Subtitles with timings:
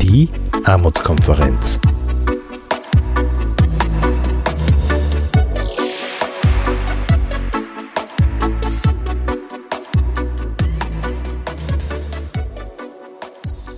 [0.00, 0.28] Die
[0.64, 1.80] Armutskonferenz.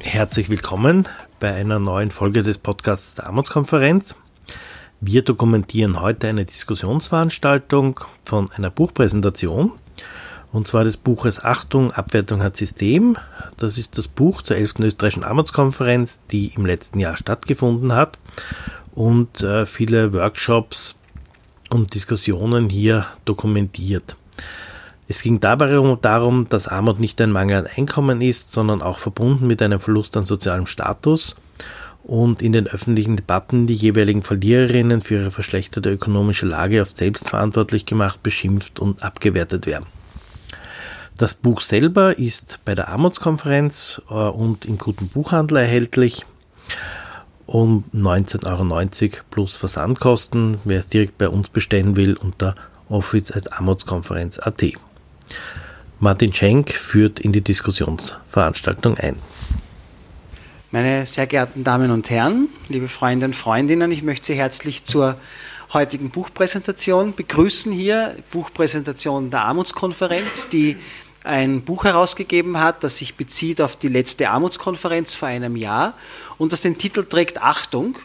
[0.01, 1.09] Herzlich willkommen
[1.41, 4.15] bei einer neuen Folge des Podcasts der Armutskonferenz.
[5.07, 9.73] Wir dokumentieren heute eine Diskussionsveranstaltung von einer Buchpräsentation
[10.51, 13.19] und zwar des Buches Achtung, Abwertung hat System.
[13.59, 14.77] Das ist das Buch zur 11.
[14.81, 18.19] österreichischen Armutskonferenz, die im letzten Jahr stattgefunden hat
[18.95, 20.97] und äh, viele Workshops
[21.69, 24.17] und Diskussionen hier dokumentiert.
[25.07, 25.67] Es ging dabei
[26.01, 30.17] darum, dass Armut nicht ein Mangel an Einkommen ist, sondern auch verbunden mit einem Verlust
[30.17, 31.37] an sozialem Status
[32.05, 37.87] und in den öffentlichen Debatten die jeweiligen Verliererinnen für ihre verschlechterte ökonomische Lage oft selbstverantwortlich
[37.87, 39.87] gemacht, beschimpft und abgewertet werden.
[41.17, 46.27] Das Buch selber ist bei der Armutskonferenz äh, und im guten Buchhandel erhältlich
[47.47, 50.59] um 19,90 Euro plus Versandkosten.
[50.65, 52.55] Wer es direkt bei uns bestellen will, unter
[52.89, 54.65] office als Armutskonferenz.at.
[56.01, 59.17] Martin Schenk führt in die Diskussionsveranstaltung ein.
[60.75, 65.17] Meine sehr geehrten Damen und Herren, liebe Freunde und Freundinnen, ich möchte Sie herzlich zur
[65.73, 68.17] heutigen Buchpräsentation begrüßen hier.
[68.33, 70.77] Buchpräsentation der Armutskonferenz, die
[71.23, 75.95] ein Buch herausgegeben hat, das sich bezieht auf die letzte Armutskonferenz vor einem Jahr
[76.39, 77.97] und das den Titel trägt Achtung.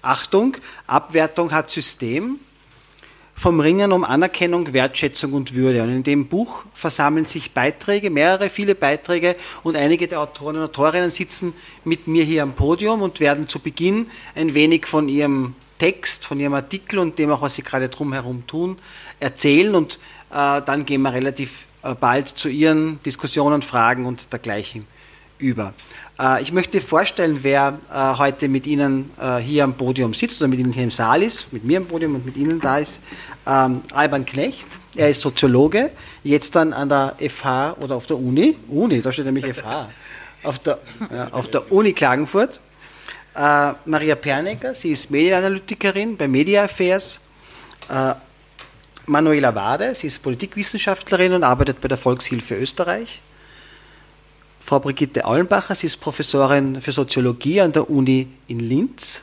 [0.00, 2.40] Achtung, Abwertung hat System.
[3.38, 5.84] Vom Ringen um Anerkennung, Wertschätzung und Würde.
[5.84, 10.62] Und in dem Buch versammeln sich Beiträge, mehrere, viele Beiträge und einige der Autoren und
[10.64, 15.54] Autorinnen sitzen mit mir hier am Podium und werden zu Beginn ein wenig von ihrem
[15.78, 18.76] Text, von ihrem Artikel und dem auch, was sie gerade drumherum tun,
[19.20, 24.84] erzählen und äh, dann gehen wir relativ äh, bald zu Ihren Diskussionen, Fragen und dergleichen
[25.38, 25.74] über.
[26.20, 30.58] Äh, ich möchte vorstellen, wer äh, heute mit Ihnen hier am Podium sitzt oder mit
[30.58, 33.00] Ihnen hier im Saal ist, mit mir am Podium und mit Ihnen da ist.
[33.46, 35.90] Ähm, Alban Knecht, er ist Soziologe,
[36.24, 39.88] jetzt dann an der FH oder auf der Uni, Uni, da steht nämlich FH,
[40.42, 40.78] auf der,
[41.32, 42.60] auf der Uni Klagenfurt.
[43.84, 47.20] Maria Pernecker, sie ist Medienanalytikerin bei Media Affairs.
[49.06, 53.20] Manuela Wade, sie ist Politikwissenschaftlerin und arbeitet bei der Volkshilfe Österreich.
[54.60, 59.22] Frau Brigitte Aulenbacher, sie ist Professorin für Soziologie an der Uni in Linz.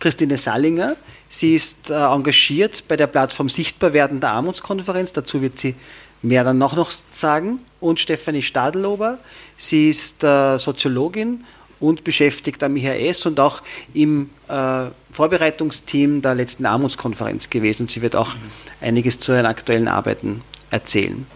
[0.00, 0.96] Christine Sallinger,
[1.28, 5.76] sie ist äh, engagiert bei der Plattform Sichtbarwerden der Armutskonferenz, dazu wird sie
[6.22, 7.60] mehr dann noch, noch sagen.
[7.78, 9.18] Und Stefanie Stadelober,
[9.56, 11.44] sie ist äh, Soziologin
[11.78, 13.60] und beschäftigt am IHS und auch
[13.92, 17.82] im äh, Vorbereitungsteam der letzten Armutskonferenz gewesen.
[17.82, 18.40] Und sie wird auch mhm.
[18.80, 21.26] einiges zu ihren aktuellen Arbeiten erzählen.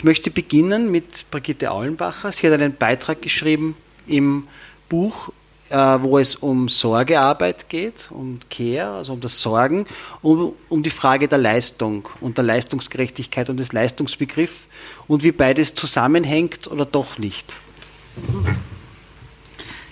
[0.00, 2.32] Ich möchte beginnen mit Brigitte Aulenbacher.
[2.32, 4.48] Sie hat einen Beitrag geschrieben im
[4.88, 5.28] Buch,
[5.68, 9.84] äh, wo es um Sorgearbeit geht, um Care, also um das Sorgen,
[10.22, 14.62] um, um die Frage der Leistung und der Leistungsgerechtigkeit und des Leistungsbegriffs
[15.06, 17.54] und wie beides zusammenhängt oder doch nicht.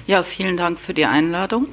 [0.06, 1.66] Ja, vielen Dank für die Einladung.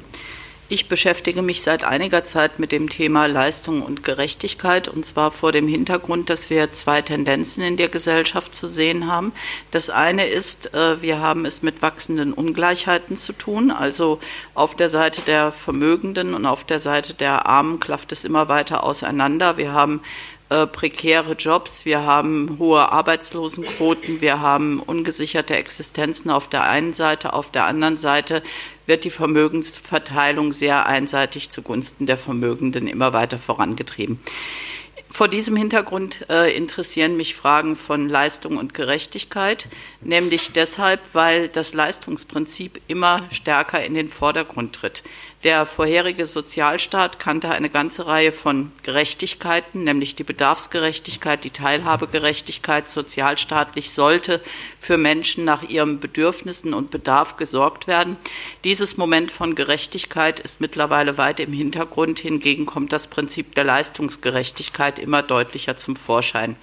[0.67, 5.51] Ich beschäftige mich seit einiger Zeit mit dem Thema Leistung und Gerechtigkeit und zwar vor
[5.51, 9.31] dem Hintergrund, dass wir zwei Tendenzen in der Gesellschaft zu sehen haben.
[9.69, 13.69] Das eine ist, äh, wir haben es mit wachsenden Ungleichheiten zu tun.
[13.69, 14.19] Also
[14.55, 18.83] auf der Seite der Vermögenden und auf der Seite der Armen klafft es immer weiter
[18.83, 19.57] auseinander.
[19.57, 20.01] Wir haben
[20.49, 27.33] äh, prekäre Jobs, wir haben hohe Arbeitslosenquoten, wir haben ungesicherte Existenzen auf der einen Seite,
[27.33, 28.43] auf der anderen Seite
[28.85, 34.19] wird die Vermögensverteilung sehr einseitig zugunsten der Vermögenden immer weiter vorangetrieben.
[35.16, 39.68] Vor diesem Hintergrund äh, interessieren mich Fragen von Leistung und Gerechtigkeit,
[40.01, 45.03] nämlich deshalb, weil das Leistungsprinzip immer stärker in den Vordergrund tritt.
[45.45, 52.89] Der vorherige Sozialstaat kannte eine ganze Reihe von Gerechtigkeiten, nämlich die Bedarfsgerechtigkeit, die Teilhabegerechtigkeit.
[52.89, 54.42] Sozialstaatlich sollte
[54.80, 58.18] für Menschen nach ihren Bedürfnissen und Bedarf gesorgt werden.
[58.63, 62.18] Dieses Moment von Gerechtigkeit ist mittlerweile weit im Hintergrund.
[62.18, 66.56] Hingegen kommt das Prinzip der Leistungsgerechtigkeit immer deutlicher zum Vorschein.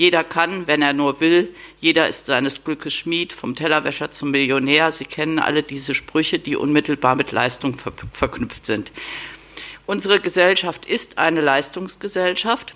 [0.00, 1.54] Jeder kann, wenn er nur will.
[1.78, 4.92] Jeder ist seines Glückes Schmied, vom Tellerwäscher zum Millionär.
[4.92, 8.92] Sie kennen alle diese Sprüche, die unmittelbar mit Leistung ver verknüpft sind.
[9.84, 12.72] Unsere Gesellschaft ist eine Leistungsgesellschaft.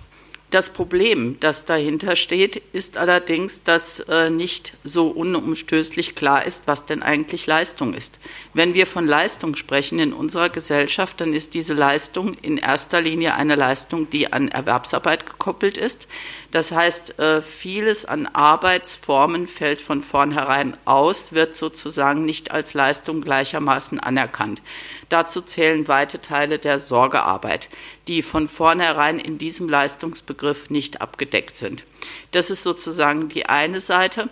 [0.54, 6.86] Das Problem, das dahinter steht, ist allerdings, dass äh, nicht so unumstößlich klar ist, was
[6.86, 8.20] denn eigentlich Leistung ist.
[8.52, 13.34] Wenn wir von Leistung sprechen in unserer Gesellschaft, dann ist diese Leistung in erster Linie
[13.34, 16.06] eine Leistung, die an Erwerbsarbeit gekoppelt ist.
[16.54, 23.22] Das heißt, äh, vieles an Arbeitsformen fällt von vornherein aus, wird sozusagen nicht als Leistung
[23.22, 24.62] gleichermaßen anerkannt.
[25.08, 27.68] Dazu zählen weite Teile der Sorgearbeit,
[28.06, 31.82] die von vornherein in diesem Leistungsbegriff nicht abgedeckt sind.
[32.30, 34.28] Das ist sozusagen die eine Seite.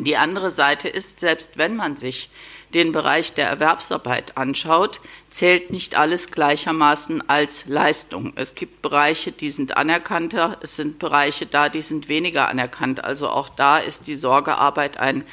[0.00, 2.30] Die andere Seite ist, selbst wenn man sich
[2.74, 8.32] den Bereich der Erwerbsarbeit anschaut, zählt nicht alles gleichermaßen als Leistung.
[8.36, 13.04] Es gibt Bereiche, die sind anerkannter, es sind Bereiche da, die sind weniger anerkannt.
[13.04, 15.24] Also auch da ist die Sorgearbeit ein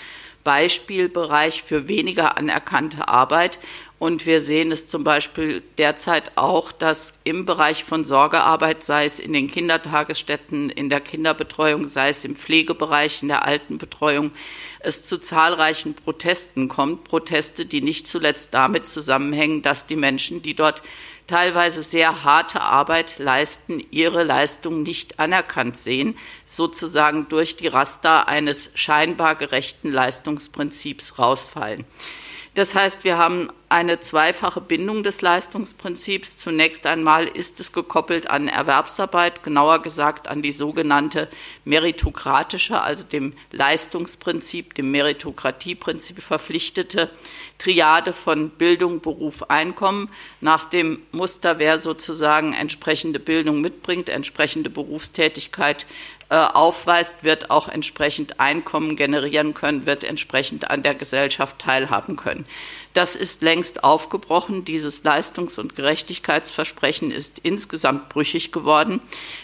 [0.44, 3.60] Beispielbereich für weniger anerkannte Arbeit.
[4.00, 9.18] Und wir sehen es zum Beispiel derzeit auch, dass im Bereich von Sorgearbeit, sei es
[9.18, 14.32] in den Kindertagesstätten, in der Kinderbetreuung, sei es im Pflegebereich, in der Altenbetreuung,
[14.80, 17.06] es zu zahlreichen Protesten kommt.
[17.06, 20.82] Proteste, die nicht zuletzt damit zusammenhängen, dass die Menschen, die dort
[21.28, 28.70] teilweise sehr harte Arbeit leisten, ihre Leistung nicht anerkannt sehen, sozusagen durch die Raster eines
[28.76, 31.86] scheinbar gerechten Leistungsprinzips rausfallen.
[32.56, 36.38] Das heißt, wir haben eine zweifache Bindung des Leistungsprinzips.
[36.38, 41.28] Zunächst einmal ist es gekoppelt an Erwerbsarbeit, genauer gesagt an die sogenannte
[41.66, 47.10] meritokratische, also dem Leistungsprinzip, dem Meritokratieprinzip verpflichtete
[47.58, 50.10] Triade von Bildung, Beruf, Einkommen.
[50.40, 55.88] Nach dem Muster, wer sozusagen entsprechende Bildung mitbringt, entsprechende Berufstätigkeit
[56.34, 62.48] äh, aufweist, wird auch entsprechend Einkommen generieren können, wird entsprechend an der Gesellschaft teilhaben können.
[62.96, 64.66] Das ist längst aufgebrochen.
[64.66, 69.00] Dieses Leistungs- und Gerechtigkeitsversprechen ist insgesamt brüchig geworden.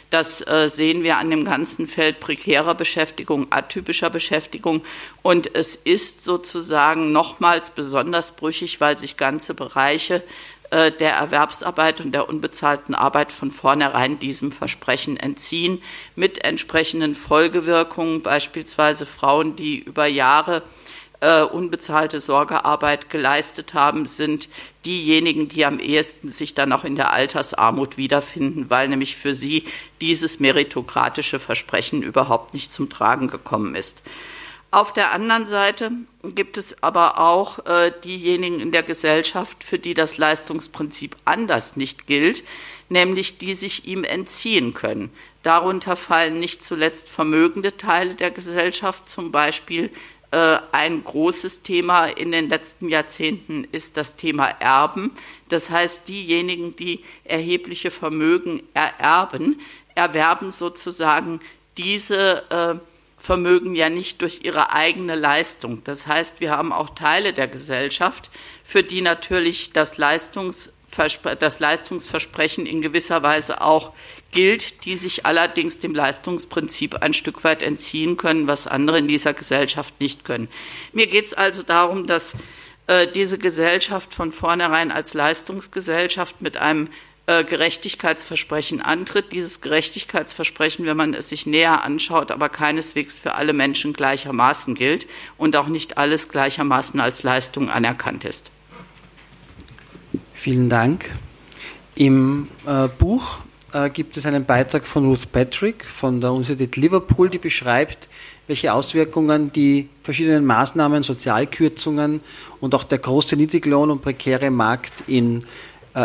[0.09, 4.81] Das äh, sehen wir an dem ganzen Feld prekärer Beschäftigung, atypischer Beschäftigung.
[5.21, 10.23] Und es ist sozusagen nochmals besonders brüchig, weil sich ganze Bereiche
[10.71, 15.81] äh, der Erwerbsarbeit und der unbezahlten Arbeit von vornherein diesem Versprechen entziehen,
[16.15, 20.61] mit entsprechenden Folgewirkungen, beispielsweise Frauen, die über Jahre
[21.21, 24.47] äh, unbezahlte Sorgearbeit geleistet haben, sind
[24.85, 29.65] diejenigen, die am ehesten sich dann auch in der Altersarmut wiederfinden, weil nämlich für sie
[30.01, 34.01] dieses meritokratische Versprechen überhaupt nicht zum Tragen gekommen ist.
[34.71, 35.91] Auf der anderen Seite
[36.23, 42.05] gibt es aber auch äh, diejenigen in der Gesellschaft, für die das Leistungsprinzip anders nicht
[42.05, 42.43] gilt,
[42.87, 45.11] nämlich die sich ihm entziehen können.
[45.41, 49.89] Darunter fallen nicht zuletzt vermögende Teile der Gesellschaft, zum Beispiel
[50.31, 55.11] äh, ein großes Thema in den letzten Jahrzehnten ist das Thema Erben.
[55.47, 59.61] Das heißt, diejenigen, die erhebliche Vermögen ererben,
[59.95, 61.39] erwerben sozusagen
[61.77, 62.88] diese äh,
[63.19, 65.83] Vermögen ja nicht durch ihre eigene Leistung.
[65.83, 68.31] Das heißt, wir haben auch Teile der Gesellschaft,
[68.63, 73.93] für die natürlich das, Leistungsverspre das Leistungsversprechen in gewisser Weise auch
[74.31, 79.33] gilt, die sich allerdings dem Leistungsprinzip ein Stück weit entziehen können, was andere in dieser
[79.33, 80.47] Gesellschaft nicht können.
[80.93, 82.35] Mir geht es also darum, dass
[82.87, 86.89] äh, diese Gesellschaft von vornherein als Leistungsgesellschaft mit einem
[87.29, 89.31] äh, Gerechtigkeitsversprechen antritt.
[89.33, 95.05] Dieses Gerechtigkeitsversprechen, wenn man es sich näher anschaut, aber keineswegs für alle Menschen gleichermaßen gilt
[95.37, 98.49] und auch nicht alles gleichermaßen als Leistung anerkannt ist.
[100.33, 101.11] Vielen Dank.
[101.93, 103.37] Im äh, Buch
[103.73, 108.09] äh, gibt es einen Beitrag von Ruth Patrick von der Universität Liverpool, die beschreibt,
[108.47, 112.21] welche Auswirkungen die verschiedenen Maßnahmen, Sozialkürzungen
[112.59, 115.45] und auch der große Niedriglohn und prekäre Markt in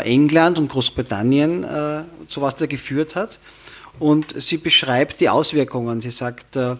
[0.00, 3.38] England und Großbritannien äh, zu was da geführt hat.
[3.98, 6.00] Und sie beschreibt die Auswirkungen.
[6.00, 6.76] Sie sagt, äh,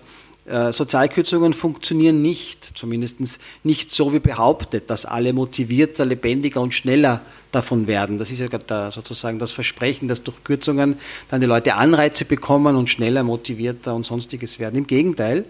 [0.47, 3.19] äh, Sozialkürzungen funktionieren nicht, zumindest
[3.63, 8.19] nicht so wie behauptet, dass alle motivierter, lebendiger und schneller davon werden.
[8.19, 10.97] Das ist ja da sozusagen das Versprechen, dass durch Kürzungen
[11.31, 14.77] dann die Leute Anreize bekommen und schneller, motivierter und sonstiges werden.
[14.77, 15.47] Im Gegenteil,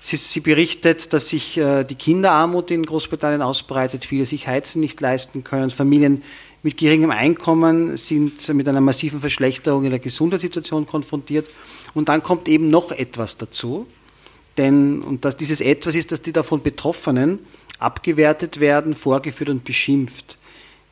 [0.00, 5.00] Sie, sie, berichtet, dass sich äh, die Kinderarmut in Großbritannien ausbreitet, viele sich Heizen nicht
[5.00, 6.22] leisten können, Familien
[6.62, 11.50] mit geringem Einkommen sind mit einer massiven Verschlechterung in der Gesundheitssituation konfrontiert.
[11.94, 13.86] Und dann kommt eben noch etwas dazu.
[14.56, 17.38] Denn, und das, dieses etwas ist, dass die davon Betroffenen
[17.78, 20.36] abgewertet werden, vorgeführt und beschimpft.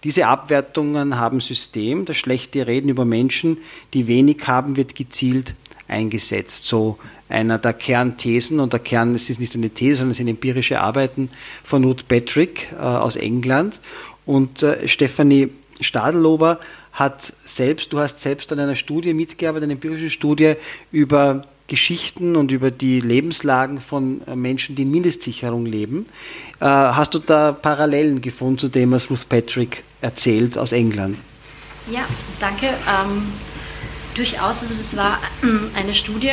[0.04, 2.04] Diese Abwertungen haben System.
[2.04, 3.58] Das schlechte Reden über Menschen,
[3.92, 5.56] die wenig haben, wird gezielt
[5.88, 6.66] eingesetzt.
[6.66, 10.28] So einer der Kernthesen und der Kern, es ist nicht eine These, sondern es sind
[10.28, 11.30] empirische Arbeiten
[11.64, 13.80] von Ruth Patrick äh, aus England.
[14.26, 16.59] Und äh, Stephanie Stadelober
[16.92, 20.54] hat selbst, du hast selbst an einer Studie mitgearbeitet, einer empirischen Studie
[20.90, 26.06] über Geschichten und über die Lebenslagen von äh, Menschen, die in Mindestsicherung leben.
[26.61, 31.18] Äh, hast du da Parallelen gefunden zu dem, was Ruth Patrick erzählt aus England?
[31.90, 32.04] Ja,
[32.40, 32.66] danke.
[32.66, 33.33] Ähm,
[34.14, 36.33] durchaus, also das war äh, eine Studie,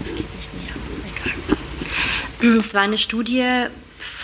[0.00, 0.74] das geht nicht näher,
[2.40, 2.58] egal.
[2.58, 3.66] Es war eine Studie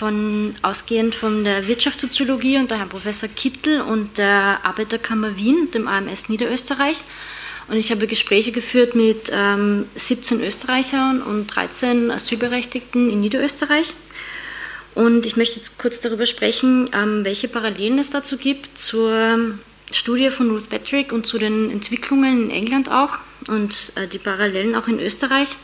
[0.01, 5.87] von, ausgehend von der Wirtschaftssoziologie und der Herrn Professor Kittel und der Arbeiterkammer Wien, dem
[5.87, 7.03] AMS Niederösterreich.
[7.69, 13.93] Und ich habe Gespräche geführt mit ähm, 17 Österreichern und 13 Asylberechtigten in Niederösterreich.
[14.95, 19.55] Und ich möchte jetzt kurz darüber sprechen, ähm, welche Parallelen es dazu gibt zur
[19.93, 24.75] Studie von Ruth Patrick und zu den Entwicklungen in England auch und äh, die Parallelen
[24.75, 25.57] auch in Österreich.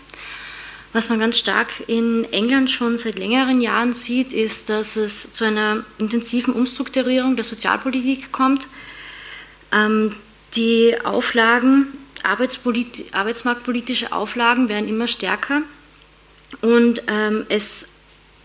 [0.96, 5.44] Was man ganz stark in England schon seit längeren Jahren sieht, ist, dass es zu
[5.44, 8.66] einer intensiven Umstrukturierung der Sozialpolitik kommt.
[9.72, 10.16] Ähm,
[10.54, 11.88] die Auflagen,
[12.22, 15.60] arbeitsmarktpolitische Auflagen werden immer stärker
[16.62, 17.88] und ähm, es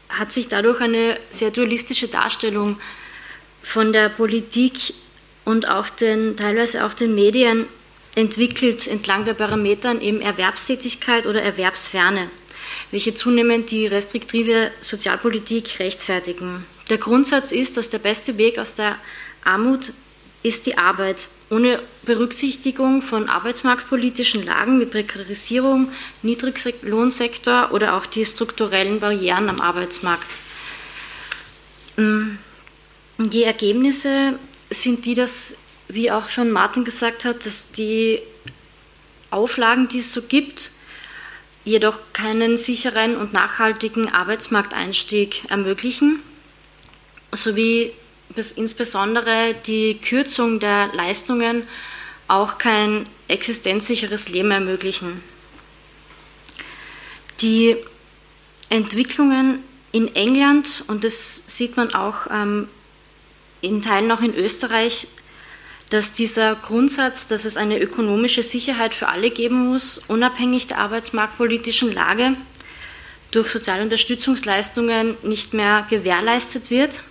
[0.09, 2.81] hat sich dadurch eine sehr dualistische Darstellung
[3.63, 4.93] von der Politik
[5.45, 7.65] und auch den, teilweise auch den Medien
[8.15, 12.29] entwickelt entlang der Parametern eben Erwerbstätigkeit oder Erwerbsferne
[12.91, 16.65] welche zunehmend die restriktive Sozialpolitik rechtfertigen.
[16.89, 18.97] Der Grundsatz ist, dass der beste Weg aus der
[19.43, 19.93] Armut
[20.43, 28.99] ist die Arbeit, ohne Berücksichtigung von arbeitsmarktpolitischen Lagen wie Prekarisierung, Niedriglohnsektor oder auch die strukturellen
[28.99, 30.27] Barrieren am Arbeitsmarkt.
[31.97, 32.37] Mm,
[33.17, 35.55] die Ergebnisse sind die, dass,
[35.87, 38.21] wie auch schon Martin gesagt hat, dass die
[39.29, 40.71] Auflagen, die es so gibt,
[41.63, 46.21] jedoch keinen sicheren und nachhaltigen Arbeitsmarkteinstieg ermöglichen,
[47.31, 47.93] sowie
[48.55, 51.67] insbesondere die Kürzung der Leistungen
[52.27, 55.21] auch kein existenzsicheres Leben ermöglichen.
[57.41, 57.75] Die
[58.69, 62.69] Entwicklungen in England, und das sieht man auch ähm,
[63.59, 65.07] in Teilen auch in Österreich,
[65.91, 71.93] dass dieser Grundsatz, dass es eine ökonomische Sicherheit für alle geben muss, unabhängig der arbeitsmarktpolitischen
[71.93, 72.37] Lage,
[73.31, 77.03] durch soziale Unterstützungsleistungen nicht mehr gewährleistet wird.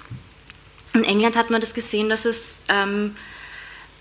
[0.95, 3.15] In England hat man das gesehen, dass es ähm,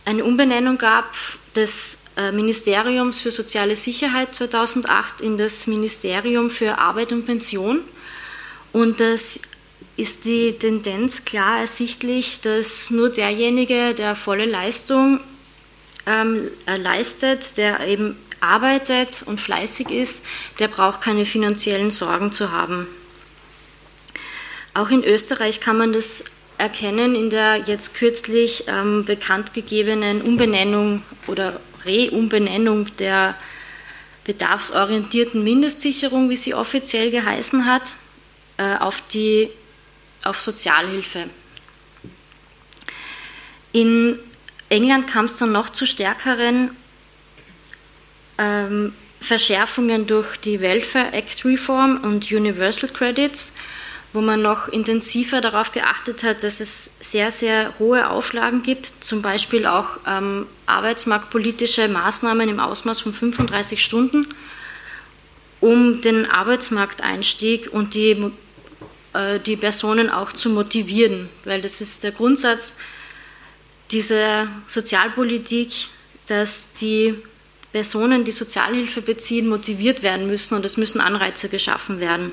[0.05, 1.13] eine Umbenennung gab
[1.55, 7.81] des äh, Ministeriums für soziale Sicherheit 2008 in das Ministerium für Arbeit und Pension
[8.71, 9.41] und das
[10.00, 15.20] ist die Tendenz klar ersichtlich, dass nur derjenige, der volle Leistung
[16.06, 20.24] ähm, leistet, der eben arbeitet und fleißig ist,
[20.60, 22.88] der braucht keine finanziellen Sorgen zu haben.
[24.74, 26.24] Auch in Österreich kann man das
[26.58, 33.36] erkennen in der jetzt kürzlich ähm, bekannt gegebenen Umbenennung oder Reumbenennung der
[34.24, 37.96] bedarfsorientierten Mindestsicherung, wie sie offiziell geheißen hat,
[38.58, 39.50] äh, auf die
[40.23, 41.29] auf Sozialhilfe.
[43.71, 44.19] In
[44.69, 46.71] England kam es dann noch zu stärkeren
[48.38, 53.53] ähm, Verschärfungen durch die Welfare Act Reform und Universal Credits,
[54.13, 59.21] wo man noch intensiver darauf geachtet hat, dass es sehr, sehr hohe Auflagen gibt, zum
[59.21, 64.27] Beispiel auch ähm, arbeitsmarktpolitische Maßnahmen im Ausmaß von 35 Stunden,
[65.59, 68.31] um den Arbeitsmarkteinstieg und die
[69.46, 72.75] die Personen auch zu motivieren, weil das ist der Grundsatz
[73.92, 75.88] dieser Sozialpolitik,
[76.28, 77.16] dass die
[77.72, 82.32] Personen, die Sozialhilfe beziehen, motiviert werden müssen und es müssen Anreize geschaffen werden.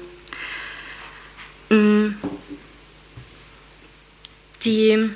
[1.70, 2.14] Mm.
[4.64, 5.10] Die,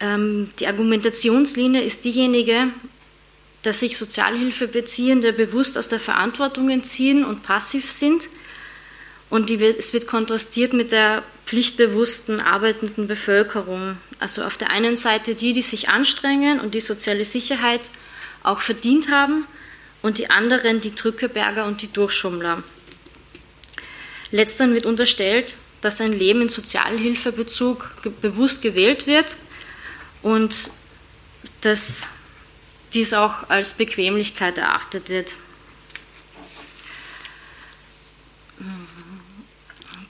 [0.00, 2.68] ähm, die Argumentationslinie ist diejenige,
[3.62, 8.28] dass sich Sozialhilfebeziehende bewusst aus der Verantwortung entziehen und passiv sind
[9.30, 13.98] und die, es wird kontrastiert mit der pflichtbewussten arbeitenden Bevölkerung.
[14.18, 17.90] Also auf der einen Seite die, die sich anstrengen und die soziale Sicherheit
[18.42, 19.46] auch verdient haben,
[20.06, 22.62] und die anderen die Drückeberger und die Durchschummler.
[24.30, 27.90] Letzteren wird unterstellt, dass ein Leben in Sozialhilfebezug
[28.22, 29.36] bewusst gewählt wird
[30.22, 30.70] und
[31.60, 32.06] dass
[32.94, 35.34] dies auch als Bequemlichkeit erachtet wird.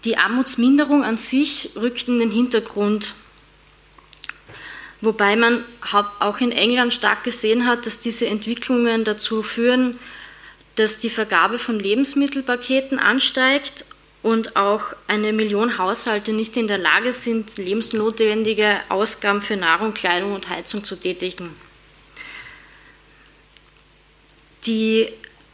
[0.06, 3.14] Die Armutsminderung an sich rückt in den Hintergrund,
[5.00, 5.64] wobei man
[6.20, 9.98] auch in England stark gesehen hat, dass diese Entwicklungen dazu führen,
[10.76, 13.84] dass die Vergabe von Lebensmittelpaketen ansteigt
[14.22, 20.34] und auch eine Million Haushalte nicht in der Lage sind, lebensnotwendige Ausgaben für Nahrung, Kleidung
[20.34, 21.50] und Heizung zu tätigen.
[24.66, 25.08] Die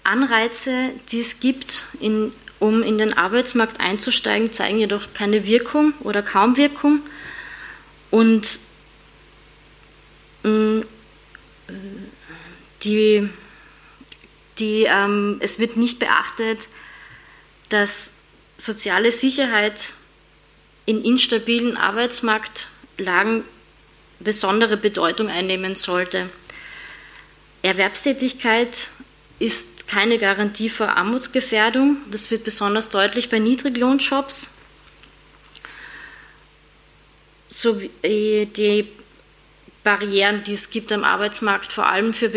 [0.04, 2.32] Anreize, die es gibt, in,
[2.62, 7.00] um in den Arbeitsmarkt einzusteigen, zeigen jedoch keine Wirkung oder kaum Wirkung.
[8.12, 8.60] Und
[10.44, 10.82] mm,
[12.84, 13.28] die,
[14.58, 16.68] die, ähm, es wird nicht beachtet,
[17.68, 18.12] dass
[18.58, 19.92] soziale Sicherheit
[20.86, 23.42] in instabilen Arbeitsmarktlagen
[24.20, 26.30] besondere Bedeutung einnehmen sollte.
[27.62, 28.88] Erwerbstätigkeit
[29.40, 31.98] ist keine Garantie vor Armutsgefährdung.
[32.10, 34.48] Das wird besonders deutlich bei Niedriglohnjobs.
[37.48, 38.88] So die
[39.84, 42.30] Barrieren, die es gibt am Arbeitsmarkt, vor allem für,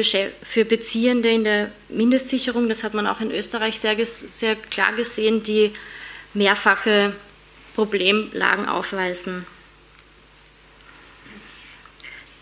[0.43, 5.41] für Beziehende in der Mindestsicherung, das hat man auch in Österreich sehr, sehr klar gesehen,
[5.43, 5.71] die
[6.33, 7.13] mehrfache
[7.75, 9.45] Problemlagen aufweisen.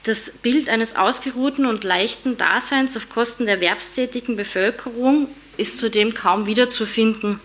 [0.03, 6.45] Das Bild eines ausgeruhten und leichten Daseins auf Kosten der erwerbstätigen Bevölkerung ist zudem kaum
[6.45, 7.39] wiederzufinden.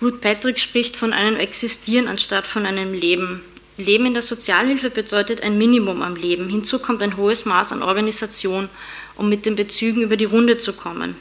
[0.00, 3.42] Ruth Patrick spricht von einem Existieren anstatt von einem Leben.
[3.76, 6.48] Leben in der Sozialhilfe bedeutet ein Minimum am Leben.
[6.48, 8.70] Hinzu kommt ein hohes Maß an Organisation,
[9.14, 11.14] um mit den Bezügen über die Runde zu kommen.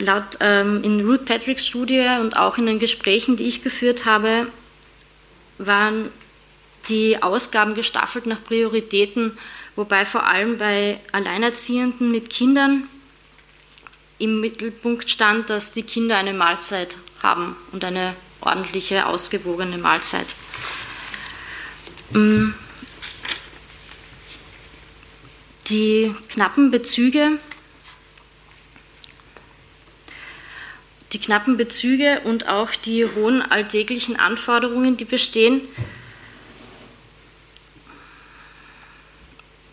[0.00, 4.48] Laut ähm, in Ruth Patricks Studie und auch in den Gesprächen, die ich geführt habe,
[5.58, 6.08] waren
[6.88, 9.38] die Ausgaben gestaffelt nach Prioritäten,
[9.76, 12.88] wobei vor allem bei Alleinerziehenden mit Kindern
[14.18, 20.26] im Mittelpunkt stand, dass die Kinder eine Mahlzeit haben und eine ordentliche, ausgewogene Mahlzeit.
[22.10, 22.50] Mm.
[25.68, 27.38] Die knappen Bezüge,
[31.12, 35.60] die knappen Bezüge und auch die hohen alltäglichen Anforderungen, die bestehen,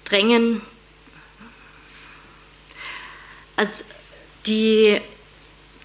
[0.06, 0.62] drängen
[3.56, 3.84] also
[4.46, 5.00] die,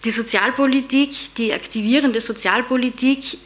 [0.05, 3.39] die Sozialpolitik, die aktivierende Sozialpolitik,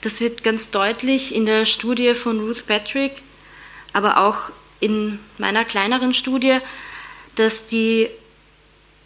[0.00, 3.22] das wird ganz deutlich in der Studie von Ruth Patrick,
[3.92, 6.58] aber auch in meiner kleineren Studie,
[7.36, 8.08] dass die,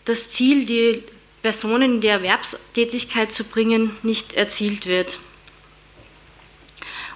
[0.06, 1.04] das Ziel, die
[1.42, 5.20] Personen in die Erwerbstätigkeit zu bringen, nicht erzielt wird.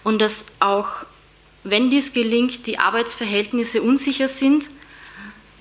[0.05, 1.07] Und dass auch
[1.65, 4.69] wenn dies gelingt, die Arbeitsverhältnisse unsicher sind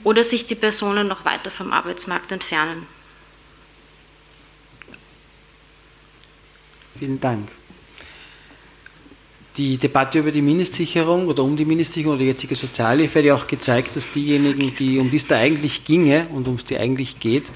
[0.04, 2.88] oder sich die Personen noch weiter vom Arbeitsmarkt entfernen.
[6.98, 7.50] Vielen Dank.
[9.58, 13.36] Die Debatte über die Mindestsicherung oder um die Mindestsicherung oder die jetzige Sozialhilfe hat ja
[13.36, 16.78] auch gezeigt, dass diejenigen, die, um die es da eigentlich ginge und um es die
[16.78, 17.52] eigentlich geht,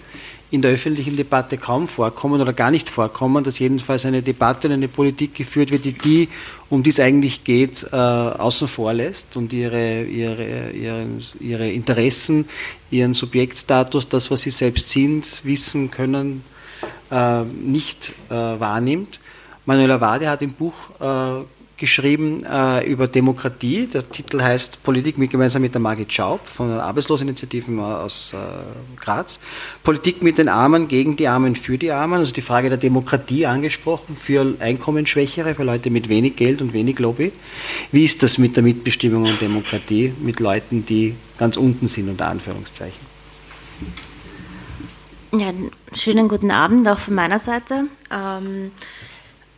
[0.52, 4.74] in der öffentlichen Debatte kaum vorkommen oder gar nicht vorkommen, dass jedenfalls eine Debatte und
[4.74, 6.30] eine Politik geführt wird, die die,
[6.70, 11.08] um die es eigentlich geht, äh, außen vor lässt und ihre, ihre, ihre,
[11.40, 12.48] ihre Interessen,
[12.92, 16.44] ihren Subjektstatus, das, was sie selbst sind, wissen können,
[17.12, 19.20] äh, nicht äh, wahrnimmt.
[19.66, 21.44] Manuela Wade hat im Buch äh,
[21.78, 23.88] geschrieben äh, über Demokratie.
[23.88, 28.38] Der Titel heißt Politik mit, gemeinsam mit der Margit Schaub von der Arbeitsloseninitiativen aus äh,
[29.00, 29.40] Graz.
[29.84, 33.46] Politik mit den Armen gegen die Armen für die Armen, also die Frage der Demokratie
[33.46, 37.32] angesprochen für Einkommensschwächere, für Leute mit wenig Geld und wenig Lobby.
[37.92, 42.28] Wie ist das mit der Mitbestimmung und Demokratie mit Leuten, die ganz unten sind, unter
[42.28, 43.06] Anführungszeichen?
[45.34, 45.52] Ja,
[45.94, 47.88] schönen guten Abend auch von meiner Seite.
[48.10, 48.72] Ähm,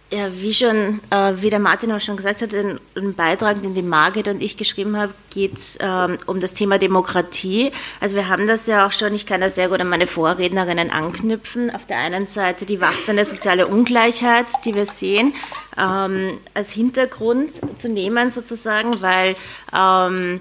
[0.10, 3.76] ja, wie schon, äh, wie der Martin auch schon gesagt hat, in einem Beitrag, den
[3.76, 7.72] die Margit und ich geschrieben haben, geht es ähm, um das Thema Demokratie.
[8.00, 10.92] Also wir haben das ja auch schon, ich kann da sehr gut an meine Vorrednerinnen
[10.92, 11.74] anknüpfen.
[11.76, 15.34] Auf der einen Seite die wachsende soziale Ungleichheit, die wir sehen,
[15.78, 19.36] ähm, als Hintergrund zu nehmen sozusagen, weil
[19.74, 20.40] ähm,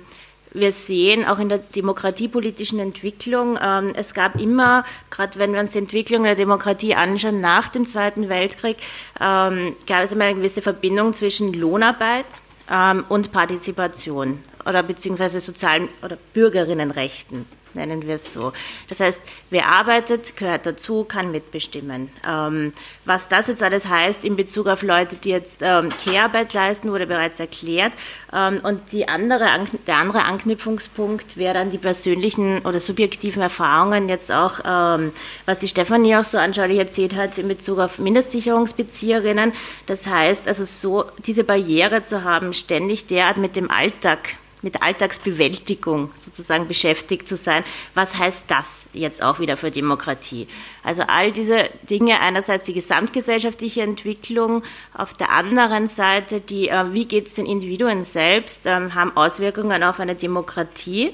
[0.56, 5.72] wir sehen auch in der demokratiepolitischen Entwicklung, ähm, es gab immer, gerade wenn wir uns
[5.72, 8.78] die Entwicklung der Demokratie anschauen, nach dem Zweiten Weltkrieg,
[9.20, 12.26] ähm, gab es immer eine gewisse Verbindung zwischen Lohnarbeit
[12.70, 18.52] ähm, und Partizipation oder beziehungsweise sozialen oder Bürgerinnenrechten nennen wir es so.
[18.88, 22.10] Das heißt, wer arbeitet, gehört dazu, kann mitbestimmen.
[22.28, 22.72] Ähm,
[23.04, 27.06] was das jetzt alles heißt in Bezug auf Leute, die jetzt ähm, Care-Arbeit leisten, wurde
[27.06, 27.92] bereits erklärt.
[28.32, 29.46] Ähm, und die andere,
[29.86, 35.12] der andere Anknüpfungspunkt wäre dann die persönlichen oder subjektiven Erfahrungen, jetzt auch, ähm,
[35.44, 39.52] was die Stefanie auch so anschaulich erzählt hat in Bezug auf Mindestsicherungsbezieherinnen.
[39.86, 44.36] Das heißt, also so diese Barriere zu haben, ständig derart mit dem Alltag
[44.66, 47.62] mit Alltagsbewältigung sozusagen beschäftigt zu sein.
[47.94, 50.48] Was heißt das jetzt auch wieder für Demokratie?
[50.82, 57.04] Also all diese Dinge, einerseits die gesamtgesellschaftliche Entwicklung, auf der anderen Seite die, äh, wie
[57.04, 61.12] geht es den Individuen selbst, ähm, haben Auswirkungen auf eine Demokratie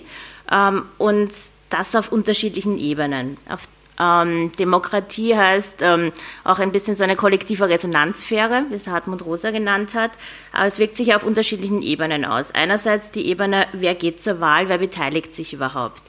[0.50, 1.30] ähm, und
[1.68, 3.36] das auf unterschiedlichen Ebenen.
[3.50, 3.60] Auf
[4.02, 6.12] ähm, Demokratie heißt ähm,
[6.44, 10.12] auch ein bisschen so eine kollektive Resonanzsphäre, wie es Hartmut Rosa genannt hat.
[10.52, 12.52] Aber es wirkt sich auf unterschiedlichen Ebenen aus.
[12.52, 16.02] Einerseits die Ebene, wer geht zur Wahl, wer beteiligt sich überhaupt.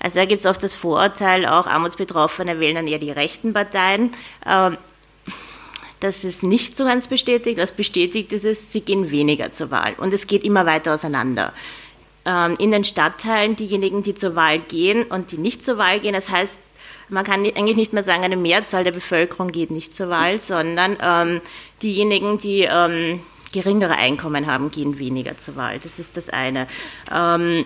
[0.00, 4.12] Also da gibt es oft das Vorurteil, auch Armutsbetroffene wählen dann eher die rechten Parteien.
[4.44, 4.76] Ähm,
[6.00, 7.58] das ist nicht so ganz bestätigt.
[7.58, 9.94] Was bestätigt ist, ist, sie gehen weniger zur Wahl.
[9.98, 11.52] Und es geht immer weiter auseinander
[12.26, 16.12] ähm, in den Stadtteilen diejenigen, die zur Wahl gehen und die nicht zur Wahl gehen.
[16.12, 16.60] Das heißt,
[17.08, 20.96] man kann eigentlich nicht mehr sagen, eine Mehrzahl der Bevölkerung geht nicht zur Wahl, sondern
[21.00, 21.40] ähm,
[21.82, 25.78] diejenigen, die ähm, geringere Einkommen haben, gehen weniger zur Wahl.
[25.78, 26.66] Das ist das eine.
[27.12, 27.64] Ähm,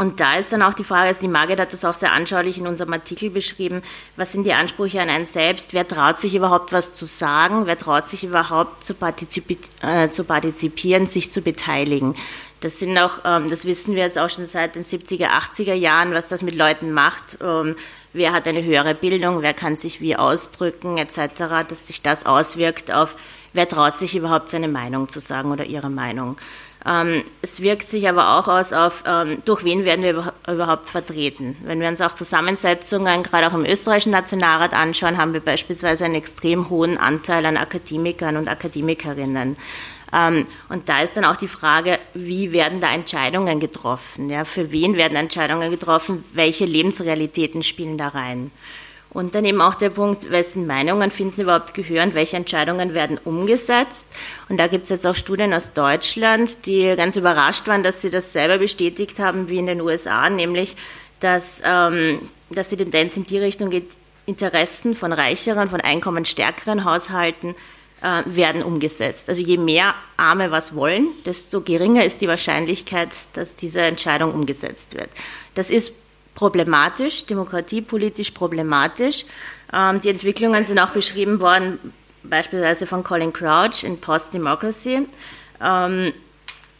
[0.00, 2.56] und da ist dann auch die Frage, also die Margit hat das auch sehr anschaulich
[2.56, 3.82] in unserem Artikel beschrieben,
[4.16, 7.76] was sind die Ansprüche an einen selbst, wer traut sich überhaupt was zu sagen, wer
[7.76, 12.16] traut sich überhaupt zu, partizip äh, zu partizipieren, sich zu beteiligen.
[12.60, 16.12] Das sind auch, ähm, das wissen wir jetzt auch schon seit den 70er, 80er Jahren,
[16.12, 17.36] was das mit Leuten macht.
[17.42, 17.76] Ähm,
[18.12, 22.90] wer hat eine höhere Bildung, wer kann sich wie ausdrücken, etc., dass sich das auswirkt
[22.90, 23.16] auf,
[23.52, 26.36] wer traut sich überhaupt seine Meinung zu sagen oder ihre Meinung.
[26.86, 31.56] Ähm, es wirkt sich aber auch aus auf, ähm, durch wen werden wir überhaupt vertreten.
[31.64, 36.14] Wenn wir uns auch Zusammensetzungen, gerade auch im österreichischen Nationalrat anschauen, haben wir beispielsweise einen
[36.14, 39.56] extrem hohen Anteil an Akademikern und Akademikerinnen.
[40.12, 44.30] Ähm, und da ist dann auch die Frage, wie werden da Entscheidungen getroffen?
[44.30, 46.24] Ja, für wen werden Entscheidungen getroffen?
[46.32, 48.50] Welche Lebensrealitäten spielen da rein?
[49.12, 54.06] Und dann eben auch der Punkt, wessen Meinungen finden überhaupt gehören, welche Entscheidungen werden umgesetzt.
[54.48, 58.10] Und da gibt es jetzt auch Studien aus Deutschland, die ganz überrascht waren, dass sie
[58.10, 60.76] das selber bestätigt haben wie in den USA, nämlich
[61.18, 62.20] dass, ähm,
[62.50, 63.88] dass die Tendenz in die Richtung geht,
[64.26, 67.56] Interessen von reicheren, von einkommensstärkeren Haushalten
[68.02, 69.28] äh, werden umgesetzt.
[69.28, 74.94] Also je mehr Arme was wollen, desto geringer ist die Wahrscheinlichkeit, dass diese Entscheidung umgesetzt
[74.94, 75.10] wird.
[75.54, 75.92] Das ist
[76.34, 79.24] problematisch, demokratiepolitisch problematisch.
[79.72, 81.78] Ähm, die Entwicklungen sind auch beschrieben worden,
[82.22, 85.06] beispielsweise von Colin Crouch in Post-Democracy.
[85.62, 86.12] Ähm,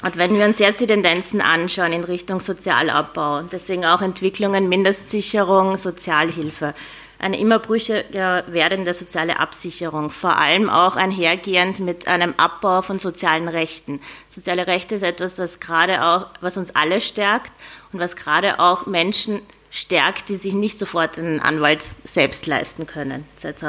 [0.02, 5.76] und wenn wir uns jetzt die Tendenzen anschauen in Richtung Sozialabbau, deswegen auch Entwicklungen, Mindestsicherung,
[5.76, 6.74] Sozialhilfe,
[7.20, 13.48] eine immer brüchiger werdende soziale Absicherung, vor allem auch einhergehend mit einem Abbau von sozialen
[13.48, 14.00] Rechten.
[14.28, 17.52] Soziale Rechte ist etwas, was gerade auch, was uns alle stärkt
[17.92, 23.24] und was gerade auch Menschen stärkt, die sich nicht sofort einen Anwalt selbst leisten können.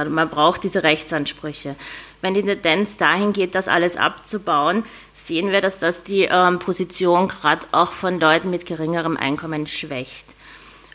[0.09, 1.75] Man braucht diese Rechtsansprüche.
[2.21, 4.83] Wenn die Tendenz dahin geht, das alles abzubauen,
[5.13, 10.25] sehen wir, dass das die ähm, Position gerade auch von Leuten mit geringerem Einkommen schwächt.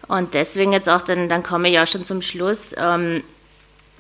[0.09, 3.23] Und deswegen jetzt auch, dann, dann komme ich auch schon zum Schluss, ähm,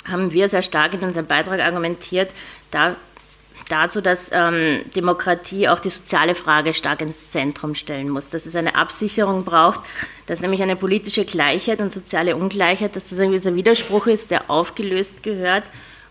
[0.08, 2.30] haben wir sehr stark in unserem Beitrag argumentiert,
[2.70, 2.94] da,
[3.68, 8.54] dazu, dass ähm, Demokratie auch die soziale Frage stark ins Zentrum stellen muss, dass es
[8.54, 9.80] eine Absicherung braucht,
[10.26, 14.30] dass nämlich eine politische Gleichheit und soziale Ungleichheit, dass das irgendwie so ein Widerspruch ist,
[14.30, 15.64] der aufgelöst gehört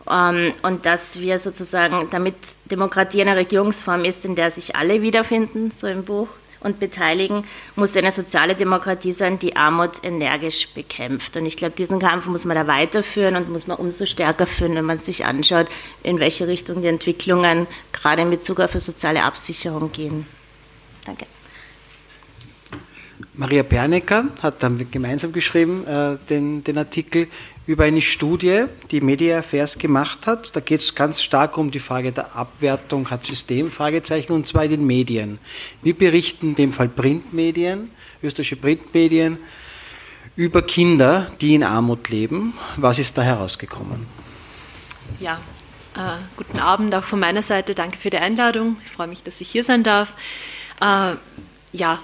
[0.10, 5.72] ähm, und dass wir sozusagen, damit Demokratie eine Regierungsform ist, in der sich alle wiederfinden,
[5.72, 6.28] so im Buch,
[6.60, 11.38] und beteiligen, muss eine soziale Demokratie sein, die Armut energisch bekämpft.
[11.38, 14.76] Und ich glaube, diesen Kampf muss man da weiterführen und muss man umso stärker führen,
[14.76, 15.68] wenn man sich anschaut,
[16.04, 20.26] in welche Richtung die Entwicklungen gerade in Bezug auf soziale Absicherung gehen.
[21.06, 21.26] Danke.
[23.34, 27.28] Maria Pernecker hat dann gemeinsam geschrieben äh, den, den Artikel
[27.68, 30.56] über eine Studie, die Media Affairs gemacht hat.
[30.56, 34.66] Da geht es ganz stark um die Frage der Abwertung, hat System, Fragezeichen, und zwar
[34.66, 35.40] in den Medien.
[35.82, 37.90] Wir berichten in dem Fall Printmedien,
[38.22, 39.40] österreichische Printmedien,
[40.36, 42.54] über Kinder, die in Armut leben.
[42.76, 44.06] Was ist da herausgekommen?
[45.20, 45.40] Ja,
[45.96, 47.74] äh, guten Abend auch von meiner Seite.
[47.74, 48.78] Danke für die Einladung.
[48.86, 50.14] Ich freue mich, dass ich hier sein darf.
[50.82, 51.14] Äh,
[51.72, 52.00] ja,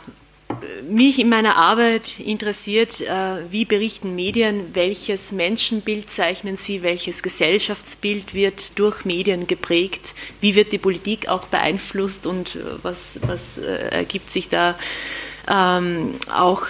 [0.83, 8.33] mich in meiner Arbeit interessiert, äh, wie berichten Medien, welches Menschenbild zeichnen sie, welches Gesellschaftsbild
[8.33, 13.89] wird durch Medien geprägt, wie wird die Politik auch beeinflusst und äh, was, was äh,
[13.89, 14.77] ergibt sich da
[15.47, 16.69] ähm, auch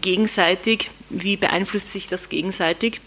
[0.00, 3.00] gegenseitig, wie beeinflusst sich das gegenseitig.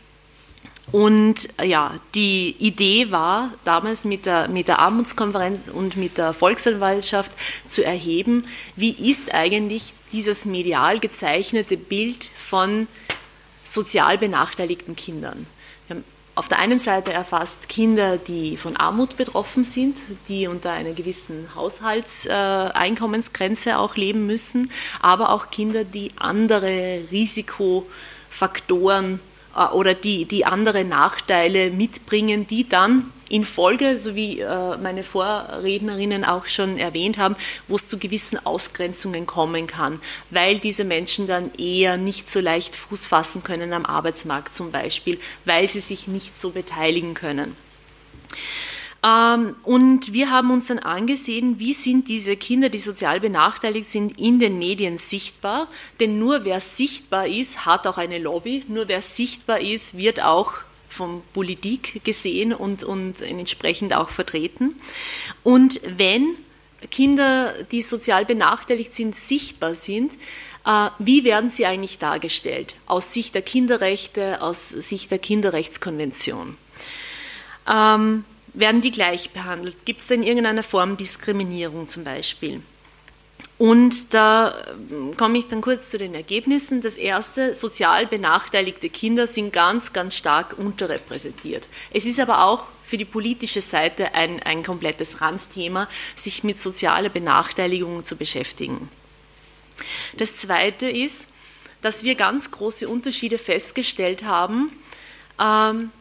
[0.91, 7.33] Und ja, die Idee war damals mit der, mit der Armutskonferenz und mit der Volksanwaltschaft
[7.67, 8.47] zu erheben,
[8.77, 12.87] wie ist eigentlich dieses medial gezeichnete Bild von
[13.65, 15.45] sozial benachteiligten Kindern.
[15.87, 19.97] Wir haben auf der einen Seite erfasst Kinder, die von Armut betroffen sind,
[20.29, 24.71] die unter einer gewissen Haushaltseinkommensgrenze äh, auch leben müssen,
[25.01, 29.17] aber auch Kinder, die andere Risikofaktoren äh,
[29.73, 36.23] oder die, die andere Nachteile mitbringen, die dann in Folge, so wie äh, meine Vorrednerinnen
[36.23, 37.35] auch schon erwähnt haben,
[37.67, 42.75] wo es zu gewissen Ausgrenzungen kommen kann, weil diese Menschen dann eher nicht so leicht
[42.75, 47.55] Fuß fassen können am Arbeitsmarkt zum Beispiel, weil sie sich nicht so beteiligen können.
[49.07, 54.19] Ähm, und wir haben uns dann angesehen, wie sind diese Kinder, die sozial benachteiligt sind,
[54.19, 55.67] in den Medien sichtbar.
[55.99, 58.65] Denn nur wer sichtbar ist, hat auch eine Lobby.
[58.67, 60.55] Nur wer sichtbar ist, wird auch
[60.89, 64.75] von Politik gesehen und, und entsprechend auch vertreten.
[65.43, 66.35] Und wenn
[66.91, 70.13] Kinder, die sozial benachteiligt sind, sichtbar sind,
[70.65, 72.75] äh, wie werden sie eigentlich dargestellt?
[72.87, 76.57] Aus Sicht der Kinderrechte, aus Sicht der Kinderrechtskonvention.
[77.69, 78.25] Ähm,
[78.59, 79.85] werden die gleich behandelt?
[79.85, 82.61] Gibt es da in irgendeiner Form Diskriminierung zum Beispiel?
[83.57, 84.53] Und da
[84.91, 86.81] ähm, komme ich dann kurz zu den Ergebnissen.
[86.81, 91.67] Das erste, sozial benachteiligte Kinder sind ganz, ganz stark unterrepräsentiert.
[91.91, 97.09] Es ist aber auch für die politische Seite ein, ein komplettes Randthema, sich mit sozialer
[97.09, 98.89] Benachteiligung zu beschäftigen.
[100.17, 101.27] Das zweite ist,
[101.81, 104.71] dass wir ganz große Unterschiede festgestellt haben,
[105.39, 105.91] ähm,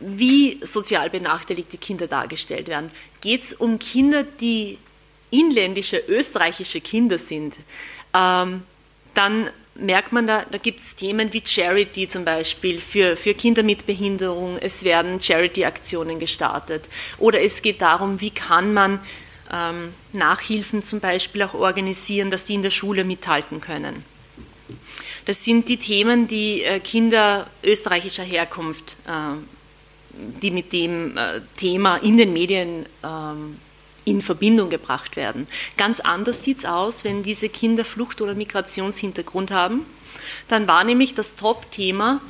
[0.00, 2.90] wie sozial benachteiligte Kinder dargestellt werden.
[3.20, 4.78] Geht es um Kinder, die
[5.30, 7.54] inländische österreichische Kinder sind,
[8.14, 8.62] ähm,
[9.14, 13.62] dann merkt man, da, da gibt es Themen wie Charity zum Beispiel für, für Kinder
[13.62, 14.58] mit Behinderung.
[14.60, 16.84] Es werden Charity-Aktionen gestartet.
[17.18, 19.00] Oder es geht darum, wie kann man
[19.52, 24.04] ähm, Nachhilfen zum Beispiel auch organisieren, dass die in der Schule mithalten können.
[25.24, 29.36] Das sind die Themen, die äh, Kinder österreichischer Herkunft, äh,
[30.42, 33.58] die mit dem äh, Thema in den Medien ähm,
[34.04, 35.46] in Verbindung gebracht werden.
[35.76, 39.86] Ganz anders sieht es aus, wenn diese Kinder Flucht- oder Migrationshintergrund haben.
[40.48, 42.20] Dann war nämlich das Top-Thema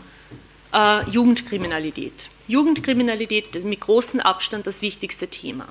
[0.73, 2.29] äh, Jugendkriminalität.
[2.49, 5.69] Jugendkriminalität ist mit großem Abstand das wichtigste Thema.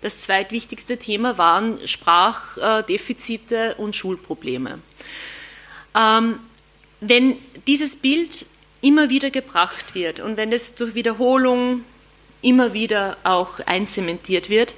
[0.00, 4.78] Das zweitwichtigste Thema waren Sprachdefizite und Schulprobleme.
[5.94, 6.38] Ähm,
[7.00, 8.46] wenn dieses Bild
[8.80, 11.84] immer wieder gebracht wird und wenn es durch Wiederholung
[12.42, 14.74] immer wieder auch einzementiert wird,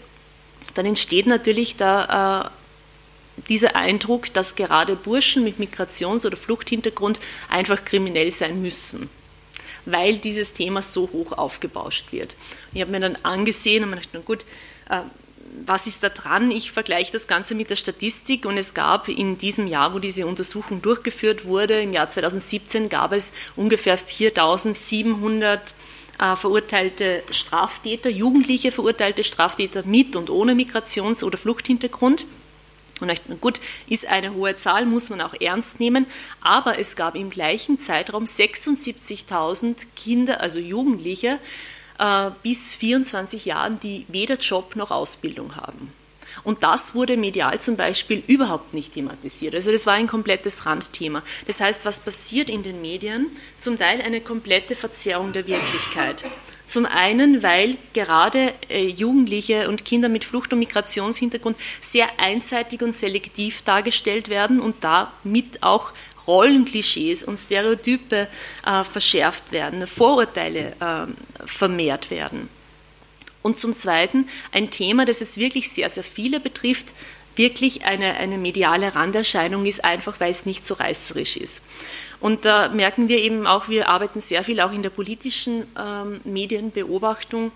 [0.74, 7.84] dann entsteht natürlich da äh, dieser Eindruck, dass gerade Burschen mit Migrations- oder Fluchthintergrund einfach
[7.84, 9.08] kriminell sein müssen,
[9.84, 12.36] weil dieses Thema so hoch aufgebauscht wird.
[12.72, 14.44] Ich habe mir dann angesehen und mir gedacht, na gut,
[14.88, 15.00] äh,
[15.66, 16.50] was ist da dran?
[16.50, 20.26] Ich vergleiche das Ganze mit der Statistik und es gab in diesem Jahr, wo diese
[20.26, 25.74] Untersuchung durchgeführt wurde, im Jahr 2017 gab es ungefähr 4700
[26.18, 32.26] äh, verurteilte Straftäter, jugendliche verurteilte Straftäter mit und ohne Migrations- oder Fluchthintergrund.
[33.00, 36.06] Und gut, ist eine hohe Zahl, muss man auch ernst nehmen,
[36.42, 41.38] aber es gab im gleichen Zeitraum 76.000 Kinder, also Jugendliche,
[42.00, 45.92] äh, bis 24 Jahren, die weder Job noch Ausbildung haben.
[46.44, 49.54] Und das wurde medial zum Beispiel überhaupt nicht thematisiert.
[49.54, 51.22] Also das war ein komplettes Randthema.
[51.46, 53.26] Das heißt, was passiert in den Medien?
[53.58, 56.24] Zum Teil eine komplette Verzerrung der Wirklichkeit.
[56.66, 62.94] Zum einen, weil gerade äh, Jugendliche und Kinder mit Flucht- und Migrationshintergrund sehr einseitig und
[62.94, 65.92] selektiv dargestellt werden und damit auch
[66.26, 68.28] Rollenklischees und Stereotype
[68.66, 72.48] äh, verschärft werden, Vorurteile äh, vermehrt werden.
[73.42, 76.86] Und zum Zweiten ein Thema, das jetzt wirklich sehr, sehr viele betrifft,
[77.36, 81.62] wirklich eine, eine mediale Randerscheinung ist, einfach weil es nicht so reißerisch ist.
[82.20, 86.20] Und da merken wir eben auch, wir arbeiten sehr viel auch in der politischen ähm,
[86.24, 87.50] Medienbeobachtung.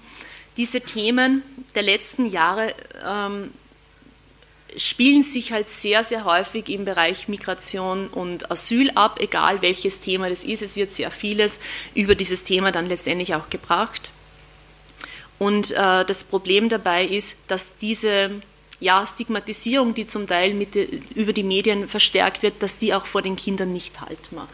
[0.57, 1.43] Diese Themen
[1.75, 2.75] der letzten Jahre
[3.05, 3.51] ähm,
[4.77, 10.29] spielen sich halt sehr, sehr häufig im Bereich Migration und Asyl ab, egal welches Thema
[10.29, 10.63] das ist.
[10.63, 11.61] Es wird sehr vieles
[11.95, 14.11] über dieses Thema dann letztendlich auch gebracht.
[15.39, 18.43] Und äh, das Problem dabei ist, dass diese
[18.81, 23.23] ja, Stigmatisierung, die zum Teil mit, über die Medien verstärkt wird, dass die auch vor
[23.23, 24.49] den Kindern nicht Halt macht.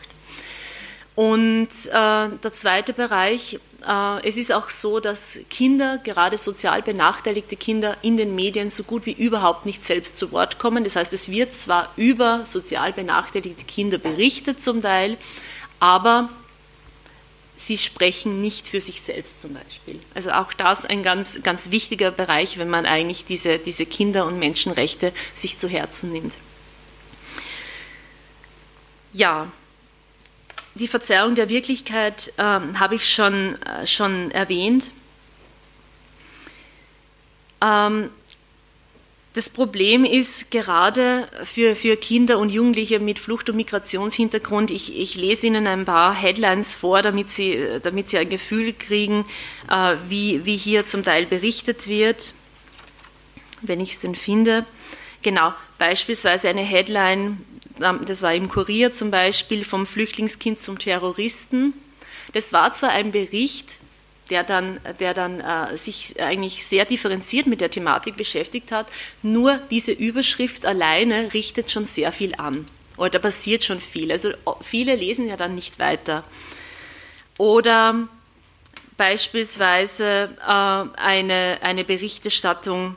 [1.16, 7.56] Und äh, der zweite Bereich, äh, es ist auch so, dass Kinder, gerade sozial benachteiligte
[7.56, 10.84] Kinder, in den Medien so gut wie überhaupt nicht selbst zu Wort kommen.
[10.84, 15.16] Das heißt, es wird zwar über sozial benachteiligte Kinder berichtet zum Teil,
[15.78, 16.28] aber
[17.56, 20.00] sie sprechen nicht für sich selbst zum Beispiel.
[20.14, 24.38] Also auch das ein ganz, ganz wichtiger Bereich, wenn man eigentlich diese, diese Kinder- und
[24.38, 26.34] Menschenrechte sich zu Herzen nimmt.
[29.12, 29.50] Ja,
[30.74, 34.90] die Verzerrung der Wirklichkeit äh, habe ich schon, äh, schon erwähnt.
[37.61, 38.11] Ähm,
[39.35, 45.14] das Problem ist gerade für, für Kinder und Jugendliche mit Flucht- und Migrationshintergrund, ich, ich
[45.14, 49.24] lese Ihnen ein paar Headlines vor, damit Sie, damit Sie ein Gefühl kriegen,
[49.70, 52.33] äh, wie, wie hier zum Teil berichtet wird,
[53.62, 54.66] wenn ich es denn finde.
[55.22, 57.44] Genau, beispielsweise eine Headline,
[57.80, 61.74] das war im Kurier zum Beispiel, vom Flüchtlingskind zum Terroristen.
[62.32, 63.78] Das war zwar ein Bericht,
[64.30, 68.86] der dann, der dann äh, sich eigentlich sehr differenziert mit der Thematik beschäftigt hat.
[69.22, 72.64] Nur diese Überschrift alleine richtet schon sehr viel an.
[72.96, 74.12] Oder passiert schon viel.
[74.12, 74.30] Also
[74.62, 76.24] viele lesen ja dann nicht weiter.
[77.38, 78.08] Oder
[78.96, 82.96] beispielsweise äh, eine, eine Berichterstattung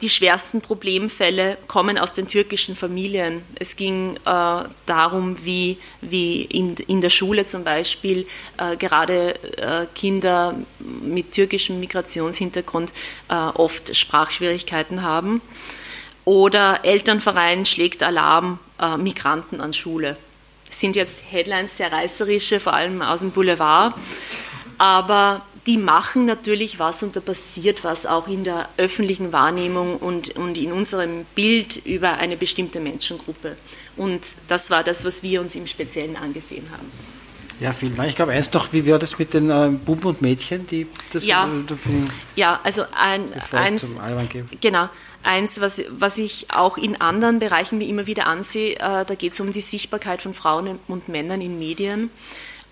[0.00, 3.44] die schwersten Problemfälle kommen aus den türkischen Familien.
[3.54, 8.26] Es ging äh, darum, wie, wie in, in der Schule zum Beispiel
[8.58, 12.90] äh, gerade äh, Kinder mit türkischem Migrationshintergrund
[13.28, 15.40] äh, oft Sprachschwierigkeiten haben.
[16.24, 20.16] Oder Elternverein schlägt Alarm, äh, Migranten an Schule.
[20.66, 23.94] Das sind jetzt Headlines, sehr reißerische, vor allem aus dem Boulevard.
[24.78, 30.30] Aber die machen natürlich was und da passiert was auch in der öffentlichen Wahrnehmung und,
[30.30, 33.56] und in unserem Bild über eine bestimmte Menschengruppe.
[33.96, 36.90] Und das war das, was wir uns im Speziellen angesehen haben.
[37.60, 38.08] Ja, vielen Dank.
[38.08, 41.26] Ich glaube, eins noch, wie war das mit den äh, Buben und Mädchen, die das
[41.26, 41.74] Ja, äh,
[42.34, 43.94] ja also ein, eins,
[44.60, 44.88] genau,
[45.22, 49.34] eins, was, was ich auch in anderen Bereichen mir immer wieder ansehe, äh, da geht
[49.34, 52.10] es um die Sichtbarkeit von Frauen und Männern in Medien.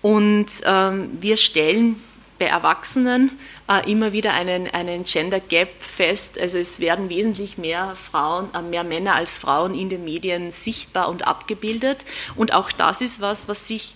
[0.01, 2.01] Und ähm, wir stellen
[2.41, 3.29] bei Erwachsenen
[3.69, 6.39] äh, immer wieder einen, einen Gender Gap fest.
[6.41, 11.07] Also es werden wesentlich mehr Frauen, äh, mehr Männer als Frauen in den Medien sichtbar
[11.09, 12.03] und abgebildet.
[12.35, 13.93] Und auch das ist was, was sich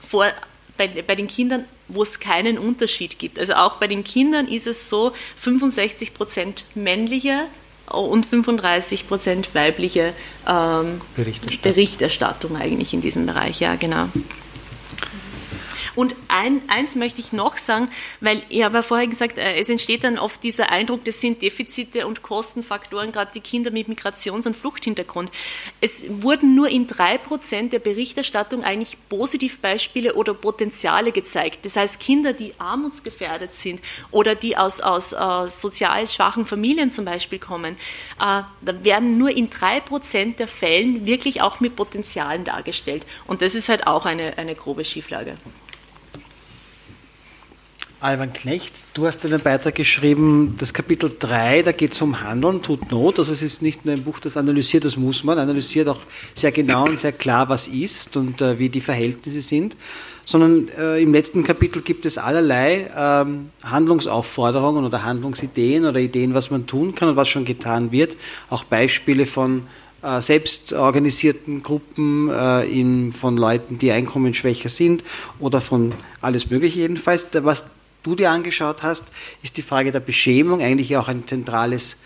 [0.00, 0.32] vor,
[0.78, 3.38] bei, bei den Kindern, wo es keinen Unterschied gibt.
[3.38, 7.44] Also auch bei den Kindern ist es so, 65 Prozent männliche
[7.90, 10.14] und 35 Prozent weibliche
[10.48, 11.60] ähm, Berichterstattung.
[11.62, 14.08] Berichterstattung eigentlich in diesem Bereich, ja genau.
[15.94, 17.88] Und ein, eins möchte ich noch sagen,
[18.20, 21.42] weil ich habe ja vorher gesagt, äh, es entsteht dann oft dieser Eindruck, das sind
[21.42, 25.30] Defizite und Kostenfaktoren, gerade die Kinder mit Migrations- und Fluchthintergrund.
[25.80, 31.64] Es wurden nur in drei Prozent der Berichterstattung eigentlich Positivbeispiele oder Potenziale gezeigt.
[31.64, 37.04] Das heißt, Kinder, die armutsgefährdet sind oder die aus, aus uh, sozial schwachen Familien zum
[37.04, 37.76] Beispiel kommen,
[38.20, 43.04] uh, da werden nur in drei Prozent der Fällen wirklich auch mit Potenzialen dargestellt.
[43.26, 45.36] Und das ist halt auch eine, eine grobe Schieflage.
[48.02, 52.60] Alban Knecht, du hast einen Beitrag geschrieben, das Kapitel 3, da geht es um Handeln,
[52.60, 53.20] tut Not.
[53.20, 56.00] Also es ist nicht nur ein Buch, das analysiert, das muss man, analysiert auch
[56.34, 59.76] sehr genau und sehr klar, was ist und äh, wie die Verhältnisse sind,
[60.24, 66.50] sondern äh, im letzten Kapitel gibt es allerlei ähm, Handlungsaufforderungen oder Handlungsideen oder Ideen, was
[66.50, 68.16] man tun kann und was schon getan wird.
[68.50, 69.68] Auch Beispiele von
[70.02, 75.04] äh, selbstorganisierten Gruppen äh, in, von Leuten, die einkommensschwächer sind
[75.38, 77.28] oder von alles Mögliche jedenfalls.
[77.32, 77.64] Was
[78.02, 79.04] du dir angeschaut hast,
[79.42, 81.98] ist die Frage der Beschämung eigentlich auch ein zentrales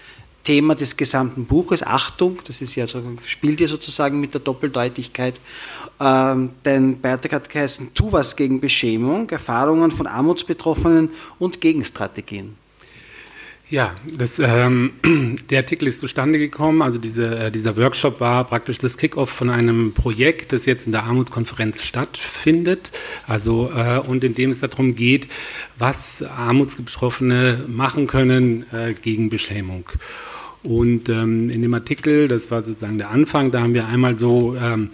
[0.44, 1.82] Thema des gesamten Buches.
[1.82, 5.40] Achtung, das ist ja so, spielt ja sozusagen mit der Doppeldeutigkeit.
[5.98, 12.56] Ähm, dein Beitrag hat geheißen, tu was gegen Beschämung, Erfahrungen von Armutsbetroffenen und Gegenstrategien.
[13.68, 14.92] Ja, das, ähm,
[15.50, 16.82] der Artikel ist zustande gekommen.
[16.82, 20.92] Also diese, äh, dieser Workshop war praktisch das Kickoff von einem Projekt, das jetzt in
[20.92, 22.92] der Armutskonferenz stattfindet.
[23.26, 25.26] Also äh, und in dem es darum geht,
[25.78, 29.88] was Armutsbetroffene machen können äh, gegen Beschämung.
[30.62, 34.56] Und ähm, in dem Artikel, das war sozusagen der Anfang, da haben wir einmal so,
[34.56, 34.90] ähm,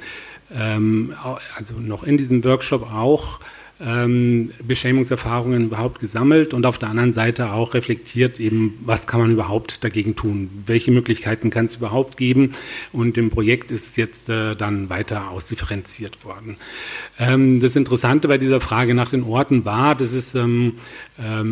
[0.50, 1.14] ähm,
[1.56, 3.38] also noch in diesem Workshop auch
[3.84, 9.30] ähm, Beschämungserfahrungen überhaupt gesammelt und auf der anderen Seite auch reflektiert eben, was kann man
[9.30, 12.52] überhaupt dagegen tun, welche Möglichkeiten kann es überhaupt geben
[12.92, 16.56] und im Projekt ist es jetzt äh, dann weiter ausdifferenziert worden.
[17.18, 20.74] Ähm, das Interessante bei dieser Frage nach den Orten war, dass es ähm,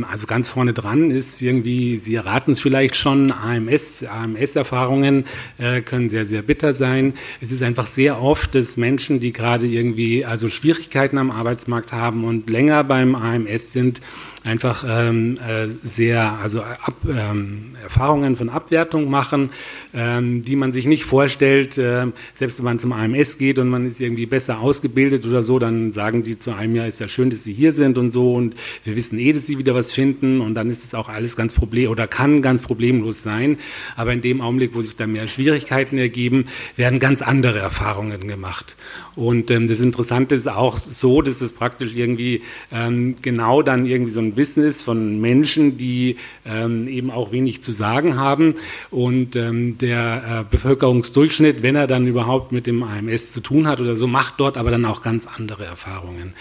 [0.08, 5.24] also ganz vorne dran ist irgendwie, Sie erraten es vielleicht schon, AMS, AMS-Erfahrungen
[5.58, 7.14] äh, können sehr, sehr bitter sein.
[7.40, 12.24] Es ist einfach sehr oft, dass Menschen, die gerade irgendwie also Schwierigkeiten am Arbeitsmarkt haben
[12.24, 14.00] und länger beim AMS sind,
[14.44, 19.50] einfach ähm, äh, sehr, also ab, ähm, Erfahrungen von Abwertung machen,
[19.92, 21.76] ähm, die man sich nicht vorstellt.
[21.76, 25.58] Äh, selbst wenn man zum AMS geht und man ist irgendwie besser ausgebildet oder so,
[25.58, 28.34] dann sagen die zu einem, ja, ist ja schön, dass Sie hier sind und so
[28.34, 31.36] und wir wissen eh, dass Sie wieder was finden und dann ist es auch alles
[31.36, 33.58] ganz problem oder kann ganz problemlos sein.
[33.96, 38.76] Aber in dem Augenblick, wo sich da mehr Schwierigkeiten ergeben, werden ganz andere Erfahrungen gemacht.
[39.16, 44.12] Und ähm, das Interessante ist auch so, dass es praktisch irgendwie ähm, genau dann irgendwie
[44.12, 48.54] so ein Business von Menschen, die ähm, eben auch wenig zu sagen haben.
[48.90, 53.80] Und ähm, der äh, Bevölkerungsdurchschnitt, wenn er dann überhaupt mit dem AMS zu tun hat
[53.80, 56.34] oder so, macht dort aber dann auch ganz andere Erfahrungen.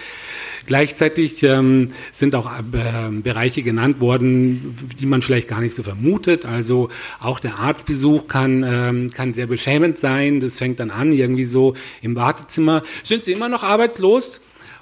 [0.66, 6.46] Gleichzeitig ähm, sind auch äh, Bereiche genannt worden, die man vielleicht gar nicht so vermutet.
[6.46, 10.40] Also auch der Arztbesuch kann, ähm, kann sehr beschämend sein.
[10.40, 12.84] Das fängt dann an, irgendwie so im Wartezimmer.
[13.04, 14.42] Sind Sie immer noch arbeitslos?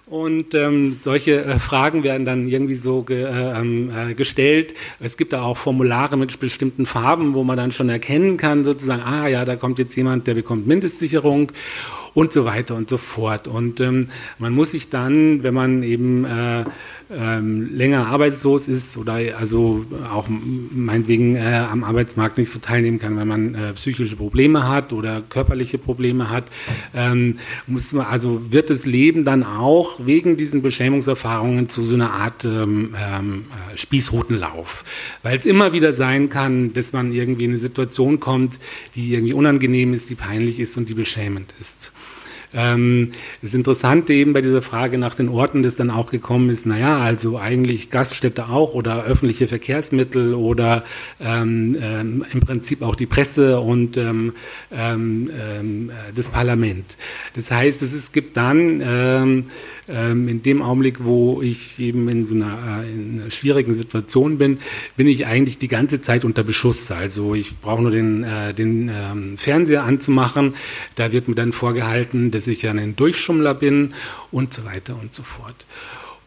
[0.09, 4.73] Und ähm, solche äh, Fragen werden dann irgendwie so ge, äh, ähm, äh, gestellt.
[5.01, 9.01] Es gibt da auch Formulare mit bestimmten Farben, wo man dann schon erkennen kann, sozusagen,
[9.01, 11.51] ah ja, da kommt jetzt jemand, der bekommt Mindestsicherung
[12.13, 13.49] und so weiter und so fort.
[13.49, 14.07] Und ähm,
[14.39, 16.63] man muss sich dann, wenn man eben äh,
[17.09, 23.17] ähm, länger arbeitslos ist oder also auch meinetwegen äh, am Arbeitsmarkt nicht so teilnehmen kann,
[23.17, 26.45] wenn man äh, psychische Probleme hat oder körperliche Probleme hat,
[26.93, 32.11] ähm, muss man, also wird das Leben dann auch wegen diesen Beschämungserfahrungen zu so einer
[32.11, 34.83] Art ähm, ähm, äh, Spießrutenlauf,
[35.23, 38.59] weil es immer wieder sein kann, dass man irgendwie in eine Situation kommt,
[38.95, 41.93] die irgendwie unangenehm ist, die peinlich ist und die beschämend ist.
[42.53, 43.09] Ähm,
[43.41, 46.99] das Interessante eben bei dieser Frage nach den Orten, das dann auch gekommen ist, naja,
[46.99, 50.83] also eigentlich Gaststätte auch oder öffentliche Verkehrsmittel oder
[51.19, 54.33] ähm, ähm, im Prinzip auch die Presse und ähm,
[54.71, 56.97] ähm, ähm das Parlament.
[57.35, 59.45] Das heißt, es, es gibt dann
[59.87, 64.37] ähm, in dem Augenblick, wo ich eben in so einer, äh, in einer, schwierigen Situation
[64.37, 64.59] bin,
[64.95, 66.91] bin ich eigentlich die ganze Zeit unter Beschuss.
[66.91, 70.55] Also ich brauche nur den, äh, den ähm, Fernseher anzumachen,
[70.95, 73.93] da wird mir dann vorgehalten, dass ich ja ein Durchschummler bin
[74.31, 75.65] und so weiter und so fort.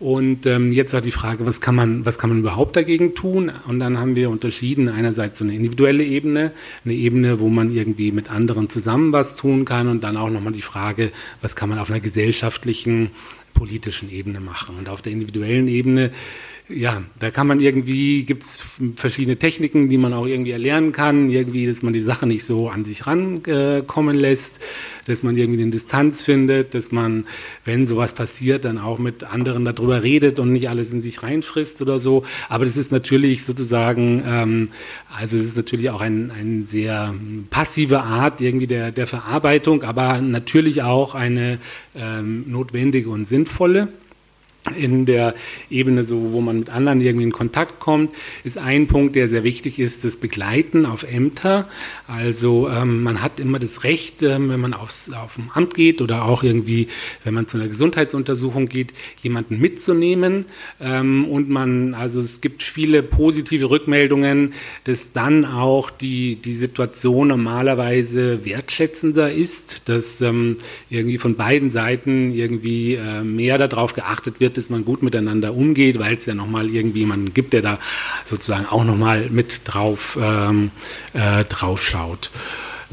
[0.01, 3.53] Und ähm, jetzt war die Frage, was kann man, was kann man überhaupt dagegen tun?
[3.69, 6.53] Und dann haben wir unterschieden einerseits so eine individuelle Ebene,
[6.87, 10.55] eine Ebene, wo man irgendwie mit anderen zusammen was tun kann, und dann auch nochmal
[10.55, 13.11] die Frage, was kann man auf einer gesellschaftlichen
[13.61, 14.79] politischen Ebene machen.
[14.79, 16.13] Und auf der individuellen Ebene,
[16.73, 18.63] ja, da kann man irgendwie, gibt es
[18.97, 22.69] verschiedene Techniken, die man auch irgendwie erlernen kann, irgendwie, dass man die Sache nicht so
[22.69, 24.61] an sich rankommen äh, lässt,
[25.07, 27.27] dass man irgendwie eine Distanz findet, dass man,
[27.65, 31.83] wenn sowas passiert, dann auch mit anderen darüber redet und nicht alles in sich reinfrisst
[31.83, 32.25] oder so.
[32.49, 34.69] Aber das ist natürlich sozusagen, ähm,
[35.15, 37.15] also es ist natürlich auch ein, ein sehr
[37.51, 41.59] passive Art irgendwie der, der Verarbeitung, aber natürlich auch eine
[41.95, 43.89] ähm, notwendige und sinnvolle
[44.77, 45.35] in der
[45.71, 49.43] Ebene, so wo man mit anderen irgendwie in Kontakt kommt, ist ein Punkt, der sehr
[49.43, 51.67] wichtig ist, das Begleiten auf Ämter.
[52.07, 56.03] Also ähm, man hat immer das Recht, ähm, wenn man aufs, auf ein Amt geht
[56.03, 56.89] oder auch irgendwie,
[57.25, 58.93] wenn man zu einer Gesundheitsuntersuchung geht,
[59.23, 60.45] jemanden mitzunehmen.
[60.79, 64.53] Ähm, und man, also es gibt viele positive Rückmeldungen,
[64.85, 70.57] dass dann auch die, die Situation normalerweise wertschätzender ist, dass ähm,
[70.91, 75.99] irgendwie von beiden Seiten irgendwie äh, mehr darauf geachtet wird, dass man gut miteinander umgeht,
[75.99, 77.79] weil es ja nochmal irgendwie jemanden gibt, der da
[78.25, 80.71] sozusagen auch nochmal mit drauf, ähm,
[81.15, 82.31] äh, drauf schaut.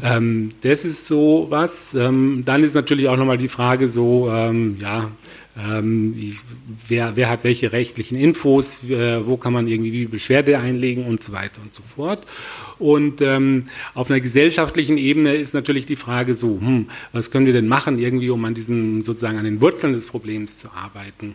[0.03, 1.93] Ähm, das ist so was.
[1.93, 5.09] Ähm, dann ist natürlich auch nochmal die Frage so, ähm, ja,
[5.57, 6.39] ähm, ich,
[6.87, 11.23] wer, wer hat welche rechtlichen Infos, äh, wo kann man irgendwie wie Beschwerde einlegen und
[11.23, 12.25] so weiter und so fort.
[12.77, 17.53] Und ähm, auf einer gesellschaftlichen Ebene ist natürlich die Frage so, hm, was können wir
[17.53, 21.33] denn machen, irgendwie, um an diesen sozusagen an den Wurzeln des Problems zu arbeiten?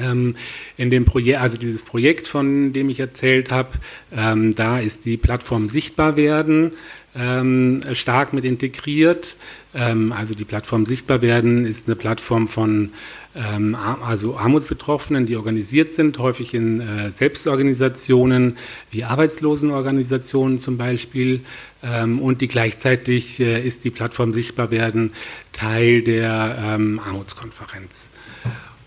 [0.00, 0.36] Ähm,
[0.76, 3.70] in dem Projekt, also dieses Projekt, von dem ich erzählt habe,
[4.14, 6.72] ähm, da ist die Plattform Sichtbar werden
[7.18, 9.36] ähm, stark mit integriert.
[9.74, 12.92] Ähm, also die Plattform Sichtbar werden ist eine Plattform von
[13.34, 18.56] ähm, also Armutsbetroffenen, die organisiert sind, häufig in äh, Selbstorganisationen
[18.90, 21.40] wie Arbeitslosenorganisationen zum Beispiel.
[21.82, 25.12] Ähm, und die gleichzeitig äh, ist die Plattform Sichtbar werden
[25.52, 28.10] Teil der Armutskonferenz.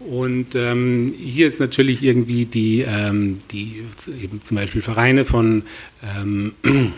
[0.10, 3.84] Und ähm, hier ist natürlich irgendwie die, ähm, die
[4.22, 5.64] eben zum Beispiel Vereine von,
[6.04, 6.54] ähm,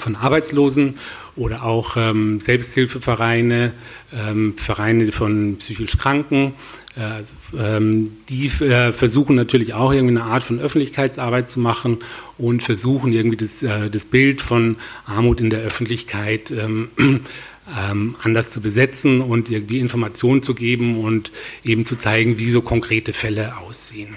[0.00, 0.98] von Arbeitslosen
[1.36, 3.72] oder auch ähm, Selbsthilfevereine,
[4.12, 6.54] ähm, Vereine von psychisch Kranken,
[6.96, 7.22] äh,
[7.58, 11.98] ähm, die äh, versuchen natürlich auch irgendwie eine Art von Öffentlichkeitsarbeit zu machen
[12.38, 16.90] und versuchen irgendwie das, äh, das Bild von Armut in der Öffentlichkeit ähm,
[17.66, 21.32] ähm, anders zu besetzen und irgendwie Informationen zu geben und
[21.64, 24.16] eben zu zeigen, wie so konkrete Fälle aussehen.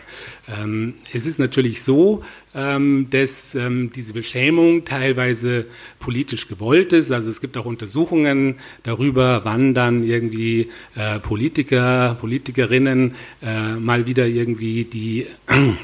[0.50, 2.24] Ähm, es ist natürlich so,
[2.56, 5.66] ähm, dass ähm, diese Beschämung teilweise
[6.00, 7.12] politisch gewollt ist.
[7.12, 14.28] Also es gibt auch Untersuchungen darüber, wann dann irgendwie äh, Politiker, Politikerinnen äh, mal wieder
[14.28, 15.28] irgendwie die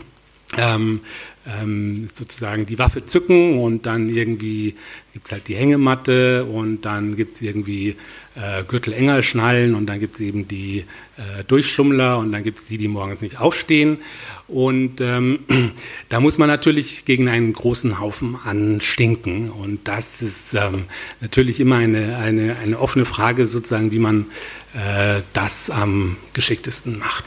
[0.57, 1.01] ähm,
[1.47, 4.75] ähm, sozusagen die Waffe zücken und dann irgendwie
[5.13, 7.95] gibt es halt die Hängematte und dann gibt es irgendwie
[8.35, 10.85] äh, Gürtel enger schnallen und dann gibt es eben die
[11.17, 13.99] äh, Durchschummler und dann gibt es die, die morgens nicht aufstehen.
[14.47, 15.39] Und ähm,
[16.09, 19.51] da muss man natürlich gegen einen großen Haufen anstinken.
[19.51, 20.85] Und das ist ähm,
[21.21, 24.27] natürlich immer eine, eine, eine offene Frage, sozusagen, wie man
[24.73, 27.25] äh, das am geschicktesten macht.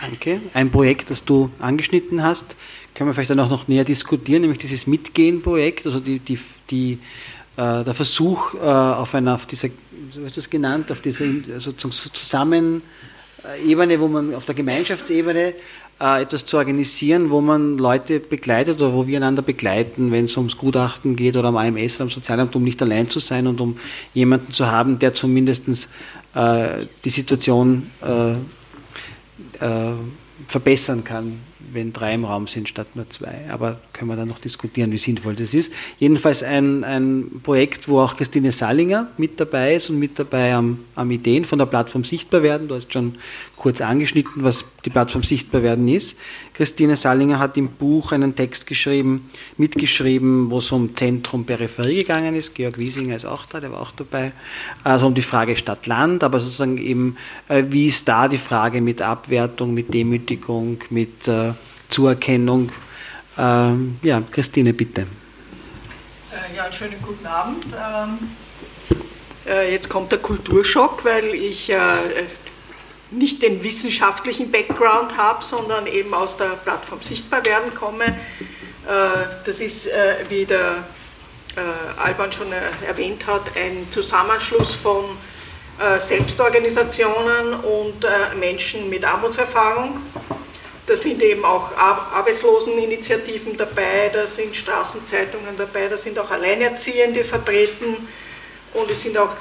[0.00, 0.40] Danke.
[0.54, 2.56] Ein Projekt, das du angeschnitten hast,
[2.94, 6.38] können wir vielleicht dann auch noch näher diskutieren, nämlich dieses Mitgehen-Projekt, also die, die,
[6.70, 6.98] die,
[7.56, 9.68] äh, der Versuch äh, auf einer, auf dieser,
[10.14, 11.26] so ist das genannt, auf dieser
[11.58, 15.54] sozusagen Zusammenebene, wo man auf der Gemeinschaftsebene
[16.00, 20.36] äh, etwas zu organisieren, wo man Leute begleitet oder wo wir einander begleiten, wenn es
[20.38, 23.60] ums Gutachten geht oder am AMS oder am Sozialamt, um nicht allein zu sein und
[23.60, 23.76] um
[24.14, 25.68] jemanden zu haben, der zumindest
[26.34, 28.36] äh, die Situation äh,
[29.60, 29.92] äh,
[30.46, 31.40] verbessern kann,
[31.72, 33.44] wenn drei im Raum sind statt nur zwei.
[33.50, 35.72] Aber können wir dann noch diskutieren, wie sinnvoll das ist.
[35.98, 40.80] Jedenfalls ein, ein Projekt, wo auch Christine Sallinger mit dabei ist und mit dabei am,
[40.94, 42.68] am Ideen von der Plattform Sichtbar werden.
[42.68, 43.14] Du hast schon
[43.56, 46.18] kurz angeschnitten, was die Plattform Sichtbar werden ist.
[46.54, 52.34] Christine Sallinger hat im Buch einen Text geschrieben, mitgeschrieben, wo es um Zentrum Peripherie gegangen
[52.34, 52.54] ist.
[52.54, 54.32] Georg Wiesinger ist auch da, der war auch dabei.
[54.84, 57.16] Also um die Frage Stadt-Land, aber sozusagen eben,
[57.48, 61.52] äh, wie ist da die Frage mit Abwertung, mit Demütigung, mit äh,
[61.90, 62.72] Zuerkennung.
[63.38, 65.02] Ähm, ja, Christine, bitte.
[65.02, 67.66] Äh, ja, einen schönen guten Abend.
[67.66, 68.18] Ähm,
[69.46, 71.76] äh, jetzt kommt der Kulturschock, weil ich äh,
[73.10, 78.04] nicht den wissenschaftlichen Background habe, sondern eben aus der Plattform Sichtbar werden komme.
[78.86, 80.84] Äh, das ist, äh, wie der
[81.56, 82.48] äh, Alban schon
[82.86, 85.04] erwähnt hat, ein Zusammenschluss von
[85.98, 88.04] Selbstorganisationen und
[88.38, 89.98] Menschen mit Armutserfahrung.
[90.86, 97.96] Da sind eben auch Arbeitsloseninitiativen dabei, da sind Straßenzeitungen dabei, da sind auch Alleinerziehende vertreten
[98.74, 99.36] und es sind auch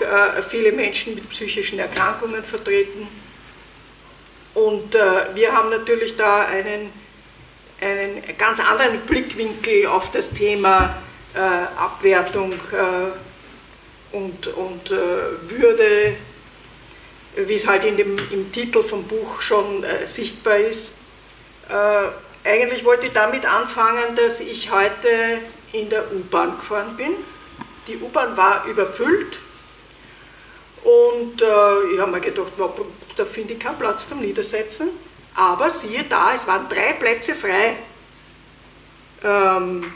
[0.47, 3.09] viele Menschen mit psychischen Erkrankungen vertreten.
[4.53, 6.91] Und äh, wir haben natürlich da einen,
[7.81, 10.97] einen ganz anderen Blickwinkel auf das Thema
[11.33, 14.95] äh, Abwertung äh, und, und äh,
[15.49, 16.15] Würde,
[17.35, 20.95] wie es halt in dem, im Titel vom Buch schon äh, sichtbar ist.
[21.69, 25.09] Äh, eigentlich wollte ich damit anfangen, dass ich heute
[25.71, 27.11] in der U-Bahn gefahren bin.
[27.87, 29.39] Die U-Bahn war überfüllt
[30.83, 32.53] und äh, ich habe mir gedacht,
[33.15, 34.89] da finde ich keinen Platz zum Niedersetzen.
[35.35, 37.75] Aber siehe da, es waren drei Plätze frei.
[39.23, 39.93] Ähm,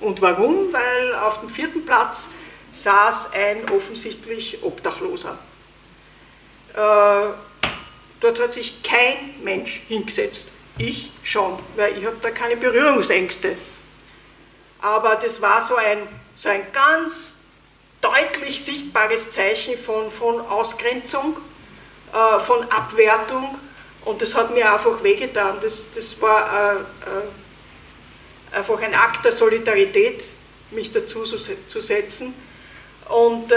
[0.00, 0.72] und warum?
[0.72, 2.28] Weil auf dem vierten Platz
[2.72, 5.38] saß ein offensichtlich Obdachloser.
[6.74, 7.28] Äh,
[8.20, 10.46] dort hat sich kein Mensch hingesetzt.
[10.76, 13.56] Ich schon, weil ich habe da keine Berührungsängste.
[14.80, 15.98] Aber das war so ein,
[16.34, 17.37] so ein ganz
[18.00, 21.36] deutlich sichtbares Zeichen von, von Ausgrenzung,
[22.12, 23.58] äh, von Abwertung
[24.04, 25.58] und das hat mir einfach wehgetan.
[25.60, 30.24] Das, das war äh, äh, einfach ein Akt der Solidarität,
[30.70, 32.34] mich dazu zu, setzen.
[33.08, 33.56] Und äh,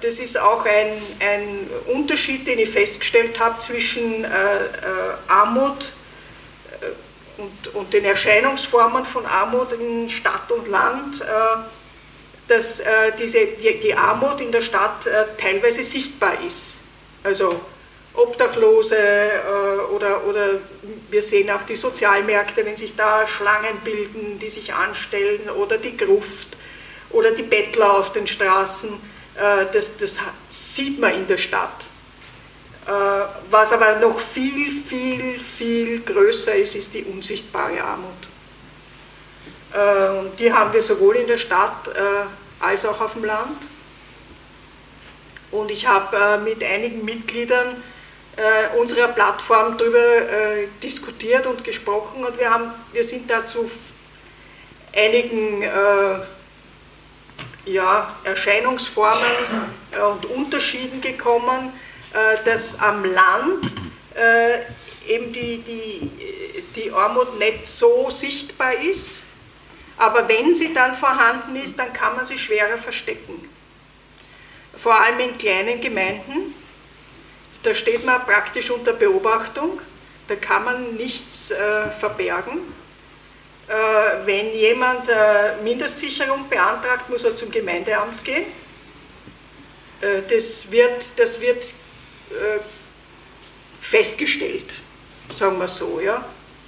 [0.00, 4.68] das ist auch ein, ein, Unterschied, den ich festgestellt habe zwischen äh, äh,
[5.28, 5.92] Armut
[7.38, 11.22] und, und, den Erscheinungsformen von Armut in Stadt und Land
[12.48, 16.76] dass äh, diese, die, die, Armut in der Stadt äh, teilweise sichtbar ist.
[17.22, 17.60] Also
[18.14, 20.58] Obdachlose äh, oder, oder
[21.10, 25.96] wir sehen auch die Sozialmärkte, wenn sich da Schlangen bilden, die sich anstellen oder die
[25.96, 26.48] Gruft
[27.10, 28.90] oder die Bettler auf den Straßen,
[29.36, 30.18] äh, das, das
[30.48, 31.86] sieht man in der Stadt.
[32.86, 32.90] Äh,
[33.50, 38.31] was aber noch viel, viel, viel größer ist, ist die unsichtbare Armut.
[39.72, 42.00] Äh, die haben wir sowohl in der Stadt äh,
[42.60, 43.56] als auch auf dem Land.
[45.50, 47.82] Und ich habe äh, mit einigen Mitgliedern
[48.78, 50.00] unserer Plattform darüber
[50.82, 53.70] diskutiert und gesprochen und wir, haben, wir sind dazu
[54.96, 55.62] einigen
[57.66, 59.20] ja, Erscheinungsformen
[60.10, 61.74] und Unterschieden gekommen,
[62.46, 63.70] dass am Land
[65.06, 66.10] eben die, die,
[66.74, 69.21] die Armut nicht so sichtbar ist
[70.02, 73.48] aber wenn sie dann vorhanden ist, dann kann man sie schwerer verstecken.
[74.76, 76.54] vor allem in kleinen Gemeinden.
[77.62, 79.80] Da steht man praktisch unter Beobachtung,
[80.26, 82.58] da kann man nichts äh, verbergen.
[83.68, 83.72] Äh,
[84.26, 88.46] wenn jemand äh, Mindestsicherung beantragt, muss er zum Gemeindeamt gehen.
[90.00, 91.62] Äh, das wird, das wird
[92.30, 92.58] äh,
[93.80, 94.72] festgestellt,
[95.30, 96.00] sagen wir so.
[96.00, 96.24] Ja.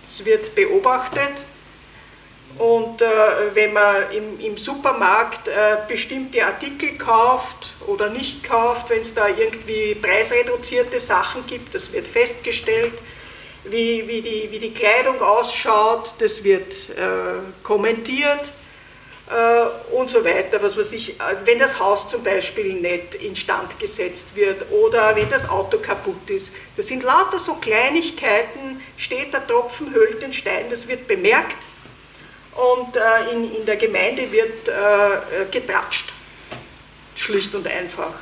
[0.06, 1.32] Es wird beobachtet
[2.58, 3.06] und äh,
[3.54, 9.26] wenn man im, im Supermarkt äh, bestimmte Artikel kauft oder nicht kauft, wenn es da
[9.28, 12.92] irgendwie preisreduzierte Sachen gibt, das wird festgestellt.
[13.64, 18.52] Wie, wie, die, wie die Kleidung ausschaut, das wird äh, kommentiert
[19.30, 20.62] äh, und so weiter.
[20.62, 25.30] Was weiß ich, äh, wenn das Haus zum Beispiel nicht instand gesetzt wird oder wenn
[25.30, 26.52] das Auto kaputt ist.
[26.76, 31.56] Das sind lauter so Kleinigkeiten, steht der Tropfen, höhlt den Stein, das wird bemerkt
[32.54, 36.12] und äh, in, in der Gemeinde wird äh, getratscht.
[37.16, 38.12] Schlicht und einfach.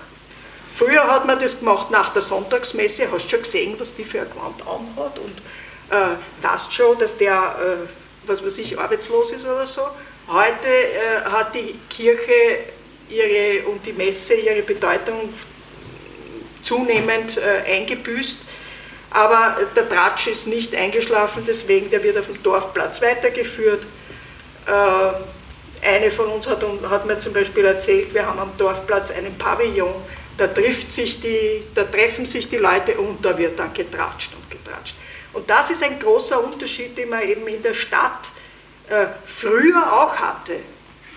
[0.75, 4.31] Früher hat man das gemacht nach der Sonntagsmesse, hast schon gesehen, was die für ein
[4.31, 5.39] Gewand anhat und
[5.91, 9.83] äh, weißt schon, dass der, äh, was weiß ich, arbeitslos ist oder so.
[10.29, 12.61] Heute äh, hat die Kirche
[13.11, 15.35] ihre, und die Messe ihre Bedeutung
[16.63, 18.39] zunehmend äh, eingebüßt.
[19.11, 23.85] Aber der Tratsch ist nicht eingeschlafen, deswegen der wird auf dem Dorfplatz weitergeführt.
[24.67, 29.37] Äh, eine von uns hat, hat, mir zum Beispiel erzählt, wir haben am Dorfplatz einen
[29.37, 29.93] Pavillon,
[30.37, 34.49] da, trifft sich die, da treffen sich die Leute und da wird dann getratscht und
[34.49, 34.97] getratscht.
[35.33, 38.31] Und das ist ein großer Unterschied, den man eben in der Stadt
[38.89, 40.57] äh, früher auch hatte.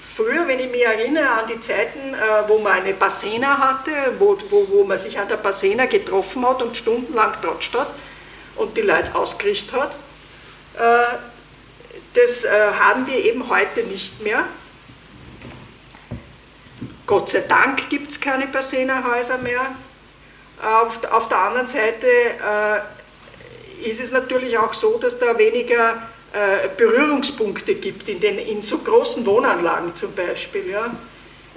[0.04, 4.38] Früher, wenn ich mich erinnere an die Zeiten, äh, wo man eine Bassena hatte, wo,
[4.50, 7.89] wo, wo man sich an der Bassena getroffen hat und stundenlang trotscht hat
[8.56, 9.96] und die Leute ausgerichtet hat,
[10.78, 11.18] äh,
[12.16, 14.45] das haben wir eben heute nicht mehr.
[17.05, 19.76] Gott sei Dank gibt es keine Bassena-Häuser mehr.
[20.61, 26.01] Auf, auf, der anderen Seite äh, ist es natürlich auch so, dass da weniger
[26.34, 30.70] äh, Berührungspunkte gibt, in, den, in so großen Wohnanlagen zum Beispiel.
[30.72, 30.86] Ja.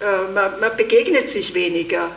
[0.01, 2.11] Äh, man, man, begegnet sich weniger.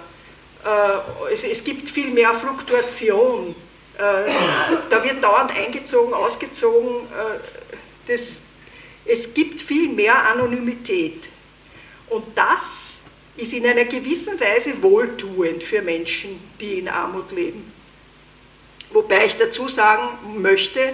[0.65, 3.55] Äh, es, es, gibt viel mehr Fluktuation.
[3.97, 7.07] da wird dauernd eingezogen, ausgezogen.
[8.11, 8.41] Das,
[9.05, 11.29] es gibt viel mehr Anonymität.
[12.09, 13.03] Und das
[13.37, 17.71] ist in einer gewissen Weise wohltuend für Menschen, die in Armut leben.
[18.91, 20.93] Wobei ich dazu sagen möchte,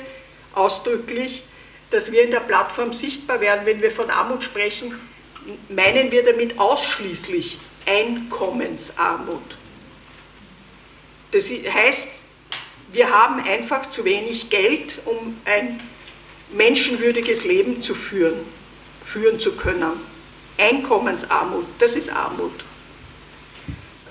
[0.53, 1.43] ausdrücklich,
[1.89, 4.93] dass wir in der Plattform sichtbar werden, wenn wir von Armut sprechen,
[5.69, 7.57] meinen wir damit ausschließlich
[7.87, 9.57] Einkommensarmut.
[11.31, 12.25] Das heißt,
[12.91, 15.79] wir haben einfach zu wenig Geld, um ein
[16.51, 18.39] menschenwürdiges Leben zu führen,
[19.03, 19.91] führen zu können.
[20.57, 22.65] Einkommensarmut, das ist Armut.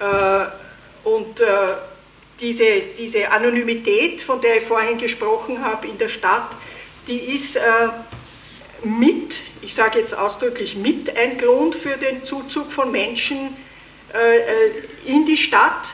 [0.00, 0.46] Äh,
[1.08, 1.46] und äh,
[2.40, 6.50] diese, diese Anonymität, von der ich vorhin gesprochen habe in der Stadt,
[7.08, 7.60] die ist äh,
[8.84, 13.56] mit, ich sage jetzt ausdrücklich mit, ein Grund für den Zuzug von Menschen
[15.04, 15.88] in die Stadt,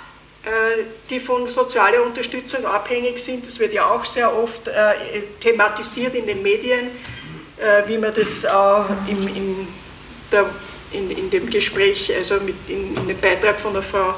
[1.08, 3.46] die von sozialer Unterstützung abhängig sind.
[3.46, 4.72] Das wird ja auch sehr oft äh,
[5.40, 6.88] thematisiert in den Medien,
[7.58, 9.68] äh, wie wir das auch im, in,
[10.32, 10.46] der,
[10.90, 14.14] in, in, dem Gespräch, also mit, in, in dem Beitrag von der Frau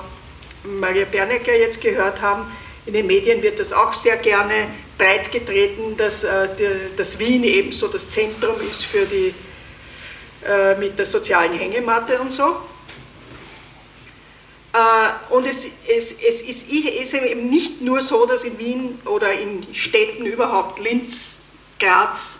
[0.64, 2.50] Maria Bernecker jetzt gehört haben
[2.86, 4.66] in den Medien wird das auch sehr gerne
[4.98, 6.48] breitgetreten, dass, äh,
[6.96, 9.34] dass Wien eben so das Zentrum ist für die,
[10.46, 12.56] äh, mit der sozialen Hängematte und so.
[14.74, 19.32] Äh, und es, es, es ist, ist eben nicht nur so, dass in Wien oder
[19.32, 21.38] in Städten überhaupt, Linz,
[21.78, 22.36] Graz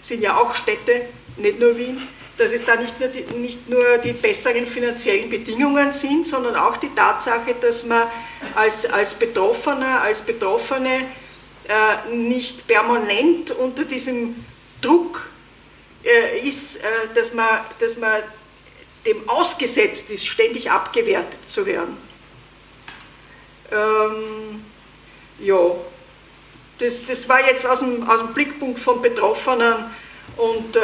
[0.00, 1.06] sind ja auch Städte,
[1.36, 2.00] nicht nur Wien,
[2.38, 6.76] dass es da nicht nur, die, nicht nur die besseren finanziellen Bedingungen sind, sondern auch
[6.76, 8.04] die Tatsache, dass man
[8.54, 11.00] als, als Betroffener, als Betroffene
[11.66, 14.44] äh, nicht permanent unter diesem
[14.80, 15.28] Druck
[16.04, 16.80] äh, ist, äh,
[17.14, 18.22] dass, man, dass man
[19.06, 21.96] dem ausgesetzt ist, ständig abgewertet zu werden.
[23.70, 24.62] Ähm,
[25.38, 25.56] ja,
[26.78, 29.74] das, das war jetzt aus dem, aus dem Blickpunkt von Betroffenen
[30.36, 30.80] und äh,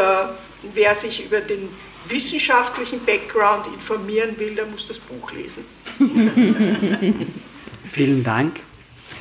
[0.74, 1.68] wer sich über den
[2.08, 5.64] wissenschaftlichen Background informieren will, der muss das Buch lesen.
[7.90, 8.60] Vielen Dank.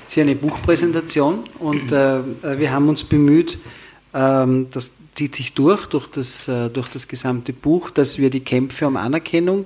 [0.07, 3.59] Sie haben eine Buchpräsentation und äh, wir haben uns bemüht,
[4.13, 4.91] ähm, das
[5.21, 8.97] zieht sich durch, durch das, äh, durch das gesamte Buch, dass wir die Kämpfe um
[8.97, 9.65] Anerkennung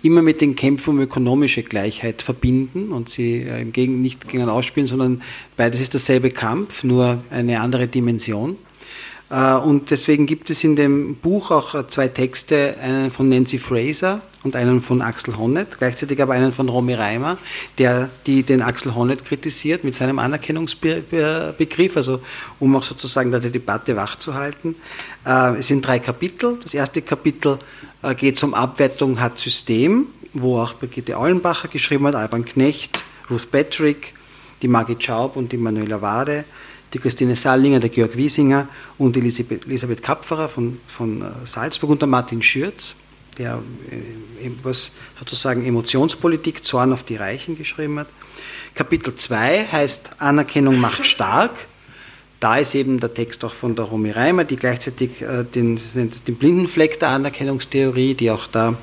[0.00, 4.54] immer mit den Kämpfen um ökonomische Gleichheit verbinden und sie äh, im Gegen nicht gegeneinander
[4.54, 5.22] ausspielen, sondern
[5.56, 8.56] beides ist derselbe Kampf, nur eine andere Dimension.
[9.32, 14.20] Äh, und deswegen gibt es in dem Buch auch zwei Texte, einen von Nancy Fraser
[14.44, 17.38] und einen von Axel Honneth, gleichzeitig aber einen von Romy Reimer,
[17.78, 22.20] der die den Axel Honneth kritisiert mit seinem Anerkennungsbegriff, also
[22.60, 24.76] um auch sozusagen da die Debatte wachzuhalten.
[25.24, 26.58] Äh, es sind drei Kapitel.
[26.62, 27.58] Das erste Kapitel
[28.02, 33.50] äh, geht um Abwertung hat System, wo auch Brigitte Aulenbacher geschrieben hat, Alban Knecht, Ruth
[33.50, 34.12] Patrick,
[34.60, 36.44] die Margit Schaub und die Manuela Wade
[36.92, 38.68] die Christine Sallinger, der Georg Wiesinger
[38.98, 42.94] und Elisabeth, Kapferer von, von äh, Salzburg und der Martin Schürz,
[43.38, 48.08] der äh, was sozusagen Emotionspolitik, Zorn auf die Reichen geschrieben hat.
[48.74, 51.68] Kapitel 2 heißt Anerkennung macht stark.
[52.40, 56.36] Da ist eben der Text auch von der Romy Reimer, die gleichzeitig äh, den, den
[56.36, 58.74] blinden Fleck der Anerkennungstheorie, die auch da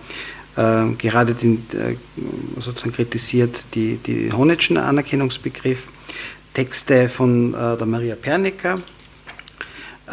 [0.56, 1.96] äh, gerade den, äh,
[2.60, 5.88] sozusagen kritisiert, die, die Honetschen Anerkennungsbegriff.
[6.60, 8.82] Texte von äh, der Maria Pernicker.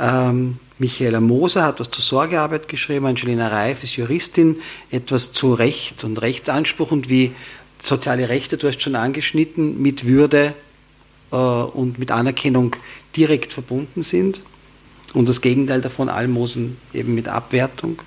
[0.01, 4.61] Ähm, Michaela Moser hat was zur Sorgearbeit geschrieben, Angelina Reif ist Juristin,
[4.93, 7.33] etwas zu Recht und Rechtsanspruch und wie
[7.83, 10.55] soziale Rechte, du hast schon angeschnitten, mit Würde
[11.33, 12.77] äh, und mit Anerkennung
[13.17, 14.41] direkt verbunden sind.
[15.15, 18.01] Und das Gegenteil davon, Almosen eben mit Abwertung.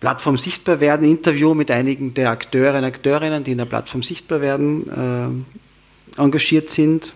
[0.00, 4.40] Plattform sichtbar werden, Interview mit einigen der Akteure und Akteurinnen, die in der Plattform sichtbar
[4.40, 5.60] werden, äh,
[6.20, 7.14] engagiert sind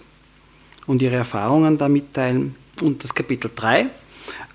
[0.86, 2.54] und ihre Erfahrungen da mitteilen.
[2.80, 3.88] Und das Kapitel 3, äh,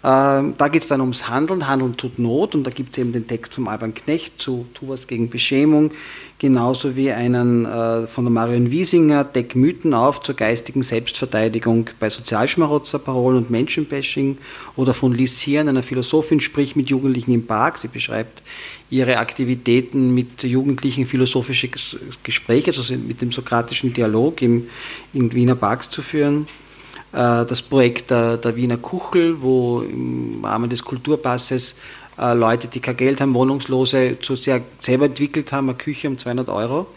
[0.01, 1.67] da geht es dann ums Handeln.
[1.67, 4.87] Handeln tut Not und da gibt es eben den Text vom Alban Knecht zu Tu
[4.87, 5.91] was gegen Beschämung,
[6.37, 12.09] genauso wie einen äh, von der Marion Wiesinger, Deck Mythen auf zur geistigen Selbstverteidigung bei
[12.09, 14.37] Sozialschmarotzerparolen und Menschenbashing
[14.77, 17.77] oder von Liz Hirn, einer Philosophin, sprich mit Jugendlichen im Park.
[17.77, 18.41] Sie beschreibt
[18.89, 21.69] ihre Aktivitäten mit Jugendlichen philosophische
[22.23, 24.67] Gespräche, also mit dem sokratischen Dialog im,
[25.13, 26.47] in Wiener Parks zu führen.
[27.11, 31.75] Äh, das Projekt der, der Wiener Kuchel, wo im Rahmen des Kulturpasses
[32.17, 36.17] äh, Leute, die kein Geld haben, Wohnungslose, zu sehr selber entwickelt haben, eine Küche um
[36.17, 36.87] 200 Euro,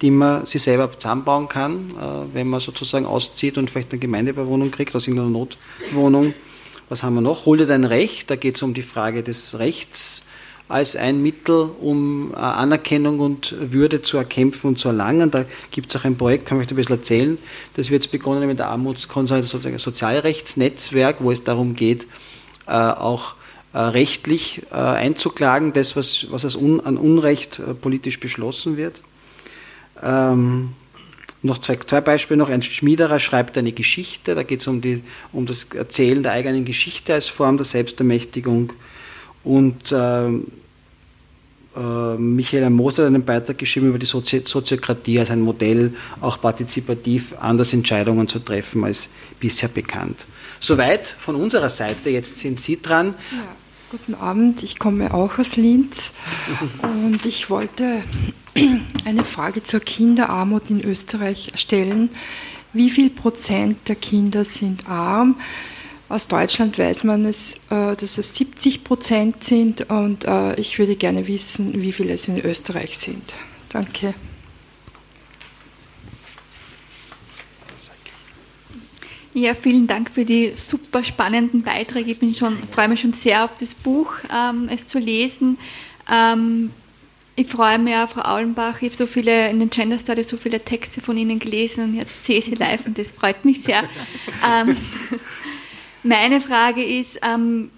[0.00, 4.70] die man sich selber zusammenbauen kann, äh, wenn man sozusagen auszieht und vielleicht eine Gemeindebewohnung
[4.70, 6.34] kriegt aus irgendeiner Notwohnung.
[6.88, 7.46] Was haben wir noch?
[7.46, 10.24] Hol dir dein Recht, da geht es um die Frage des Rechts
[10.72, 15.30] als ein Mittel, um äh, Anerkennung und Würde zu erkämpfen und zu erlangen.
[15.30, 17.38] Da gibt es auch ein Projekt, kann ich euch ein bisschen erzählen,
[17.74, 22.06] das wird jetzt begonnen mit der Armutskonsolidation Sozialrechtsnetzwerk, wo es darum geht,
[22.66, 23.34] äh, auch
[23.74, 29.02] äh, rechtlich einzuklagen, das, was, was als un, an Unrecht politisch beschlossen wird.
[30.02, 30.70] Ähm,
[31.42, 32.48] noch zwei, zwei, Beispiele noch.
[32.48, 34.80] Ernst Schmiederer schreibt eine Geschichte, da geht es um,
[35.32, 38.72] um das Erzählen der eigenen Geschichte als Form der Selbstermächtigung.
[39.44, 40.46] Und ähm,
[41.76, 46.40] äh, Michael Moser hat einen Beitrag geschrieben über die Sozi Soziokratie als ein Modell, auch
[46.40, 49.10] partizipativ anders Entscheidungen zu treffen als
[49.40, 50.26] bisher bekannt.
[50.60, 52.10] Soweit von unserer Seite.
[52.10, 53.14] Jetzt sind Sie dran.
[53.32, 53.56] Ja,
[53.90, 56.12] guten Abend, ich komme auch aus Linz
[56.82, 58.02] und ich wollte
[59.04, 62.10] eine Frage zur Kinderarmut in Österreich stellen.
[62.72, 65.36] Wie viel Prozent der Kinder sind arm?
[66.12, 70.94] Aus Deutschland weiß man, es, äh, dass es 70 Prozent sind und äh, ich würde
[70.94, 73.32] gerne wissen, wie viele es in Österreich sind.
[73.70, 74.12] Danke.
[79.32, 82.10] Ja, vielen Dank für die super spannenden Beiträge.
[82.10, 85.56] Ich bin schon, freue mich schon sehr auf das Buch, ähm, es zu lesen.
[86.12, 86.72] Ähm,
[87.36, 90.36] ich freue mich auch, Frau Aulenbach, ich habe so viele in den Gender Studies so
[90.36, 93.62] viele Texte von Ihnen gelesen und jetzt sehe ich Sie live und das freut mich
[93.62, 93.84] sehr.
[94.46, 94.76] ähm,
[96.02, 97.70] meine Frage ist, ähm,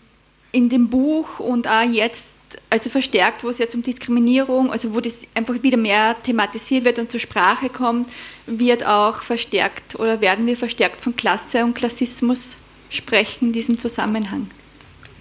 [0.55, 5.01] in dem Buch und auch jetzt, also verstärkt, wo es jetzt um Diskriminierung, also wo
[5.01, 8.09] das einfach wieder mehr thematisiert wird und zur Sprache kommt,
[8.47, 12.57] wird auch verstärkt oder werden wir verstärkt von Klasse und Klassismus
[12.89, 14.49] sprechen in diesem Zusammenhang?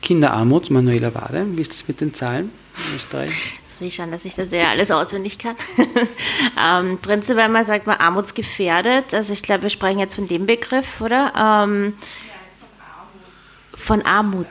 [0.04, 3.32] Kinderarmut, Manuela Wade, wie ist das mit den Zahlen in Österreich?
[3.66, 5.56] Ich sehe schon, dass ich das ja alles auswendig kann.
[6.62, 9.16] ähm, prinzipiell mal sagt man armutsgefährdet.
[9.16, 11.34] Also ich glaube, wir sprechen jetzt von dem Begriff, oder?
[11.36, 11.96] Ähm,
[13.84, 14.48] von Armut.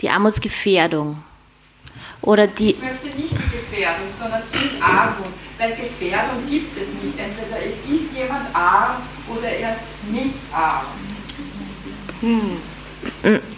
[0.00, 1.22] Die Armutsgefährdung.
[2.22, 2.70] Oder die.
[2.70, 5.32] Ich möchte nicht die Gefährdung, sondern die Armut.
[5.58, 7.18] Weil Gefährdung gibt es nicht.
[7.18, 10.86] Entweder es ist jemand arm oder er ist nicht arm.
[12.20, 12.58] Hm.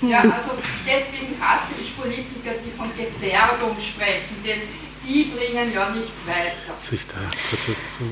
[0.02, 0.52] Ja, also
[0.86, 4.60] deswegen hasse ich Politiker, die von Gefährdung sprechen, denn
[5.06, 6.74] die bringen ja nichts weiter.
[6.82, 7.16] Sich da
[7.50, 8.04] kurz zu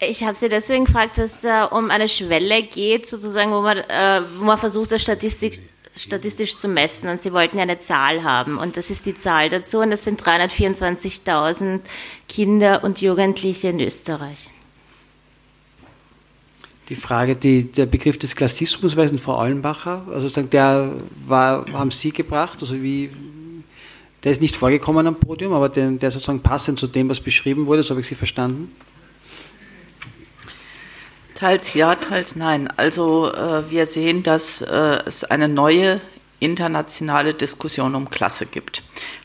[0.00, 4.22] ich habe Sie deswegen gefragt, was da um eine Schwelle geht, sozusagen, wo man, äh,
[4.38, 5.62] wo man versucht, das Statistik,
[5.96, 7.08] statistisch zu messen.
[7.08, 8.58] Und Sie wollten ja eine Zahl haben.
[8.58, 9.78] Und das ist die Zahl dazu.
[9.78, 11.80] Und das sind 324.000
[12.28, 14.50] Kinder und Jugendliche in Österreich.
[16.88, 20.92] die Frage, die, der Begriff des Klassismus, weiß Frau Allenbacher, also der
[21.26, 23.10] war, haben Sie gebracht, also wie,
[24.22, 27.66] der ist nicht vorgekommen am Podium, aber der, der sozusagen passend zu dem, was beschrieben
[27.66, 28.70] wurde, so habe ich Sie verstanden.
[31.36, 32.68] Teils ja, teils nein.
[32.78, 36.00] Also äh, wir sehen, dass äh, es eine neue
[36.40, 38.82] internationale Diskussion um Klasse gibt.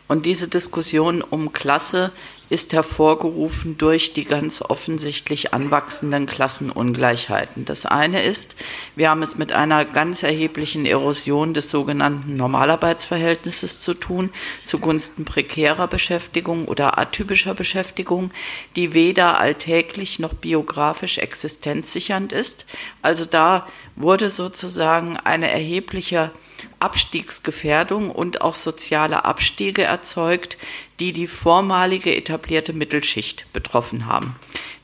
[0.10, 2.12] Und diese Diskussion um Klasse
[2.52, 7.64] ist hervorgerufen durch die ganz offensichtlich anwachsenden Klassenungleichheiten.
[7.64, 8.58] Das eine ist,
[8.94, 14.32] wir haben es mit einer ganz erheblichen Erosion des sogenannten Normalarbeitsverhältnisses zu tun,
[14.66, 18.32] zugunsten prekärer Beschäftigung oder atypischer Beschäftigung,
[18.76, 22.66] die weder alltäglich noch biografisch existenzsichernd ist.
[23.02, 26.32] Also da wurde sozusagen eine erhebliche
[26.80, 30.58] Abstiegsgefährdung und auch soziale Abstiege erzeugt,
[31.00, 34.36] die die vormalige etablierte Mittelschicht betroffen haben.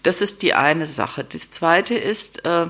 [0.03, 1.23] Das ist die eine Sache.
[1.23, 2.67] Das zweite ist, äh,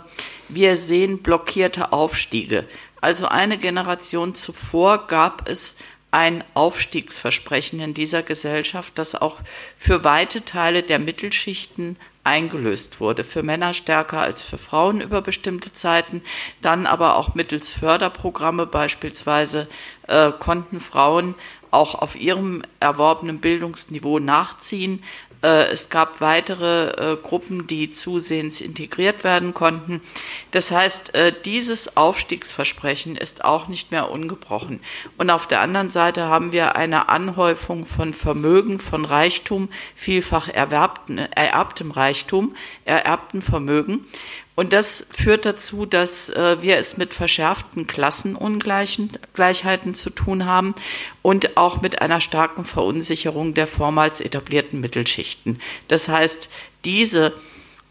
[0.49, 2.65] wir sehen blockierte Aufstiege.
[3.01, 5.75] Also eine Generation zuvor gab es
[6.11, 9.39] ein Aufstiegsversprechen in dieser Gesellschaft, das auch
[9.77, 11.97] für weite Teile der Mittelschichten
[12.27, 16.21] eingelöst wurde, für Männer stärker als für Frauen über bestimmte Zeiten,
[16.61, 19.67] dann aber auch mittels Förderprogramme beispielsweise
[20.07, 21.35] äh, konnten Frauen
[21.71, 25.03] auch auf ihrem erworbenen Bildungsniveau nachziehen.
[25.43, 30.01] Äh, es gab weitere äh, Gruppen, die zusehends integriert werden konnten.
[30.51, 34.79] Das heißt, äh, dieses Aufstiegsversprechen ist auch nicht mehr ungebrochen.
[35.17, 41.17] Und auf der anderen Seite haben wir eine Anhäufung von Vermögen, von Reichtum, vielfach erbten,
[41.17, 44.05] ererbtem Reichtum, ererbten Vermögen.
[44.57, 50.73] Und das führt dazu, dass äh, wir es mit verschärften Klassenungleichheiten zu tun haben
[51.21, 55.61] und auch mit einer starken Verunsicherung der vormals etablierten Mittelschichten.
[55.89, 56.49] Das heißt,
[56.85, 57.33] diese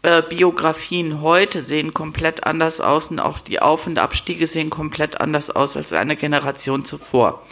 [0.01, 5.21] äh, Biografien heute sehen komplett anders aus und auch die Auf- und Abstiege sehen komplett
[5.21, 7.47] anders aus als eine Generation zuvor.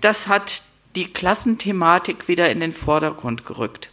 [0.00, 0.62] Das hat
[0.96, 3.91] die Klassenthematik wieder in den Vordergrund gerückt.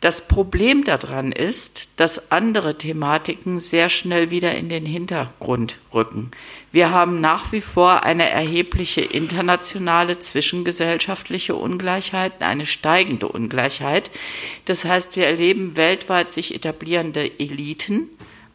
[0.00, 6.30] Das Problem daran ist, dass andere Thematiken sehr schnell wieder in den Hintergrund rücken.
[6.70, 14.12] Wir haben nach wie vor eine erhebliche internationale zwischengesellschaftliche Ungleichheit, eine steigende Ungleichheit.
[14.66, 18.08] Das heißt, wir erleben weltweit sich etablierende Eliten,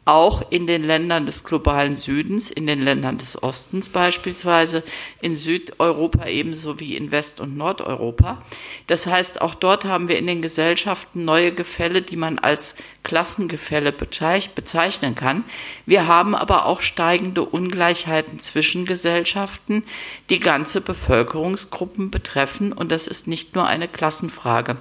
[0.05, 4.83] auch in den Ländern des globalen Südens, in den Ländern des Ostens beispielsweise,
[5.21, 8.41] in Südeuropa ebenso wie in West- und Nordeuropa.
[8.87, 13.93] Das heißt, auch dort haben wir in den Gesellschaften neue Gefälle, die man als Klassengefälle
[13.93, 15.45] bezeichnen kann.
[15.85, 19.83] Wir haben aber auch steigende Ungleichheiten zwischen Gesellschaften,
[20.29, 24.75] die ganze Bevölkerungsgruppen betreffen, und das ist nicht nur eine Klassenfrage.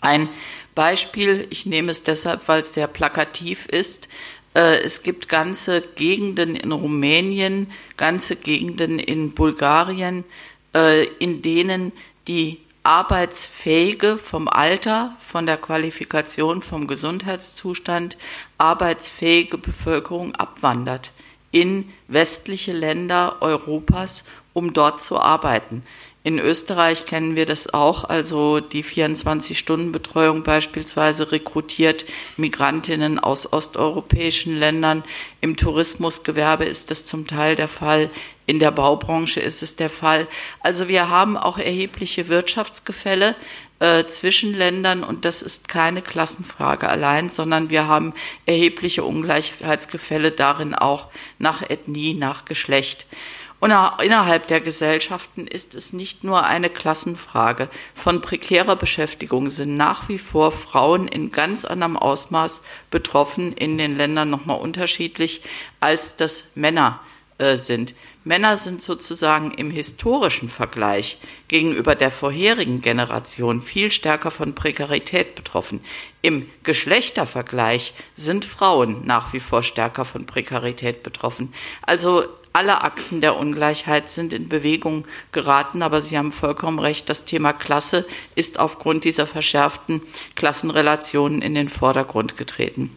[0.00, 0.28] Ein
[0.76, 4.08] Beispiel, ich nehme es deshalb, weil es sehr plakativ ist.
[4.54, 10.22] Äh, es gibt ganze Gegenden in Rumänien, ganze Gegenden in Bulgarien,
[10.74, 11.90] äh, in denen
[12.28, 18.16] die arbeitsfähige vom Alter, von der Qualifikation, vom Gesundheitszustand
[18.58, 21.10] arbeitsfähige Bevölkerung abwandert
[21.50, 25.82] in westliche Länder Europas, um dort zu arbeiten.
[26.26, 32.04] In Österreich kennen wir das auch, also die 24-Stunden-Betreuung beispielsweise rekrutiert
[32.36, 35.04] Migrantinnen aus osteuropäischen Ländern.
[35.40, 38.10] Im Tourismusgewerbe ist das zum Teil der Fall.
[38.44, 40.26] In der Baubranche ist es der Fall.
[40.58, 43.36] Also wir haben auch erhebliche Wirtschaftsgefälle
[43.78, 48.14] äh, zwischen Ländern und das ist keine Klassenfrage allein, sondern wir haben
[48.46, 51.06] erhebliche Ungleichheitsgefälle darin auch
[51.38, 53.06] nach Ethnie, nach Geschlecht.
[53.58, 57.68] Und innerhalb der Gesellschaften ist es nicht nur eine Klassenfrage.
[57.94, 63.96] Von prekärer Beschäftigung sind nach wie vor Frauen in ganz anderem Ausmaß betroffen, in den
[63.96, 65.42] Ländern nochmal unterschiedlich,
[65.80, 67.00] als das Männer
[67.38, 67.94] äh, sind.
[68.24, 75.80] Männer sind sozusagen im historischen Vergleich gegenüber der vorherigen Generation viel stärker von Prekarität betroffen.
[76.22, 81.54] Im Geschlechtervergleich sind Frauen nach wie vor stärker von Prekarität betroffen.
[81.82, 82.24] Also
[82.56, 87.52] alle Achsen der Ungleichheit sind in Bewegung geraten, aber Sie haben vollkommen recht, das Thema
[87.52, 90.00] Klasse ist aufgrund dieser verschärften
[90.36, 92.96] Klassenrelationen in den Vordergrund getreten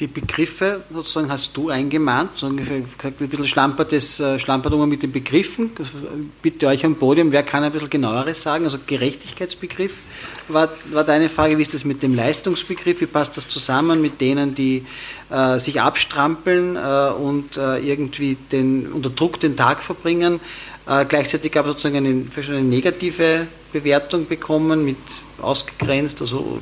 [0.00, 4.72] die Begriffe sozusagen hast du eingemahnt, so ungefähr gesagt, ein bisschen schlampert, das, äh, schlampert
[4.86, 5.70] mit den Begriffen.
[6.40, 8.64] Bitte euch am Podium, wer kann ein bisschen genaueres sagen?
[8.64, 9.98] Also Gerechtigkeitsbegriff
[10.48, 14.20] war, war deine Frage, wie ist das mit dem Leistungsbegriff, wie passt das zusammen mit
[14.20, 14.84] denen, die
[15.30, 20.40] äh, sich abstrampeln äh, und äh, irgendwie den, unter Druck den Tag verbringen?
[20.86, 24.96] Äh, gleichzeitig aber sozusagen eine, eine negative Bewertung bekommen mit
[25.42, 26.60] ausgegrenzt, also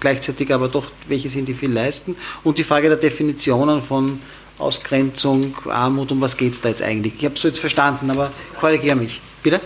[0.00, 2.16] gleichzeitig aber doch, welche sind, die viel leisten.
[2.42, 4.20] Und die Frage der Definitionen von
[4.58, 7.14] Ausgrenzung, Armut, um was geht es da jetzt eigentlich?
[7.18, 9.20] Ich habe es so jetzt verstanden, aber korrigiere mich.
[9.42, 9.60] Bitte?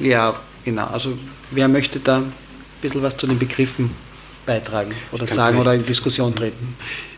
[0.00, 0.34] Ja,
[0.64, 0.86] genau.
[0.86, 1.16] Also
[1.50, 2.32] wer möchte da ein
[2.82, 3.90] bisschen was zu den Begriffen
[4.44, 6.76] beitragen oder sagen oder in Diskussion treten?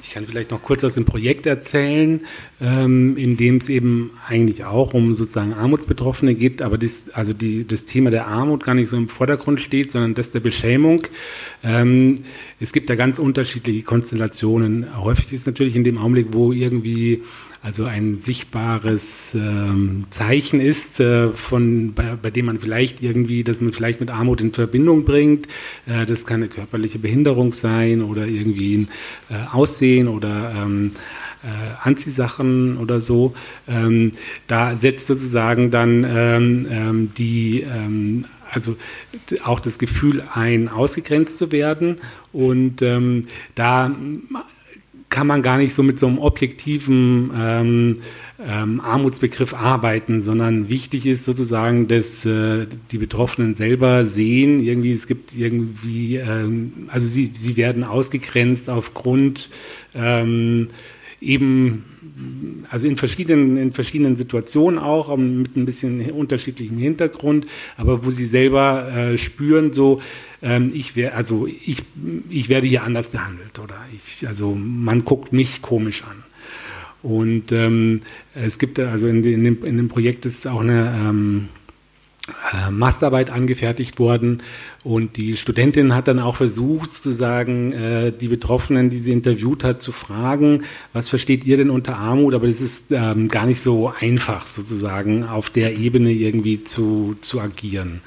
[0.09, 2.23] Ich kann vielleicht noch kurz aus dem Projekt erzählen,
[2.63, 7.67] ähm, in dem es eben eigentlich auch um sozusagen Armutsbetroffene geht, aber das, also die,
[7.67, 11.03] das Thema der Armut gar nicht so im Vordergrund steht, sondern das der Beschämung.
[11.63, 12.21] Ähm,
[12.59, 14.87] es gibt da ganz unterschiedliche Konstellationen.
[14.97, 17.23] Häufig ist natürlich in dem Augenblick, wo irgendwie
[17.63, 23.61] also ein sichtbares ähm, Zeichen ist, äh, von, bei, bei, dem man vielleicht irgendwie, dass
[23.61, 25.49] man vielleicht mit Armut in Verbindung bringt.
[25.87, 28.89] Äh, das kann eine körperliche Behinderung sein oder irgendwie ein
[29.29, 30.93] äh, Aussehen oder ähm,
[31.43, 31.49] äh,
[31.83, 33.35] Anziehsachen oder so.
[33.67, 34.13] Ähm,
[34.47, 38.77] da setzt sozusagen dann ähm, ähm, die ähm, also
[39.45, 41.99] auch das Gefühl ein, ausgegrenzt zu werden.
[42.33, 43.91] Und ähm, da
[45.11, 47.97] kann man gar nicht so mit so einem objektiven ähm,
[48.47, 55.07] ähm, Armutsbegriff arbeiten, sondern wichtig ist sozusagen, dass äh, die Betroffenen selber sehen, irgendwie es
[55.07, 59.49] gibt irgendwie, ähm, also sie, sie werden ausgegrenzt aufgrund
[59.95, 60.69] ähm,
[61.21, 61.85] eben
[62.71, 67.47] also in verschiedenen, in verschiedenen Situationen auch, mit ein bisschen unterschiedlichem Hintergrund,
[67.77, 70.01] aber wo sie selber äh, spüren, so,
[70.43, 71.83] ähm, ich werde, also ich,
[72.29, 76.25] ich werde hier anders behandelt oder ich, also man guckt mich komisch an.
[77.03, 78.03] Und ähm,
[78.35, 81.49] es gibt also in, in, dem, in dem Projekt ist auch eine ähm,
[82.53, 84.43] äh, Masterarbeit angefertigt worden
[84.85, 89.65] und die Studentin hat dann auch versucht zu sagen, äh, die Betroffenen, die sie interviewt
[89.65, 92.35] hat, zu fragen, was versteht ihr denn unter Armut?
[92.35, 97.41] Aber das ist ähm, gar nicht so einfach sozusagen auf der Ebene irgendwie zu, zu
[97.41, 98.01] agieren.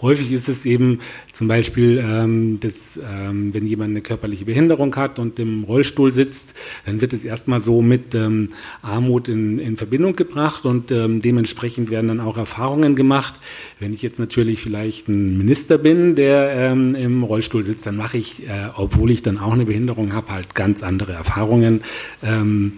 [0.00, 1.00] Häufig ist es eben
[1.42, 6.54] zum Beispiel, ähm, dass, ähm, wenn jemand eine körperliche Behinderung hat und im Rollstuhl sitzt,
[6.86, 11.90] dann wird es erstmal so mit ähm, Armut in, in Verbindung gebracht und ähm, dementsprechend
[11.90, 13.34] werden dann auch Erfahrungen gemacht.
[13.80, 18.18] Wenn ich jetzt natürlich vielleicht ein Minister bin, der ähm, im Rollstuhl sitzt, dann mache
[18.18, 21.80] ich, äh, obwohl ich dann auch eine Behinderung habe, halt ganz andere Erfahrungen.
[22.22, 22.74] Ähm,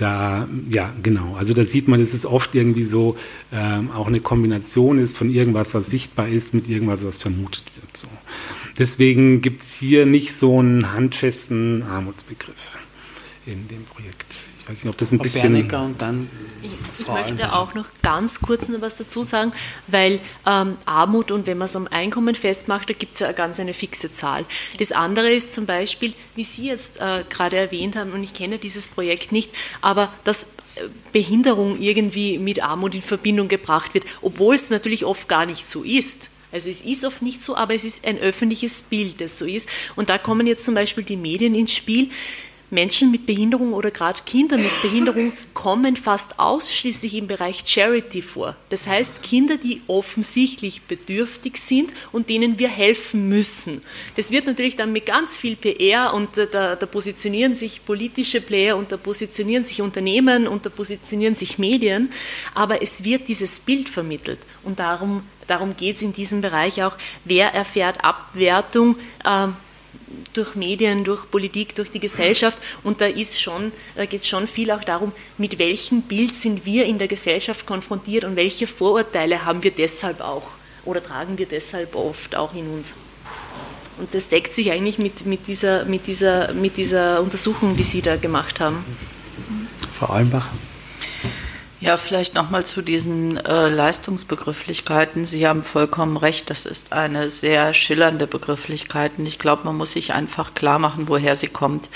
[0.00, 1.34] da, ja, genau.
[1.36, 3.16] Also da sieht man, dass es oft irgendwie so
[3.52, 7.96] ähm, auch eine Kombination ist von irgendwas, was sichtbar ist, mit irgendwas, was vermutet wird.
[7.96, 8.08] So.
[8.78, 12.78] Deswegen gibt es hier nicht so einen handfesten Armutsbegriff
[13.44, 14.32] in dem Projekt
[14.70, 15.70] weiß nicht, ob das ein bisschen.
[15.70, 16.30] und dann
[16.62, 19.52] ich, ich möchte auch noch ganz kurz noch was dazu sagen,
[19.86, 23.58] weil ähm, Armut und wenn man es am Einkommen festmacht, da gibt es ja ganz
[23.58, 24.44] eine fixe Zahl.
[24.78, 28.58] Das andere ist zum Beispiel, wie Sie jetzt äh, gerade erwähnt haben, und ich kenne
[28.58, 29.50] dieses Projekt nicht,
[29.80, 35.28] aber dass äh, Behinderung irgendwie mit Armut in Verbindung gebracht wird, obwohl es natürlich oft
[35.28, 36.28] gar nicht so ist.
[36.52, 39.68] Also es ist oft nicht so, aber es ist ein öffentliches Bild, das so ist.
[39.94, 42.10] Und da kommen jetzt zum Beispiel die Medien ins Spiel.
[42.70, 48.56] Menschen mit Behinderung oder gerade Kinder mit Behinderung kommen fast ausschließlich im Bereich Charity vor.
[48.68, 53.82] Das heißt Kinder, die offensichtlich bedürftig sind und denen wir helfen müssen.
[54.16, 58.76] Das wird natürlich dann mit ganz viel PR und da, da positionieren sich politische Player
[58.76, 62.10] und da positionieren sich Unternehmen und da positionieren sich Medien,
[62.54, 66.96] aber es wird dieses Bild vermittelt und darum, darum geht es in diesem Bereich auch,
[67.24, 68.96] wer erfährt Abwertung.
[69.24, 69.48] Äh,
[70.32, 72.58] durch Medien, durch Politik, durch die Gesellschaft.
[72.84, 76.98] Und da da geht es schon viel auch darum, mit welchem Bild sind wir in
[76.98, 80.48] der Gesellschaft konfrontiert und welche Vorurteile haben wir deshalb auch
[80.84, 82.92] oder tragen wir deshalb oft auch in uns.
[83.98, 88.00] Und das deckt sich eigentlich mit, mit, dieser, mit, dieser, mit dieser Untersuchung, die Sie
[88.00, 88.82] da gemacht haben.
[89.92, 90.46] Frau Almbach.
[91.80, 95.24] Ja, vielleicht nochmal zu diesen äh, Leistungsbegrifflichkeiten.
[95.24, 99.12] Sie haben vollkommen recht, das ist eine sehr schillernde Begrifflichkeit.
[99.16, 101.88] Und ich glaube, man muss sich einfach klar machen, woher sie kommt.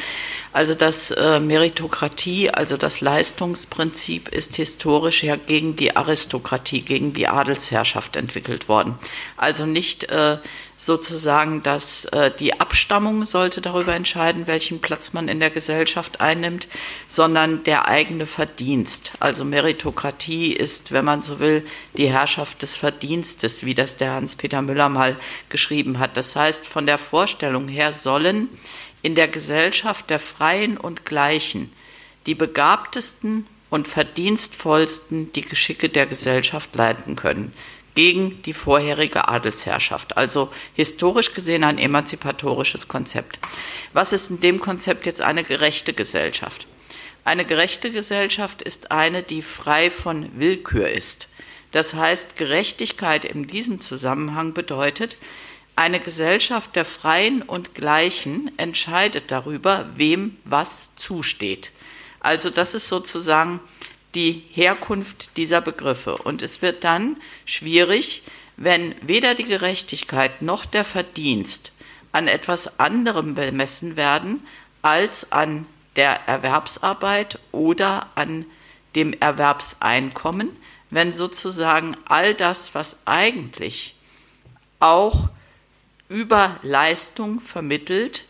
[0.55, 7.27] Also das äh, Meritokratie, also das Leistungsprinzip ist historisch ja gegen die Aristokratie, gegen die
[7.27, 8.97] Adelsherrschaft entwickelt worden.
[9.37, 10.39] Also nicht äh,
[10.77, 16.69] sozusagen, dass äh, die Abstammung sollte darüber entscheiden, welchen Platz man in der Gesellschaft einnimmt,
[17.09, 19.11] sondern der eigene Verdienst.
[19.19, 24.63] Also Meritokratie ist, wenn man so will, die Herrschaft des Verdienstes, wie das der Hans-Peter
[24.63, 25.17] Müller mal
[25.49, 26.17] geschrieben hat.
[26.17, 28.49] Das heißt, von der Vorstellung her sollen
[29.05, 31.71] in der Gesellschaft der Freien und Gleichen
[32.27, 37.53] die begabtesten und verdienstvollsten die Geschicke der Gesellschaft leiten können
[37.95, 40.17] gegen die vorherige Adelsherrschaft.
[40.17, 43.39] Also historisch gesehen ein emanzipatorisches Konzept.
[43.93, 46.67] Was ist in dem Konzept jetzt eine gerechte Gesellschaft?
[47.25, 51.29] Eine gerechte Gesellschaft ist eine, die frei von Willkür ist.
[51.73, 55.19] Das heißt, Gerechtigkeit in diesem Zusammenhang bedeutet,
[55.77, 61.73] eine Gesellschaft der Freien und Gleichen entscheidet darüber, wem was zusteht.
[62.21, 63.61] Also das ist sozusagen
[64.15, 66.17] die Herkunft dieser Begriffe.
[66.17, 68.23] Und es wird dann schwierig,
[68.57, 71.73] wenn weder die Gerechtigkeit noch der Verdienst
[72.13, 74.47] an etwas anderem bemessen werden
[74.83, 75.67] als an
[75.97, 78.47] der Erwerbsarbeit oder an
[78.95, 80.51] dem Erwerbseinkommen,
[80.91, 83.97] wenn sozusagen all das, was eigentlich
[84.79, 85.29] auch
[86.09, 88.25] über Leistung vermittelt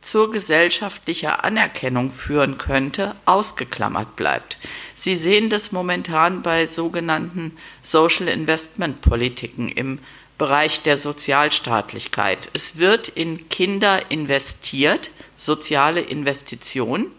[0.00, 4.58] zur gesellschaftlicher Anerkennung führen könnte, ausgeklammert bleibt.
[4.94, 9.98] Sie sehen das momentan bei sogenannten Social Investment Politiken im
[10.38, 12.50] Bereich der Sozialstaatlichkeit.
[12.52, 17.10] Es wird in Kinder investiert, soziale Investition,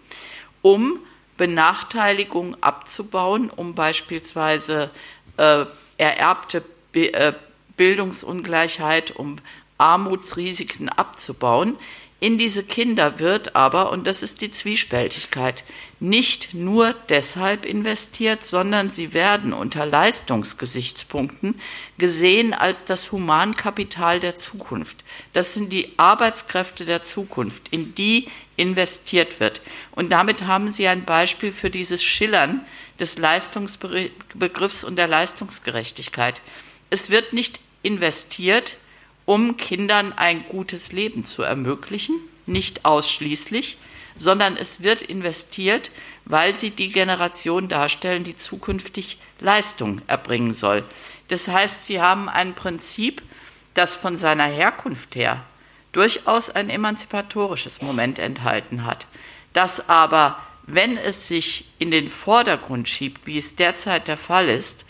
[0.61, 0.99] um
[1.35, 4.91] Benachteiligung abzubauen, um beispielsweise
[5.37, 5.65] äh,
[5.97, 7.33] ererbte Be äh,
[7.75, 9.37] Bildungsungleichheit, um
[9.78, 11.75] Armutsrisiken abzubauen.
[12.19, 15.63] In diese Kinder wird aber, und das ist die Zwiespältigkeit,
[15.99, 21.61] nicht nur deshalb investiert, sondern sie werden unter Leistungsgesichtspunkten
[21.99, 25.03] gesehen als das Humankapital der Zukunft.
[25.34, 29.61] Das sind die Arbeitskräfte der Zukunft, in die investiert wird.
[29.91, 32.65] Und damit haben Sie ein Beispiel für dieses Schillern
[32.99, 36.41] des Leistungsbegriffs und der Leistungsgerechtigkeit.
[36.89, 38.78] Es wird nicht investiert,
[39.28, 42.15] um Kindern ein gutes Leben zu ermöglichen,
[42.45, 43.78] nicht ausschließlich,
[44.17, 45.91] sondern es wird investiert,
[46.23, 50.84] weil sie die Generation darstellen, die zukünftig Leistung erbringen soll.
[51.28, 53.21] Das heißt, sie haben ein Prinzip,
[53.73, 55.43] das von seiner Herkunft her
[55.91, 59.07] durchaus ein emanzipatorisches Moment enthalten hat,
[59.51, 64.86] das aber, wenn es sich in den Vordergrund schiebt, wie es derzeit der Fall ist,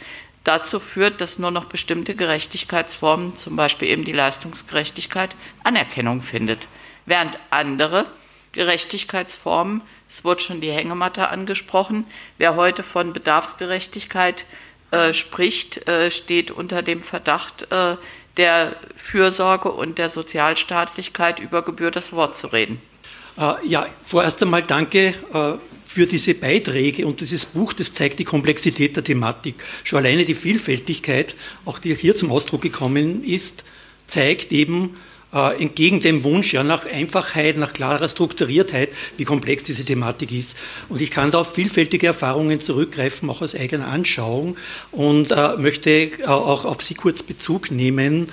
[0.47, 6.67] dazu führt, dass nur noch bestimmte Gerechtigkeitsformen, zum Beispiel eben die Leistungsgerechtigkeit, Anerkennung findet,
[7.05, 8.05] während andere
[8.53, 12.05] Gerechtigkeitsformen, es wurde schon die Hängematte angesprochen,
[12.37, 14.45] wer heute von Bedarfsgerechtigkeit
[14.91, 17.97] äh, spricht, äh, steht unter dem Verdacht, äh,
[18.37, 22.81] der Fürsorge und der Sozialstaatlichkeit über Gebühr das Wort zu reden.
[23.37, 25.57] Äh, ja, vorerst einmal danke äh,
[25.87, 29.55] für diese Beiträge und dieses Buch, das zeigt die Komplexität der Thematik.
[29.83, 31.33] Schon alleine die Vielfältigkeit,
[31.65, 33.63] auch die hier zum Ausdruck gekommen ist,
[34.05, 34.97] zeigt eben
[35.33, 40.57] äh, entgegen dem Wunsch ja nach Einfachheit, nach klarer Strukturiertheit, wie komplex diese Thematik ist.
[40.89, 44.57] Und ich kann da auf vielfältige Erfahrungen zurückgreifen, auch aus eigener Anschauung
[44.91, 48.27] und äh, möchte äh, auch auf Sie kurz Bezug nehmen.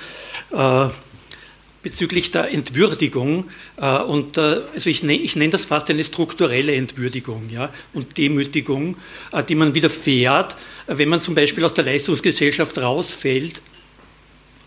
[1.84, 3.50] Äh, bezüglich der Entwürdigung.
[3.76, 8.16] Äh, und äh, also ich, nenne, ich nenne das fast eine strukturelle Entwürdigung ja, und
[8.16, 8.96] Demütigung,
[9.32, 10.56] äh, die man widerfährt,
[10.86, 13.62] wenn man zum Beispiel aus der Leistungsgesellschaft rausfällt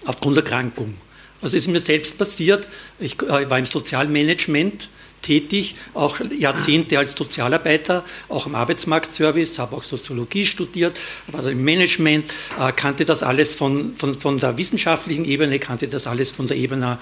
[0.05, 0.93] aufgrund Erkrankung.
[1.41, 2.67] Also ist mir selbst passiert,
[2.99, 4.89] ich war im Sozialmanagement
[5.27, 12.33] tätig, auch Jahrzehnte als Sozialarbeiter, auch im Arbeitsmarktservice, habe auch Soziologie studiert, war im Management,
[12.57, 16.55] äh, kannte das alles von, von, von der wissenschaftlichen Ebene, kannte das alles von der
[16.55, 16.97] Ebene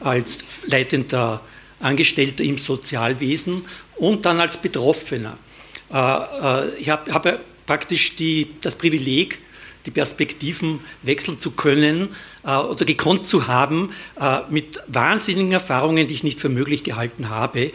[0.00, 1.40] als leitender
[1.80, 3.62] Angestellter im Sozialwesen
[3.96, 5.38] und dann als Betroffener.
[5.90, 9.38] Äh, äh, ich habe hab praktisch die, das Privileg,
[9.86, 12.08] die Perspektiven wechseln zu können
[12.44, 17.28] äh, oder gekonnt zu haben äh, mit wahnsinnigen Erfahrungen, die ich nicht für möglich gehalten
[17.28, 17.60] habe.
[17.60, 17.72] Äh,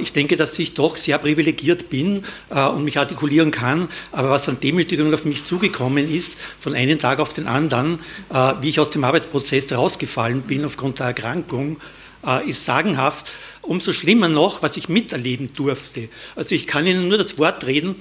[0.00, 4.48] ich denke, dass ich doch sehr privilegiert bin äh, und mich artikulieren kann, aber was
[4.48, 8.00] an Demütigung auf mich zugekommen ist, von einem Tag auf den anderen,
[8.30, 11.78] äh, wie ich aus dem Arbeitsprozess rausgefallen bin aufgrund der Erkrankung,
[12.26, 13.32] äh, ist sagenhaft.
[13.62, 16.08] Umso schlimmer noch, was ich miterleben durfte.
[16.34, 17.96] Also ich kann Ihnen nur das Wort reden,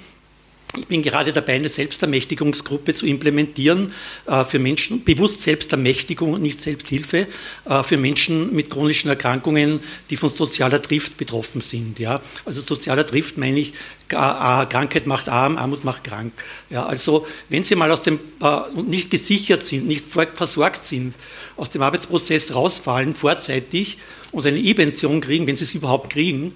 [0.77, 3.93] ich bin gerade dabei, eine Selbstermächtigungsgruppe zu implementieren
[4.25, 7.27] äh, für Menschen, bewusst Selbstermächtigung und nicht Selbsthilfe,
[7.65, 11.99] äh, für Menschen mit chronischen Erkrankungen, die von sozialer Drift betroffen sind.
[11.99, 12.21] Ja?
[12.45, 13.73] Also sozialer Drift meine ich,
[14.07, 16.33] Krankheit macht arm, Armut macht krank.
[16.69, 16.85] Ja?
[16.85, 21.15] Also wenn Sie mal aus dem, äh, nicht gesichert sind, nicht versorgt sind,
[21.57, 23.97] aus dem Arbeitsprozess rausfallen, vorzeitig
[24.31, 26.55] und eine E-Pension kriegen, wenn Sie es überhaupt kriegen,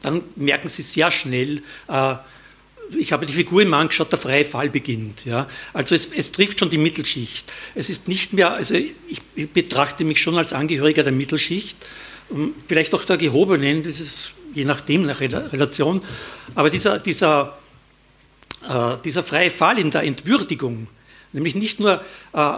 [0.00, 1.62] dann merken Sie sehr schnell,
[2.98, 5.24] ich habe die Figur im angeschaut, der freie Fall beginnt.
[5.24, 5.48] Ja.
[5.72, 7.52] Also es, es, trifft schon die Mittelschicht.
[7.74, 8.92] Es ist nicht mehr, also ich,
[9.34, 11.76] ich betrachte mich schon als Angehöriger der Mittelschicht,
[12.68, 16.02] vielleicht auch der Gehobenen, das ist je nachdem nach Relation.
[16.54, 17.58] Aber dieser, dieser,
[18.68, 20.86] äh, dieser freie Fall in der Entwürdigung,
[21.32, 22.02] nämlich nicht nur
[22.32, 22.56] äh,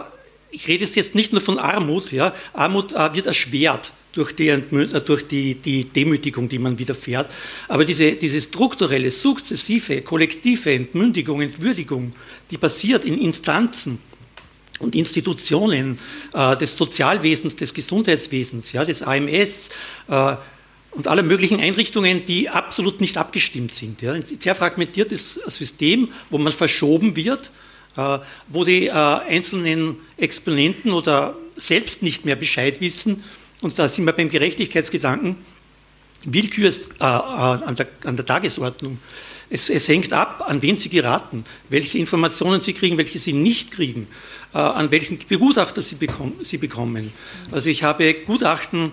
[0.57, 5.01] ich rede jetzt nicht nur von Armut, ja, Armut äh, wird erschwert durch, die, äh,
[5.05, 7.29] durch die, die, Demütigung, die man widerfährt.
[7.67, 12.11] Aber diese, diese strukturelle, sukzessive, kollektive Entmündigung, Entwürdigung,
[12.49, 13.99] die passiert in Instanzen
[14.79, 15.99] und Institutionen
[16.33, 19.69] äh, des Sozialwesens, des Gesundheitswesens, ja, des AMS
[20.07, 20.35] äh,
[20.89, 24.01] und aller möglichen Einrichtungen, die absolut nicht abgestimmt sind.
[24.01, 24.13] Ja.
[24.13, 27.51] Ein sehr fragmentiertes System, wo man verschoben wird,
[28.47, 33.23] wo die äh, einzelnen Exponenten oder selbst nicht mehr Bescheid wissen.
[33.61, 35.37] Und da sind wir beim Gerechtigkeitsgedanken.
[36.23, 38.99] Willkür ist äh, an, der, an der Tagesordnung.
[39.49, 43.71] Es, es, hängt ab, an wen Sie geraten, welche Informationen Sie kriegen, welche Sie nicht
[43.71, 44.07] kriegen,
[44.53, 47.13] äh, an welchen Begutachter Sie, bekom Sie, bekommen.
[47.51, 48.91] Also ich habe Gutachten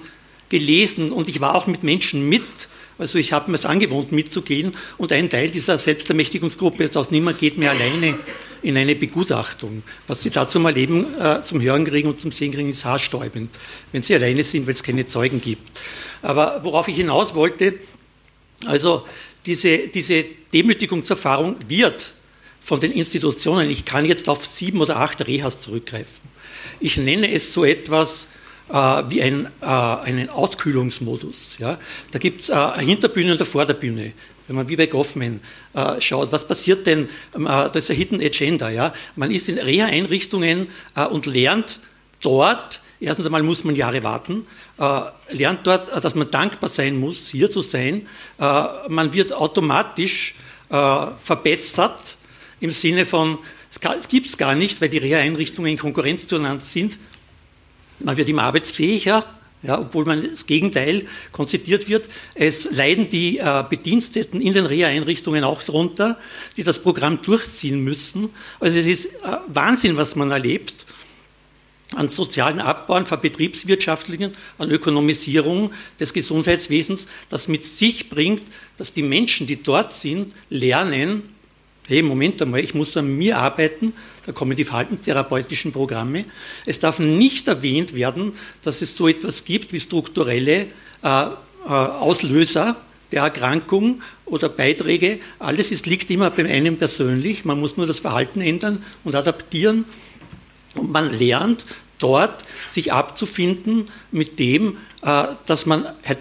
[0.49, 2.69] gelesen und ich war auch mit Menschen mit.
[2.99, 7.39] Also ich habe mir es angewohnt, mitzugehen und ein Teil dieser Selbstermächtigungsgruppe ist aus niemand
[7.39, 8.17] geht mehr alleine
[8.65, 9.83] in eine Begutachtung.
[10.07, 13.51] Was Sie da zum Erleben, äh, zum Hören kriegen und zum Sehen kriegen, ist haarstäubend,
[13.93, 15.81] wenn Sie alleine sind, weil es keine Zeugen gibt.
[16.23, 17.75] Aber worauf ich hinaus wollte,
[18.67, 19.05] also
[19.45, 22.15] diese, diese Demütigungserfahrung wird
[22.61, 26.29] von den Institutionen, ich kann jetzt auf sieben oder acht Rehas zurückgreifen.
[26.81, 28.29] Ich nenne es so etwas
[28.71, 31.59] äh, wie ein, äh, einen Auskühlungsmodus.
[31.59, 31.79] Ja?
[32.11, 34.13] Da gibt es äh, eine Hinterbühne und eine Vorderbühne.
[34.47, 35.41] Wenn man wie bei Goffman
[35.73, 38.69] äh, schaut, was passiert denn, ähm, äh, das ist eine Hidden Agenda.
[38.69, 38.93] Ja?
[39.17, 41.81] Man ist in Reha-Einrichtungen äh, und lernt
[42.21, 44.47] dort, erstens einmal muss man Jahre warten,
[44.79, 45.01] äh,
[45.31, 48.07] lernt dort, äh, dass man dankbar sein muss, hier zu sein.
[48.39, 50.35] Äh, man wird automatisch
[51.21, 52.17] verbessert
[52.59, 53.39] im Sinne von,
[53.71, 56.99] es gibt es gar nicht, weil die Reha-Einrichtungen in Konkurrenz zueinander sind.
[58.01, 59.25] Man wird immer arbeitsfähiger,
[59.65, 62.09] ja, obwohl man das Gegenteil konzipiert wird.
[62.35, 66.19] Es leiden die äh, Bediensteten in den Reha-Einrichtungen auch darunter,
[66.57, 68.29] die das Programm durchziehen müssen.
[68.61, 70.87] Also es ist äh, Wahnsinn, was man erlebt
[71.95, 78.43] an sozialen Abbau, an verbetriebswirtschaftlichen, an Ökonomisierung des Gesundheitswesens, das mit sich bringt,
[78.77, 81.34] dass die Menschen, die dort sind, lernen,
[81.87, 83.93] hey, Moment einmal, ich muss an mir arbeiten,
[84.27, 86.25] da kommen die verhaltenstherapeutischen Programme.
[86.65, 88.33] Es darf nicht erwähnt werden,
[88.63, 90.67] dass es so etwas gibt wie strukturelle
[91.03, 92.77] äh, äh, Auslöser
[93.13, 95.21] der Erkrankung oder Beiträge.
[95.39, 97.45] Alles ist, liegt immer bei einem persönlich.
[97.45, 99.85] Man muss nur das Verhalten ändern und adaptieren.
[100.75, 101.65] Und man lernt
[101.99, 106.19] dort sich abzufinden mit dem, äh, dass man halt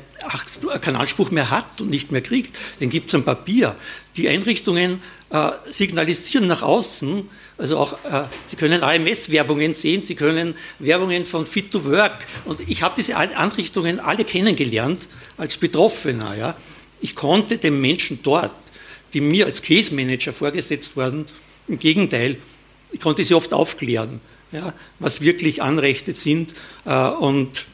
[0.81, 2.57] keinen Anspruch mehr hat und nicht mehr kriegt.
[2.79, 3.75] Den gibt es am Papier.
[4.15, 10.55] Die Einrichtungen äh, signalisieren nach außen, also auch, äh, Sie können AMS-Werbungen sehen, Sie können
[10.79, 12.25] Werbungen von Fit to Work.
[12.45, 16.35] Und ich habe diese Anrichtungen alle kennengelernt als Betroffener.
[16.35, 16.55] Ja.
[17.01, 18.53] Ich konnte den Menschen dort,
[19.13, 21.25] die mir als Case Manager vorgesetzt wurden,
[21.67, 22.37] im Gegenteil,
[22.91, 24.19] ich konnte sie oft aufklären
[24.53, 26.53] ja, was wirklich Anrechte sind
[26.85, 27.65] äh, und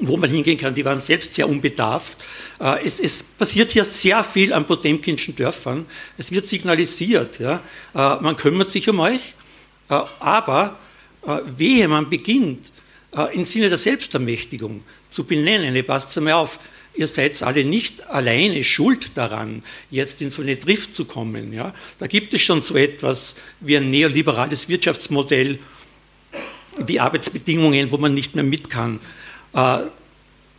[0.00, 0.74] wo man hingehen kann.
[0.74, 2.18] Die waren selbst sehr unbedarft.
[2.58, 5.86] Äh, es, es, passiert hier sehr viel an Potemkinschen Dörfern.
[6.18, 7.62] Es wird signalisiert, ja,
[7.94, 9.34] äh, man kümmert sich um euch,
[9.88, 10.78] äh, aber
[11.44, 12.72] wehe, man beginnt
[13.34, 16.58] im Sinne der Selbstermächtigung zu benennen, ihr passt mal auf,
[16.94, 21.52] ihr seid alle nicht alleine schuld daran, jetzt in so eine Drift zu kommen.
[21.52, 21.74] Ja?
[21.98, 25.58] Da gibt es schon so etwas wie ein neoliberales Wirtschaftsmodell,
[26.78, 29.00] die Arbeitsbedingungen, wo man nicht mehr mit kann,
[29.52, 29.78] äh,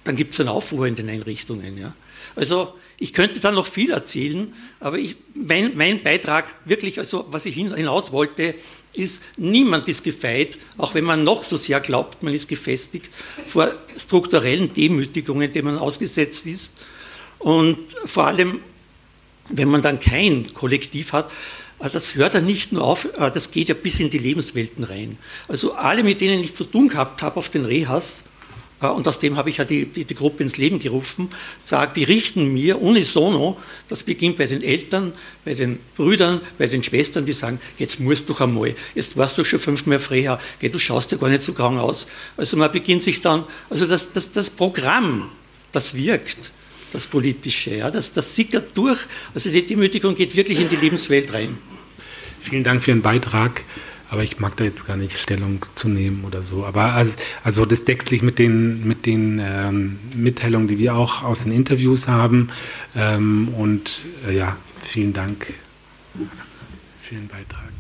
[0.04, 1.78] dann gibt es einen Aufruhr in den Einrichtungen.
[1.78, 1.94] Ja.
[2.36, 7.46] Also ich könnte da noch viel erzählen, aber ich, mein, mein, Beitrag wirklich, also was
[7.46, 8.56] ich hinaus wollte,
[8.94, 13.14] ist, niemand ist gefeit, auch wenn man noch so sehr glaubt, man ist gefestigt
[13.46, 16.74] vor strukturellen Demütigungen, denen man ausgesetzt ist.
[17.40, 18.60] Und vor allem,
[19.50, 21.32] wenn man dann kein Kollektiv hat,
[21.90, 25.18] das hört ja nicht nur auf, äh, das geht ja bis in die Lebenswelten rein.
[25.48, 28.24] Also alle, mit denen ich zu tun gehabt habe auf den Rehas,
[28.82, 31.30] äh, und aus dem habe ich ja die, die, die, Gruppe ins Leben gerufen,
[31.60, 35.14] sagen, berichten mir unisono, das beginnt bei den Eltern,
[35.46, 39.44] bei den Brüdern, bei den Schwestern, die sagen, jetzt musst du einmal, jetzt warst du
[39.44, 42.08] schon fünfmal Freya, geh, du schaust ja gar nicht so krank aus.
[42.38, 45.32] Also man beginnt sich dann, also das, das, das Programm,
[45.72, 46.52] das wirkt,
[46.92, 49.00] das Politische, ja, das, das sickert durch,
[49.34, 51.58] also die Demütigung geht wirklich in die Lebenswelt rein.
[52.42, 53.64] Vielen Dank für Ihren Beitrag.
[54.10, 56.66] Aber ich mag da jetzt gar nicht Stellung zu nehmen oder so.
[56.66, 57.14] Aber also,
[57.46, 61.54] also das deckt sich mit den, mit den ähm, Mitteilungen, die wir auch aus den
[61.54, 62.50] Interviews haben.
[62.94, 65.54] Ähm, und äh, ja, vielen Dank
[67.02, 67.72] für Ihren Beitrag.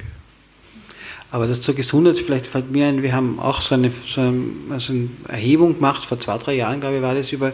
[1.31, 4.43] Aber das zur Gesundheit, vielleicht fällt mir ein, wir haben auch so eine, so eine,
[4.69, 7.53] also eine Erhebung gemacht, vor zwei, drei Jahren, glaube ich, war das über,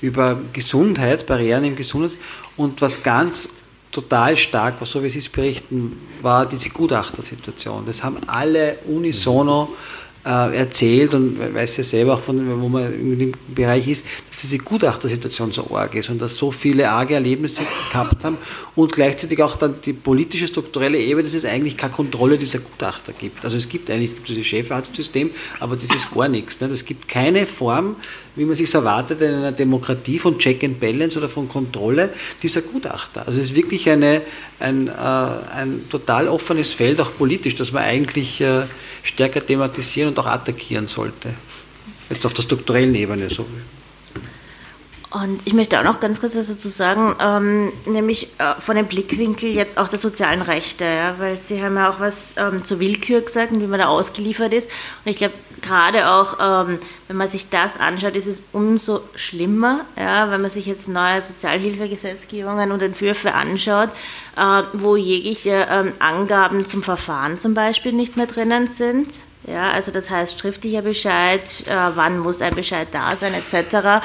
[0.00, 2.18] über Gesundheit, Barrieren im Gesundheit.
[2.56, 3.48] Und was ganz
[3.90, 7.84] total stark, so wie Sie es berichten, war diese Gutachtersituation.
[7.86, 9.68] Das haben alle unisono
[10.24, 14.04] äh, erzählt und weiß ja selber auch, von, wo man in dem Bereich ist,
[14.38, 18.38] dass diese Gutachtersituation so arg ist und dass so viele arge Erlebnisse gehabt haben
[18.76, 23.12] und gleichzeitig auch dann die politische, strukturelle Ebene, dass es eigentlich keine Kontrolle dieser Gutachter
[23.12, 23.44] gibt.
[23.44, 26.60] Also es gibt eigentlich dieses Chefarztsystem, aber das ist gar nichts.
[26.60, 26.68] Ne?
[26.68, 27.96] Es gibt keine Form,
[28.36, 32.10] wie man sich erwartet in einer Demokratie von Check and Balance oder von Kontrolle
[32.40, 33.26] dieser Gutachter.
[33.26, 34.22] Also es ist wirklich eine,
[34.60, 38.62] ein, äh, ein total offenes Feld, auch politisch, das man eigentlich äh,
[39.02, 41.30] stärker thematisieren und auch attackieren sollte.
[42.08, 43.28] Jetzt auf der strukturellen Ebene.
[43.30, 43.44] So.
[45.10, 48.86] Und ich möchte auch noch ganz kurz was dazu sagen, ähm, nämlich äh, von dem
[48.86, 52.78] Blickwinkel jetzt auch der sozialen Rechte, ja, weil Sie haben ja auch was ähm, zur
[52.78, 54.70] Willkür gesagt und wie man da ausgeliefert ist.
[55.04, 55.32] Und ich glaube,
[55.62, 60.50] gerade auch, ähm, wenn man sich das anschaut, ist es umso schlimmer, ja, wenn man
[60.50, 63.88] sich jetzt neue Sozialhilfegesetzgebungen und Entwürfe anschaut,
[64.36, 69.08] äh, wo jegliche ähm, Angaben zum Verfahren zum Beispiel nicht mehr drinnen sind.
[69.46, 74.04] Ja, also das heißt schriftlicher Bescheid, äh, wann muss ein Bescheid da sein, etc.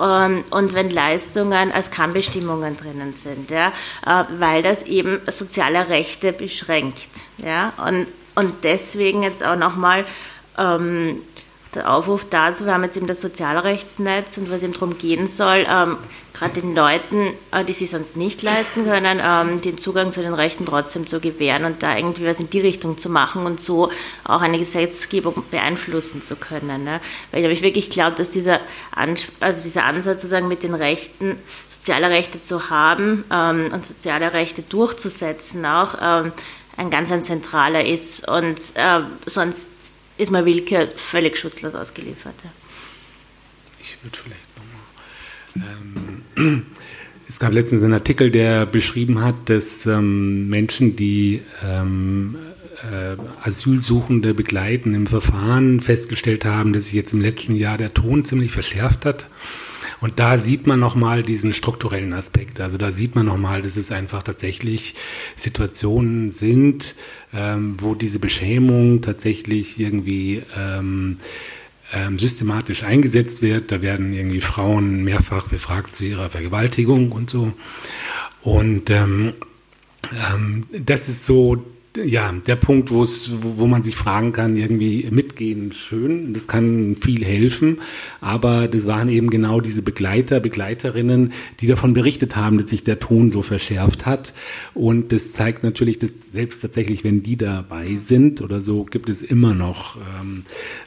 [0.00, 3.68] Ähm, und wenn Leistungen als Kannbestimmungen drinnen sind, ja,
[4.06, 7.08] äh, weil das eben soziale Rechte beschränkt.
[7.38, 10.04] Ja, und, und deswegen jetzt auch nochmal
[10.58, 11.22] ähm,
[11.74, 15.66] der Aufruf dazu, wir haben jetzt eben das Sozialrechtsnetz und was eben darum gehen soll,
[15.68, 15.98] ähm,
[16.34, 20.34] gerade den Leuten, äh, die sich sonst nicht leisten können, ähm, den Zugang zu den
[20.34, 23.90] Rechten trotzdem zu gewähren und da irgendwie was in die Richtung zu machen und so
[24.24, 26.84] auch eine Gesetzgebung beeinflussen zu können.
[26.84, 27.00] Ne?
[27.30, 28.60] Weil ich wirklich glaube, dass dieser,
[29.40, 31.38] also dieser Ansatz sozusagen mit den Rechten,
[31.68, 36.32] soziale Rechte zu haben ähm, und soziale Rechte durchzusetzen auch, ähm,
[36.76, 39.68] ein ganz ein zentraler ist und äh, sonst
[40.16, 42.34] ist man Willkür völlig schutzlos ausgeliefert.
[43.80, 44.43] Ich würde vielleicht.
[45.56, 46.66] Ähm,
[47.28, 52.36] es gab letztens einen Artikel, der beschrieben hat, dass ähm, Menschen, die ähm,
[52.90, 58.24] äh, Asylsuchende begleiten im Verfahren, festgestellt haben, dass sich jetzt im letzten Jahr der Ton
[58.24, 59.26] ziemlich verschärft hat.
[60.00, 62.60] Und da sieht man nochmal diesen strukturellen Aspekt.
[62.60, 64.94] Also da sieht man nochmal, dass es einfach tatsächlich
[65.36, 66.94] Situationen sind,
[67.32, 71.18] ähm, wo diese Beschämung tatsächlich irgendwie ähm,
[71.94, 73.70] ähm, systematisch eingesetzt wird.
[73.70, 77.52] Da werden irgendwie Frauen mehrfach befragt zu ihrer Vergewaltigung und so.
[78.42, 79.34] Und ähm,
[80.32, 81.64] ähm, das ist so
[81.96, 87.24] ja, der Punkt, wo wo man sich fragen kann, irgendwie mitgehen, schön, das kann viel
[87.24, 87.78] helfen,
[88.20, 92.98] aber das waren eben genau diese Begleiter, Begleiterinnen, die davon berichtet haben, dass sich der
[92.98, 94.34] Ton so verschärft hat.
[94.74, 99.22] Und das zeigt natürlich, dass selbst tatsächlich, wenn die dabei sind oder so, gibt es
[99.22, 100.44] immer noch ähm,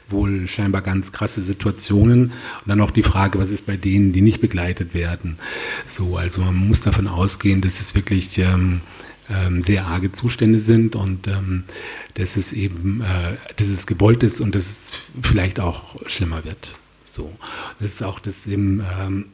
[0.08, 2.24] wohl scheinbar ganz krasse Situationen.
[2.24, 5.38] Und dann auch die Frage, was ist bei denen, die nicht begleitet werden.
[5.86, 8.82] So, also man muss davon ausgehen, dass es wirklich ähm,
[9.30, 11.64] ähm, sehr arge Zustände sind und ähm,
[12.14, 14.92] dass es eben, äh, dass es gewollt ist und dass es
[15.22, 16.78] vielleicht auch schlimmer wird.
[17.18, 17.32] So.
[17.80, 18.82] Das ist auch das, eben,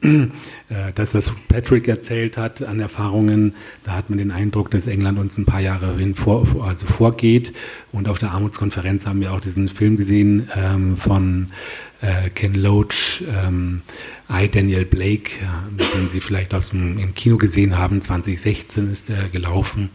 [0.02, 0.32] ähm,
[0.70, 3.54] äh, das, was Patrick erzählt hat an Erfahrungen.
[3.84, 7.52] Da hat man den Eindruck, dass England uns ein paar Jahre hin vor, also vorgeht.
[7.92, 11.50] Und auf der Armutskonferenz haben wir auch diesen Film gesehen ähm, von
[12.00, 13.82] äh, Ken Loach, ähm,
[14.30, 15.32] I, Daniel Blake,
[15.94, 19.90] den Sie vielleicht aus dem, im Kino gesehen haben, 2016 ist er gelaufen,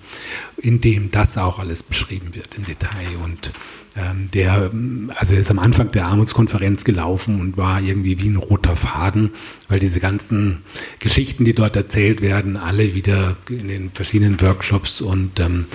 [0.58, 3.18] in dem das auch alles beschrieben wird im Detail.
[3.24, 3.52] Und
[3.96, 4.72] ähm, der,
[5.16, 9.32] also er ist am Anfang der Armutskonferenz gelaufen und war irgendwie wie ein roter Faden,
[9.68, 10.60] weil diese ganzen
[11.00, 15.66] Geschichten, die dort erzählt werden, alle wieder in den verschiedenen Workshops und ähm,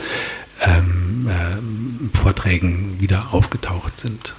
[0.61, 4.35] ähm, äh, Vorträgen wieder aufgetaucht sind.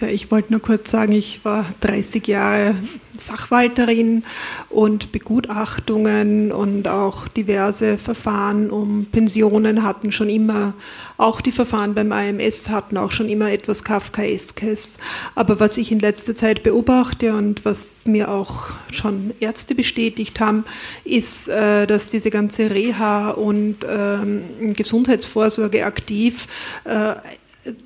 [0.00, 2.74] Ja, ich wollte nur kurz sagen, ich war 30 Jahre
[3.18, 4.24] Sachwalterin
[4.68, 10.74] und Begutachtungen und auch diverse Verfahren um Pensionen hatten schon immer,
[11.16, 14.98] auch die Verfahren beim AMS hatten auch schon immer etwas Kafkaeskes.
[15.34, 20.64] Aber was ich in letzter Zeit beobachte und was mir auch schon Ärzte bestätigt haben,
[21.04, 26.48] ist, äh, dass diese ganze Reha und ähm, Gesundheitsvorsorge aktiv
[26.84, 27.14] äh,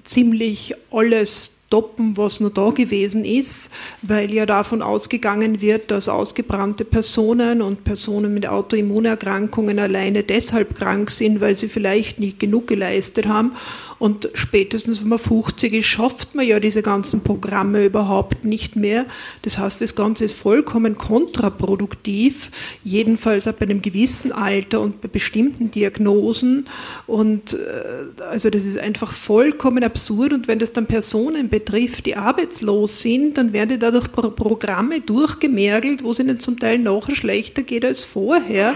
[0.03, 3.71] ziemlich alles stoppen, was nur da gewesen ist,
[4.03, 11.13] weil ja davon ausgegangen wird, dass ausgebrannte Personen und Personen mit Autoimmunerkrankungen alleine deshalb krank
[11.13, 13.53] sind, weil sie vielleicht nicht genug geleistet haben
[14.01, 19.05] und spätestens, wenn man 50 ist, schafft man ja diese ganzen Programme überhaupt nicht mehr.
[19.43, 22.51] Das heißt, das Ganze ist vollkommen kontraproduktiv,
[22.83, 26.67] jedenfalls ab einem gewissen Alter und bei bestimmten Diagnosen.
[27.07, 30.33] Und äh, also das ist einfach vollkommen absurd.
[30.33, 36.03] Und wenn das dann Personen betrifft, die arbeitslos sind, dann werden dadurch Pro Programme durchgemergelt,
[36.03, 38.75] wo es ihnen zum Teil nachher schlechter geht als vorher,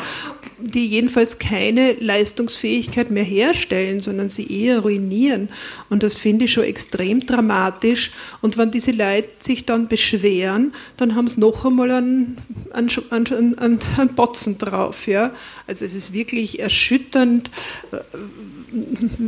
[0.58, 5.48] die jedenfalls keine Leistungsfähigkeit mehr herstellen, sondern sie eher ruinieren.
[5.90, 8.12] Und das finde ich schon extrem dramatisch.
[8.40, 12.38] Und wenn diese Leute sich dann beschweren, dann haben sie noch einmal einen,
[12.72, 15.06] einen, einen, einen, einen Botzen drauf.
[15.06, 15.32] Ja?
[15.66, 17.50] Also es ist wirklich erschütternd,
[17.92, 17.96] äh,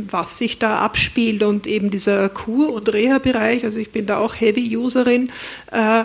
[0.09, 4.35] was sich da abspielt und eben dieser Kur- und Reha-Bereich, also ich bin da auch
[4.35, 5.31] Heavy-Userin
[5.71, 6.03] äh,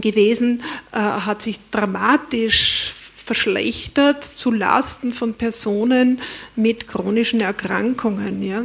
[0.00, 0.62] gewesen,
[0.92, 2.94] äh, hat sich dramatisch
[3.24, 6.20] verschlechtert zu Lasten von Personen
[6.56, 8.42] mit chronischen Erkrankungen.
[8.42, 8.64] Ja.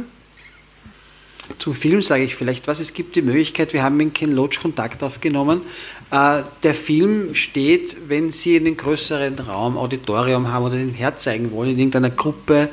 [1.58, 2.78] Zum Film sage ich vielleicht was.
[2.78, 5.62] Es gibt die Möglichkeit, wir haben mit Ken Loach Kontakt aufgenommen.
[6.10, 11.70] Äh, der Film steht, wenn Sie einen größeren Raum, Auditorium haben oder den herzeigen wollen,
[11.70, 12.68] in irgendeiner Gruppe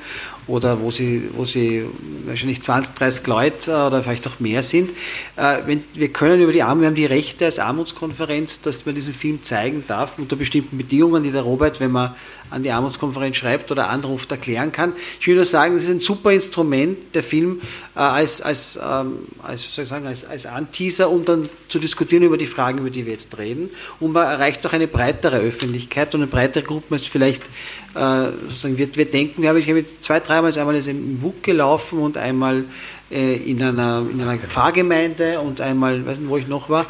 [0.47, 1.85] oder wo sie, wo sie
[2.25, 4.91] wahrscheinlich 20, 30 Leute oder vielleicht auch mehr sind.
[5.35, 9.13] Äh, wir können über die Armut, wir haben die Rechte als Armutskonferenz, dass man diesen
[9.13, 12.15] Film zeigen darf, unter bestimmten Bedingungen, die der Robert, wenn man
[12.51, 14.93] an die Armutskonferenz schreibt oder anruft, erklären kann.
[15.19, 17.61] Ich will nur sagen, es ist ein super Instrument, der Film
[17.95, 22.23] äh, als, als, ähm, als, soll ich sagen, als, als Anteaser, um dann zu diskutieren
[22.23, 23.71] über die Fragen, über die wir jetzt reden.
[23.99, 27.43] Und man erreicht auch eine breitere Öffentlichkeit und eine breitere Gruppe als vielleicht
[27.95, 32.17] sozusagen wir, wir denken, wir haben ich habe zwei, dreimal einmal im WUK gelaufen und
[32.17, 32.65] einmal
[33.09, 36.85] äh, in, einer, in einer Pfarrgemeinde und einmal, weiß nicht, wo ich noch war,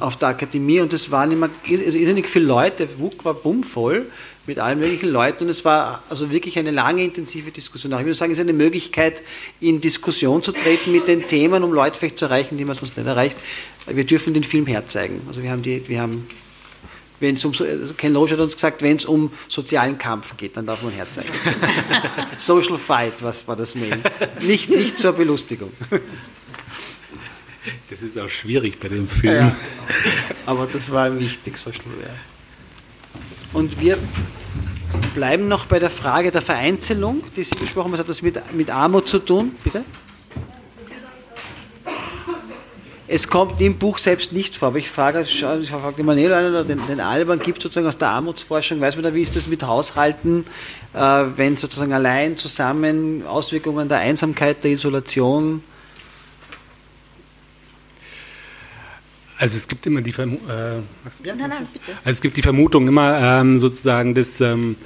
[0.00, 4.06] auf der Akademie und es waren immer also irrsinnig viele Leute, WUK war bummvoll
[4.46, 7.92] mit allen möglichen Leuten und es war also wirklich eine lange intensive Diskussion.
[7.92, 9.22] Ich würde sagen, es ist eine Möglichkeit,
[9.60, 12.96] in Diskussion zu treten mit den Themen, um Leute vielleicht zu erreichen, die man sonst
[12.96, 13.36] nicht erreicht.
[13.86, 15.20] Wir dürfen den Film herzeigen.
[15.28, 16.26] Also wir haben die, wir haben
[17.20, 17.52] wenn es um,
[17.96, 21.28] Ken Loach hat uns gesagt, wenn es um sozialen Kampf geht, dann darf man herzeigen.
[22.38, 24.00] Social Fight, was war das Mail?
[24.40, 25.72] Nicht, nicht zur Belustigung.
[27.90, 29.34] Das ist auch schwierig bei dem Film.
[29.34, 29.56] Ja,
[30.46, 32.08] aber das war wichtig, Social ja.
[33.52, 33.98] Und wir
[35.14, 37.92] bleiben noch bei der Frage der Vereinzelung, die Sie besprochen haben.
[37.92, 39.56] Was hat das mit, mit Armut zu tun?
[39.62, 39.84] Bitte?
[43.12, 46.46] Es kommt im Buch selbst nicht vor, aber ich frage, ich frage den Manuel an
[46.46, 49.48] oder den, den Alban, gibt sozusagen aus der Armutsforschung, weiß man da, wie ist das
[49.48, 50.44] mit Haushalten,
[50.94, 55.64] äh, wenn sozusagen allein zusammen Auswirkungen der Einsamkeit, der Isolation?
[59.38, 60.82] Also es gibt immer die Vermutung, äh.
[61.02, 61.30] Also
[62.04, 64.76] es gibt die Vermutung immer ähm, sozusagen, dass ähm,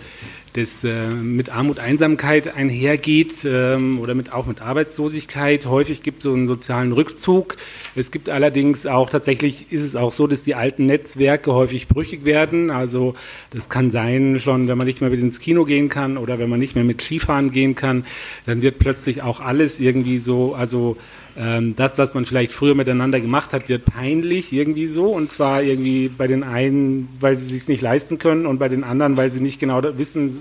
[0.55, 5.67] das äh, mit Armut, Einsamkeit einhergeht ähm, oder mit, auch mit Arbeitslosigkeit.
[5.67, 7.57] Häufig gibt es so einen sozialen Rückzug.
[7.97, 12.25] Es gibt allerdings auch, tatsächlich ist es auch so, dass die alten Netzwerke häufig brüchig
[12.25, 12.71] werden.
[12.71, 13.15] Also
[13.51, 16.49] das kann sein, schon wenn man nicht mehr mit ins Kino gehen kann oder wenn
[16.49, 18.07] man nicht mehr mit Skifahren gehen kann,
[18.47, 20.97] dann wird plötzlich auch alles irgendwie so, also
[21.37, 25.07] ähm, das, was man vielleicht früher miteinander gemacht hat, wird peinlich irgendwie so.
[25.07, 28.85] Und zwar irgendwie bei den einen, weil sie sich nicht leisten können und bei den
[28.85, 30.39] anderen, weil sie nicht genau wissen,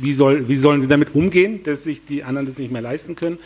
[0.00, 3.16] wie, soll, wie sollen sie damit umgehen, dass sich die anderen das nicht mehr leisten
[3.16, 3.38] können.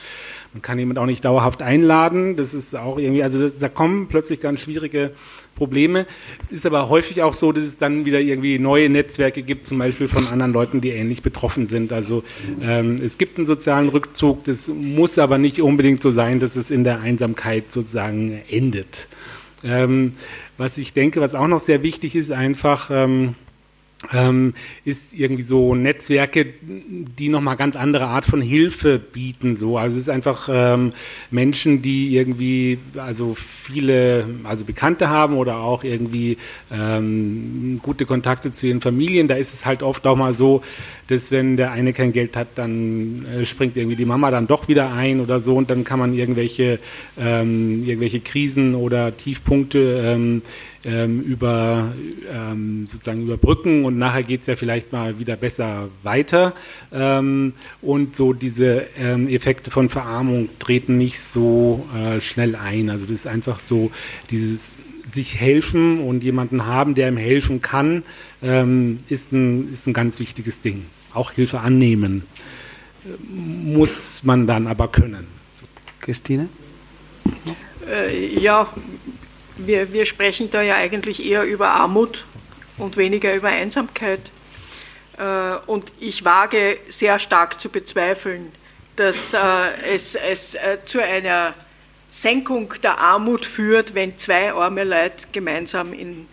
[0.53, 2.37] Man kann jemand auch nicht dauerhaft einladen.
[2.37, 5.13] Das ist auch irgendwie, also da kommen plötzlich ganz schwierige
[5.59, 6.07] Probleme.
[6.43, 9.79] Es ist aber häufig auch so, dass es dann wieder irgendwie neue Netzwerke gibt, zum
[9.79, 11.93] Beispiel von anderen Leuten, die ähnlich betroffen sind.
[11.93, 12.23] Also
[12.63, 16.71] ähm, es gibt einen sozialen Rückzug, das muss aber nicht unbedingt so sein, dass es
[16.71, 19.09] in der Einsamkeit sozusagen endet.
[19.65, 20.13] Ähm,
[20.57, 23.35] was ich denke, was auch noch sehr wichtig ist, einfach ähm,
[24.13, 24.55] ähm,
[24.85, 29.57] ist irgendwie so Netzwerke, die nochmal ganz andere Art von Hilfe bieten.
[29.57, 30.93] So, also es ist einfach ähm,
[31.33, 36.39] Menschen, die irgendwie also viele also Bekannte haben oder auch irgendwie
[36.71, 39.27] ähm, gute Kontakte zu ihren Familien.
[39.27, 40.63] Da ist es halt oft auch mal so,
[41.09, 44.69] dass wenn der eine kein Geld hat, dann äh, springt irgendwie die Mama dann doch
[44.69, 46.79] wieder ein oder so und dann kann man irgendwelche
[47.19, 50.39] ähm, irgendwelche Krisen oder Tiefpunkte
[50.85, 51.93] ähm, über
[52.33, 56.55] ähm, sozusagen überbrücken und nachher geht es ja vielleicht mal wieder besser weiter.
[56.93, 62.91] Ähm, und so diese ähm, Effekte von Verarmung treten nicht so äh, schnell ein.
[62.91, 63.91] Also das ist einfach so
[64.31, 68.03] dieses sich helfen und jemanden haben, der ihm helfen kann,
[68.43, 70.85] ähm, ist, ein, ist ein ganz wichtiges Ding.
[71.15, 72.25] Auch Hilfe annehmen
[73.19, 75.27] muss man dann aber können.
[76.01, 76.49] Christine?
[77.91, 78.69] Äh, ja,
[79.59, 82.25] wir, wir sprechen da ja eigentlich eher über Armut
[82.79, 84.21] und weniger über Einsamkeit.
[85.19, 88.53] Äh, und ich wage sehr stark zu bezweifeln,
[88.97, 89.39] dass äh,
[89.93, 91.55] es, es äh, zu einer
[92.11, 96.27] Senkung der Armut führt, wenn zwei arme Leute gemeinsam in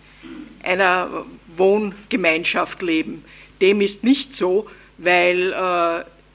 [0.63, 1.25] einer
[1.57, 3.25] Wohngemeinschaft leben.
[3.61, 5.53] Dem ist nicht so, weil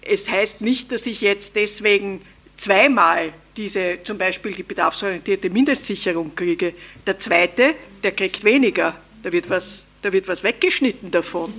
[0.02, 2.20] es heißt nicht, dass ich jetzt deswegen
[2.58, 6.72] zweimal diese, zum Beispiel die bedarfsorientierte Mindestsicherung kriege,
[7.06, 8.96] der zweite, der kriegt weniger.
[9.22, 11.52] Da wird was, da wird was weggeschnitten davon.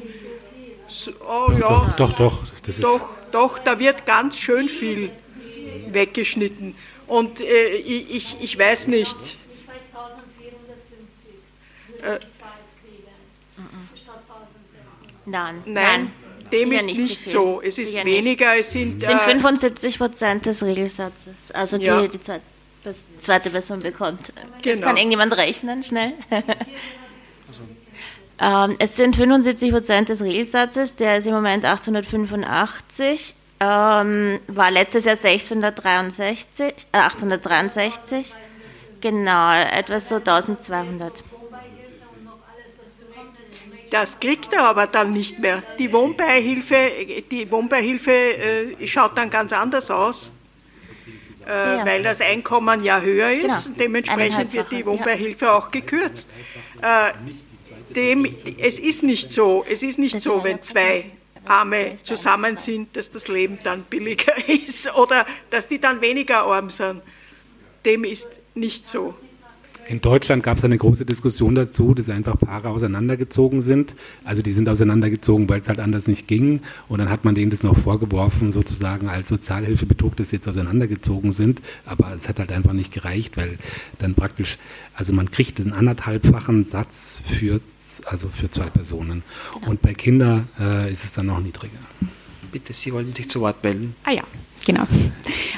[0.88, 5.12] So, oh ja, doch, doch, doch, doch, doch, da wird ganz schön viel
[5.92, 6.76] weggeschnitten.
[7.06, 9.38] Und äh, ich, ich weiß nicht.
[12.02, 12.18] Äh,
[15.26, 16.12] nein, nein,
[16.52, 17.62] dem ist nicht, nicht so.
[17.62, 18.62] Es ist weniger, nicht.
[18.62, 19.02] es sind.
[19.02, 21.52] Es sind 75 äh, Prozent des Regelsatzes.
[21.54, 22.08] Also die, ja.
[22.08, 22.44] die zweite,
[23.20, 24.34] zweite Person bekommt.
[24.36, 24.56] Genau.
[24.64, 26.14] Jetzt kann irgendjemand rechnen, schnell.
[28.40, 33.36] ähm, es sind 75 Prozent des Regelsatzes, der ist im Moment 885.
[33.64, 38.34] Ähm, war letztes Jahr 663, äh, 863.
[39.02, 41.24] Genau, etwas so 1200.
[43.92, 45.62] Das kriegt er aber dann nicht mehr.
[45.78, 46.92] Die Wohnbeihilfe,
[47.30, 50.32] die Wohnbeihilfe äh, schaut dann ganz anders aus,
[51.46, 51.86] äh, ja.
[51.86, 53.66] weil das Einkommen ja höher ist.
[53.66, 53.78] Genau.
[53.78, 55.58] Dementsprechend wird die Wohnbeihilfe ja.
[55.58, 56.30] auch gekürzt.
[56.82, 57.12] Äh,
[57.94, 61.12] dem, es ist nicht so, es ist nicht das so, wenn zwei
[61.44, 66.70] Arme zusammen sind, dass das Leben dann billiger ist oder dass die dann weniger arm
[66.70, 67.02] sind.
[67.86, 69.16] Dem ist nicht so.
[69.88, 73.96] In Deutschland gab es eine große Diskussion dazu, dass einfach Paare auseinandergezogen sind.
[74.24, 76.62] Also die sind auseinandergezogen, weil es halt anders nicht ging.
[76.88, 81.34] Und dann hat man denen das noch vorgeworfen, sozusagen als Sozialhilfebetrug, dass sie jetzt auseinandergezogen
[81.34, 81.62] sind.
[81.86, 83.58] Aber es hat halt einfach nicht gereicht, weil
[83.98, 84.58] dann praktisch,
[84.96, 87.60] also man kriegt einen anderthalbfachen Satz für,
[88.06, 89.24] also für zwei Personen.
[89.66, 91.74] Und bei Kindern äh, ist es dann noch niedriger.
[92.52, 93.96] Bitte, Sie wollen sich zu Wort melden.
[94.04, 94.24] Ah ja,
[94.66, 94.86] genau.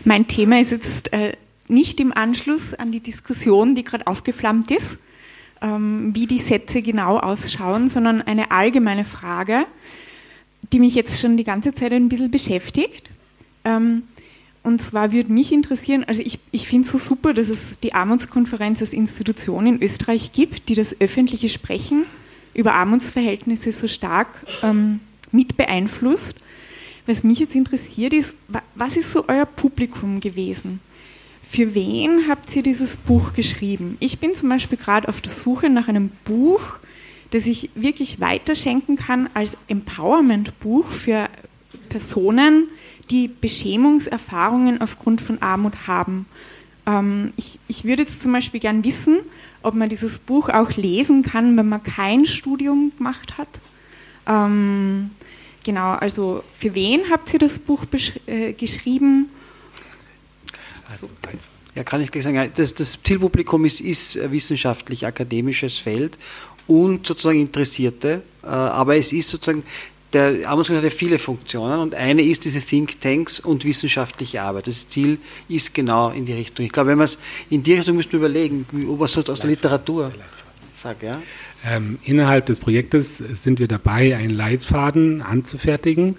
[0.06, 1.34] Mein Thema ist jetzt äh,
[1.68, 4.98] nicht im Anschluss an die Diskussion, die gerade aufgeflammt ist,
[5.62, 9.66] ähm, wie die Sätze genau ausschauen, sondern eine allgemeine Frage,
[10.72, 13.10] die mich jetzt schon die ganze Zeit ein bisschen beschäftigt.
[13.64, 14.04] Ähm,
[14.64, 17.94] und zwar würde mich interessieren, also ich, ich finde es so super, dass es die
[17.94, 22.06] Armutskonferenz als Institution in Österreich gibt, die das öffentliche Sprechen
[22.54, 24.28] über Armutsverhältnisse so stark
[24.62, 26.38] ähm, mit beeinflusst.
[27.06, 28.36] Was mich jetzt interessiert ist,
[28.76, 30.80] was ist so euer Publikum gewesen?
[31.54, 33.96] Für wen habt ihr dieses Buch geschrieben?
[34.00, 36.62] Ich bin zum Beispiel gerade auf der Suche nach einem Buch,
[37.30, 41.30] das ich wirklich weiterschenken kann als Empowerment-Buch für
[41.90, 42.70] Personen,
[43.12, 46.26] die Beschämungserfahrungen aufgrund von Armut haben.
[46.88, 49.20] Ähm, ich, ich würde jetzt zum Beispiel gern wissen,
[49.62, 53.50] ob man dieses Buch auch lesen kann, wenn man kein Studium gemacht hat.
[54.26, 55.12] Ähm,
[55.64, 57.86] genau, also für wen habt ihr das Buch
[58.26, 59.30] äh, geschrieben?
[60.90, 61.10] So.
[61.76, 66.20] Ja, kann ich gleich sagen, das, das Zielpublikum ist, ist wissenschaftlich-akademisches Feld
[66.68, 69.64] und sozusagen Interessierte, äh, aber es ist sozusagen,
[70.14, 74.68] der Armutskongress hat ja viele Funktionen und eine ist diese Think Tanks und wissenschaftliche Arbeit.
[74.68, 75.18] Das Ziel
[75.50, 76.66] ist genau in die Richtung.
[76.66, 77.18] Ich glaube, wenn man es
[77.50, 78.68] in die Richtung müssen wir überlegen,
[79.08, 80.12] so aus der Literatur
[80.76, 81.22] sagt, ja.
[81.66, 86.18] Ähm, innerhalb des Projektes sind wir dabei, einen Leitfaden anzufertigen,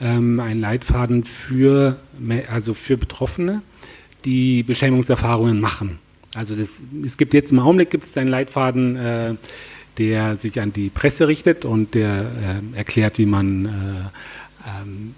[0.00, 1.98] ähm, einen Leitfaden für,
[2.48, 3.60] also für Betroffene
[4.24, 5.98] die Beschämungserfahrungen machen.
[6.34, 9.34] Also das, es gibt jetzt im Augenblick gibt es einen Leitfaden, äh,
[9.98, 15.14] der sich an die Presse richtet und der äh, erklärt, wie man äh, ähm,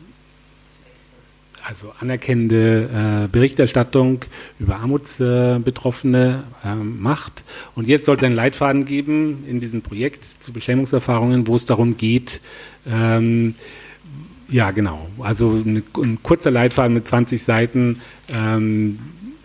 [1.66, 4.24] also anerkennende äh, Berichterstattung
[4.60, 7.42] über Armutsbetroffene äh, macht.
[7.74, 11.96] Und jetzt soll es einen Leitfaden geben in diesem Projekt zu Beschämungserfahrungen, wo es darum
[11.96, 12.40] geht,
[12.86, 13.56] ähm,
[14.48, 15.08] ja, genau.
[15.18, 18.98] Also eine, ein kurzer Leitfaden mit 20 Seiten, ähm,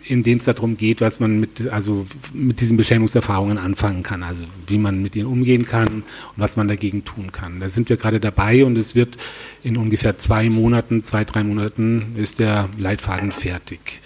[0.04, 4.44] in dem es darum geht, was man mit, also mit diesen Beschämungserfahrungen anfangen kann, also
[4.66, 6.04] wie man mit ihnen umgehen kann und
[6.36, 7.60] was man dagegen tun kann.
[7.60, 9.16] Da sind wir gerade dabei und es wird
[9.62, 14.00] in ungefähr zwei Monaten, zwei, drei Monaten ist der Leitfaden fertig.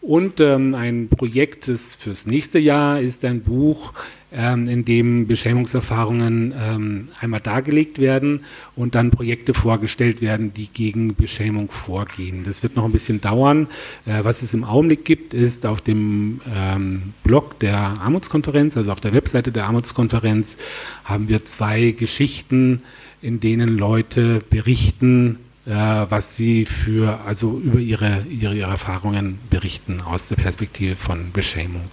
[0.00, 3.92] Und ähm, ein Projekt das fürs nächste Jahr ist ein Buch,
[4.32, 8.44] ähm, in dem Beschämungserfahrungen ähm, einmal dargelegt werden
[8.76, 12.44] und dann Projekte vorgestellt werden, die gegen Beschämung vorgehen.
[12.44, 13.66] Das wird noch ein bisschen dauern.
[14.06, 19.00] Äh, was es im Augenblick gibt, ist auf dem ähm, Blog der Armutskonferenz, also auf
[19.00, 20.56] der Webseite der Armutskonferenz,
[21.04, 22.82] haben wir zwei Geschichten,
[23.20, 30.00] in denen Leute berichten, äh, was sie für, also über ihre, ihre, ihre Erfahrungen berichten
[30.00, 31.90] aus der Perspektive von Beschämung.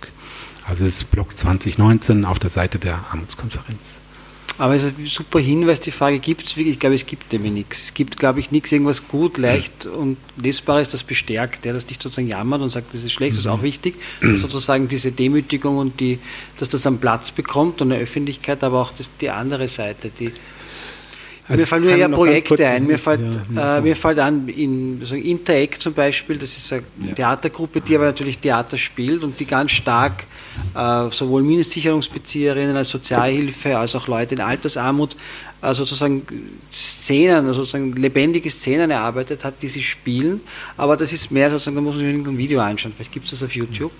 [0.66, 4.00] Also es ist Blog 2019 auf der Seite der Armutskonferenz.
[4.60, 7.32] Aber es ist ein super Hinweis, die Frage gibt es wirklich, ich glaube, es gibt
[7.32, 7.84] nämlich nichts.
[7.84, 9.92] Es gibt, glaube ich, nichts, irgendwas gut, leicht mhm.
[9.92, 13.46] und lesbares, das bestärkt, der das nicht sozusagen jammert und sagt, das ist schlecht, das
[13.46, 13.66] ist auch mhm.
[13.66, 16.18] wichtig, dass sozusagen diese Demütigung und die,
[16.60, 20.32] dass das einen Platz bekommt und eine Öffentlichkeit, aber auch das, die andere Seite, die
[21.48, 22.86] Also mir fallen nur eher Projekte ein.
[22.86, 23.22] Mir fällt,
[23.56, 27.14] ja, äh, mir fällt an, in so Interact zum Beispiel, das ist eine ja.
[27.14, 30.28] Theatergruppe, die aber natürlich Theater spielt und die ganz stark
[30.76, 35.16] äh, sowohl Mindestsicherungsbezieherinnen als Sozialhilfe als auch Leute in Altersarmut
[35.62, 36.24] äh, sozusagen
[36.72, 40.42] Szenen, also sozusagen lebendige Szenen erarbeitet hat, die sie spielen.
[40.76, 42.94] Aber das ist mehr sozusagen, da muss man sich ein Video anschauen.
[42.96, 43.92] Vielleicht gibt es das auf YouTube.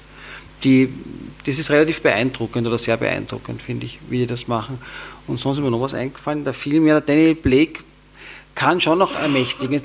[0.64, 0.90] Die,
[1.46, 4.80] das ist relativ beeindruckend oder sehr beeindruckend, finde ich, wie die das machen.
[5.28, 6.44] Und sonst ist mir noch was eingefallen.
[6.44, 7.82] Der Film, ja, Daniel Blake
[8.56, 9.80] kann schon noch ermächtigen.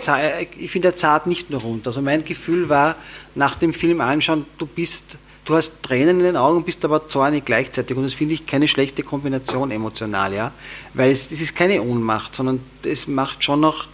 [0.58, 1.88] Ich finde, er zahlt nicht nur runter.
[1.88, 2.96] Also mein Gefühl war,
[3.34, 7.44] nach dem Film anschauen, du bist, du hast Tränen in den Augen, bist aber zornig
[7.44, 7.96] gleichzeitig.
[7.96, 10.52] Und das finde ich keine schlechte Kombination emotional, ja.
[10.94, 13.88] Weil es, es ist keine Ohnmacht, sondern es macht schon noch,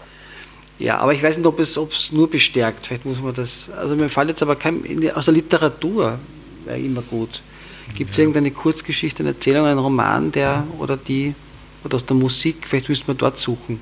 [0.78, 2.86] ja, aber ich weiß nicht, ob es, ob es nur bestärkt.
[2.86, 6.20] Vielleicht muss man das, also mir fällt jetzt aber kein, aus der Literatur
[6.66, 7.42] wäre immer gut.
[7.94, 8.22] Gibt es ja.
[8.22, 11.34] irgendeine Kurzgeschichte, eine Erzählung, einen Roman, der oder die,
[11.84, 13.80] oder aus der Musik, vielleicht müsste man dort suchen,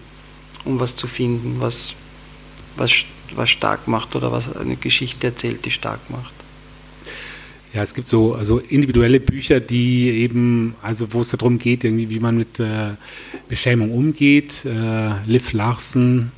[0.64, 1.94] um was zu finden, was,
[2.76, 2.92] was,
[3.34, 6.34] was stark macht oder was eine Geschichte erzählt, die stark macht.
[7.76, 12.08] Ja, es gibt so also individuelle Bücher, die eben, also wo es darum geht, irgendwie,
[12.08, 12.94] wie man mit äh,
[13.48, 14.64] Beschämung umgeht.
[14.64, 16.32] Äh, Liv Larsen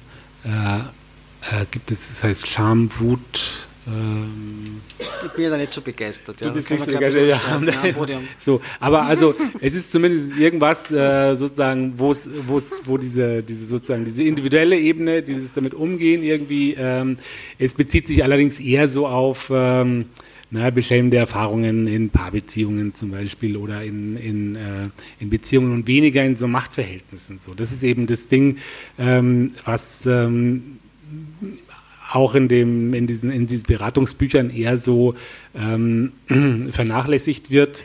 [0.45, 4.81] äh, äh gibt es, das heißt Scham, Wut, ähm,
[5.27, 6.41] ich bin ja da nicht so begeistert.
[6.41, 6.49] Ja.
[6.49, 7.41] Du bist nicht so begeistert, ja.
[8.39, 13.43] so, aber also es ist zumindest irgendwas äh, sozusagen, wo es, wo es, wo diese,
[13.43, 17.19] diese sozusagen diese individuelle Ebene, dieses damit umgehen irgendwie, ähm,
[17.59, 20.07] es bezieht sich allerdings eher so auf ähm,
[20.51, 24.89] na, beschämende Erfahrungen in Paarbeziehungen zum Beispiel oder in, in, äh,
[25.21, 27.39] in Beziehungen und weniger in so Machtverhältnissen.
[27.39, 28.57] So, das ist eben das Ding,
[28.99, 30.79] ähm, was ähm,
[32.11, 35.15] auch in, dem, in, diesen, in diesen Beratungsbüchern eher so
[35.55, 36.13] ähm,
[36.73, 37.85] vernachlässigt wird.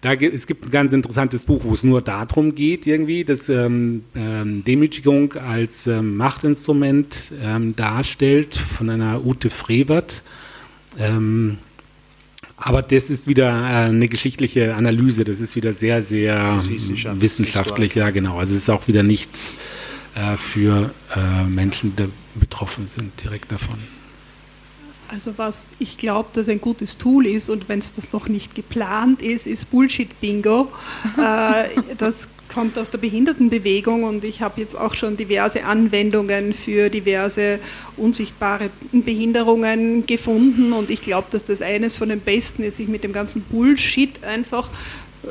[0.00, 4.04] Da, es gibt ein ganz interessantes Buch, wo es nur darum geht, irgendwie, dass ähm,
[4.14, 10.22] ähm, Demütigung als ähm, Machtinstrument ähm, darstellt von einer Ute Frevert.
[10.98, 11.58] Ähm,
[12.58, 17.94] aber das ist wieder äh, eine geschichtliche Analyse, das ist wieder sehr, sehr Wissenschaft, wissenschaftlich,
[17.94, 18.38] ja genau.
[18.38, 19.54] Also es ist auch wieder nichts
[20.16, 23.78] äh, für äh, Menschen, die betroffen sind direkt davon.
[25.08, 28.54] Also was ich glaube, dass ein gutes Tool ist und wenn es das noch nicht
[28.54, 30.72] geplant ist, ist Bullshit-Bingo.
[31.18, 36.88] äh, das kommt aus der Behindertenbewegung und ich habe jetzt auch schon diverse Anwendungen für
[36.88, 37.60] diverse
[37.98, 43.04] unsichtbare Behinderungen gefunden und ich glaube, dass das eines von den besten ist, sich mit
[43.04, 44.70] dem ganzen Bullshit einfach
[45.24, 45.28] äh,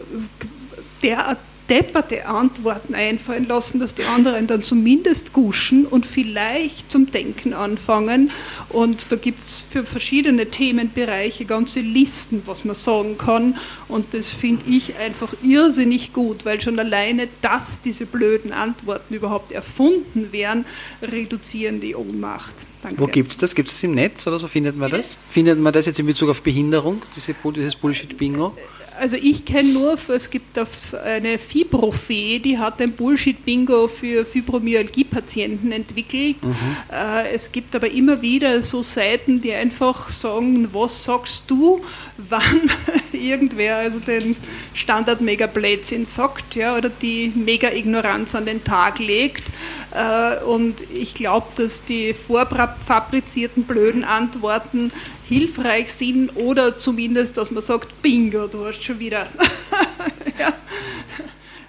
[1.02, 1.40] derart
[1.70, 8.32] depperte Antworten einfallen lassen, dass die anderen dann zumindest guschen und vielleicht zum Denken anfangen.
[8.70, 13.58] Und da gibt es für verschiedene Themenbereiche ganze Listen, was man sagen kann.
[13.88, 19.52] Und das finde ich einfach irrsinnig gut, weil schon alleine, dass diese blöden Antworten überhaupt
[19.52, 20.66] erfunden werden,
[21.02, 22.54] reduzieren die Ohnmacht.
[22.84, 23.02] Danke.
[23.02, 23.56] Wo gibt es das?
[23.56, 24.48] Gibt es im Netz oder so?
[24.48, 25.18] Findet man das?
[25.30, 28.56] Findet man das jetzt in Bezug auf Behinderung, diese, dieses Bullshit-Bingo?
[29.00, 36.44] Also ich kenne nur, es gibt eine Fibrofee, die hat ein Bullshit-Bingo für Fibromyalgie-Patienten entwickelt.
[36.44, 36.56] Mhm.
[36.92, 41.82] Äh, es gibt aber immer wieder so Seiten, die einfach sagen, was sagst du,
[42.18, 42.70] wann
[43.12, 44.36] irgendwer also den
[44.74, 49.44] Standard-Mega-Blödsinn sagt, ja, oder die Mega-Ignoranz an den Tag legt.
[49.92, 54.92] Äh, und ich glaube, dass die vorfabrizierten blöden Antworten
[55.28, 59.28] hilfreich sind oder zumindest, dass man sagt, bingo, du hast schon wieder
[60.40, 60.54] ja,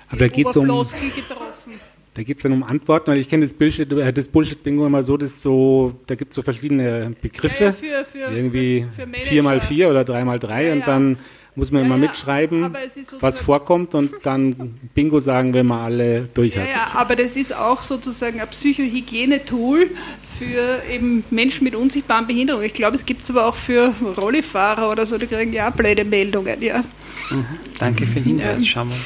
[0.08, 1.80] Aber da geht es um, getroffen.
[2.14, 5.02] Da geht es dann um Antworten, weil ich kenne das Bullshit, äh, das Bullshit-Bingo immer
[5.02, 9.06] so, dass so, da gibt es so verschiedene Begriffe, ja, ja, für, für, irgendwie für,
[9.06, 11.18] für 4x4 oder 3x3 und dann
[11.56, 12.74] muss man ja, immer mitschreiben,
[13.20, 16.64] was vorkommt und dann Bingo sagen, wenn man alle durch hat.
[16.66, 19.90] Ja, ja, aber das ist auch sozusagen ein Psychohygiene-Tool
[20.38, 22.66] für eben Menschen mit unsichtbaren Behinderungen.
[22.66, 25.72] Ich glaube, es gibt es aber auch für Rollifahrer oder so, die kriegen ja auch
[25.72, 26.60] blöde Meldungen.
[26.62, 26.82] Ja.
[27.30, 27.46] Mhm.
[27.78, 28.96] Danke für den Hinweis, Schau mal.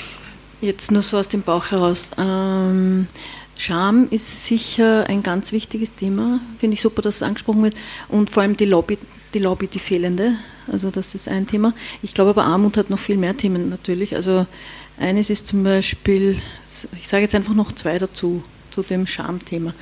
[0.61, 2.11] Jetzt nur so aus dem Bauch heraus.
[2.19, 3.07] Ähm,
[3.57, 6.40] Scham ist sicher ein ganz wichtiges Thema.
[6.59, 7.74] Finde ich super, dass es angesprochen wird.
[8.09, 8.98] Und vor allem die Lobby,
[9.35, 10.36] die Lobby, die fehlende.
[10.70, 11.74] Also das ist ein Thema.
[12.02, 14.15] Ich glaube aber Armut hat noch viel mehr Themen natürlich.
[14.16, 14.47] Also
[14.98, 16.40] eines ist zum Beispiel,
[16.98, 19.75] ich sage jetzt einfach noch zwei dazu, zu dem Schamthema.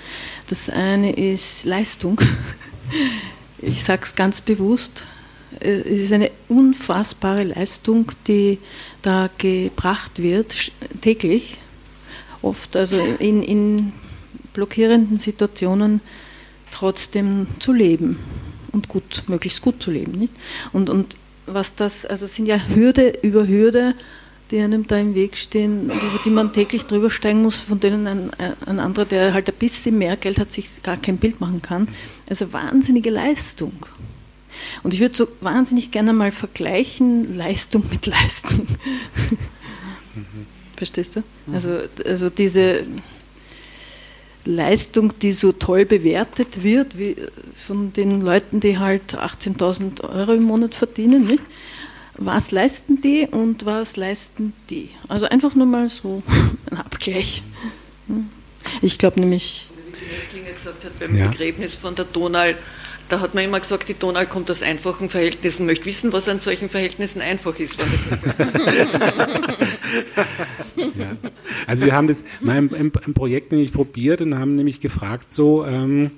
[0.48, 2.20] Das eine ist Leistung.
[3.60, 5.05] Ich sage es ganz bewusst.
[5.59, 8.59] Es ist eine unfassbare Leistung, die
[9.02, 10.70] da gebracht wird,
[11.01, 11.59] täglich.
[12.40, 13.93] Oft, also in, in
[14.52, 16.01] blockierenden Situationen
[16.70, 18.19] trotzdem zu leben
[18.73, 20.12] und gut, möglichst gut zu leben.
[20.12, 20.32] Nicht?
[20.73, 21.16] Und, und
[21.47, 23.94] was das, also sind ja Hürde über Hürde
[24.50, 28.06] die einem da im Weg stehen, über die man täglich drüber steigen muss, von denen
[28.06, 28.30] ein,
[28.66, 31.88] ein anderer, der halt ein bisschen mehr Geld hat, sich gar kein Bild machen kann.
[32.28, 33.86] Also wahnsinnige Leistung.
[34.82, 38.66] Und ich würde so wahnsinnig gerne mal vergleichen, Leistung mit Leistung.
[40.14, 40.46] Mhm.
[40.76, 41.20] Verstehst du?
[41.46, 41.54] Mhm.
[41.54, 42.84] Also, also diese
[44.44, 47.16] Leistung, die so toll bewertet wird, wie
[47.54, 51.44] von den Leuten, die halt 18.000 Euro im Monat verdienen, nicht?
[52.19, 54.90] Was leisten die und was leisten die?
[55.07, 56.23] Also einfach nur mal so
[56.70, 57.45] ein Abgleich.
[58.82, 59.69] Ich glaube nämlich.
[59.70, 61.28] Wie die Nestlinger gesagt hat beim ja.
[61.28, 62.55] Begräbnis von der Donau,
[63.09, 66.40] da hat man immer gesagt, die Donau kommt aus einfachen Verhältnissen, möchte wissen, was an
[66.40, 67.78] solchen Verhältnissen einfach ist.
[70.77, 71.16] ja.
[71.69, 75.32] Also wir haben das mal im, im, im, Projekt nämlich probiert und haben nämlich gefragt,
[75.32, 76.11] so ähm,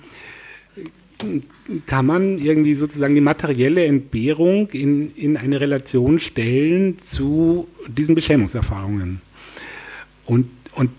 [1.87, 9.21] kann man irgendwie sozusagen die materielle Entbehrung in, in eine Relation stellen zu diesen Beschämungserfahrungen.
[10.27, 10.91] Und, und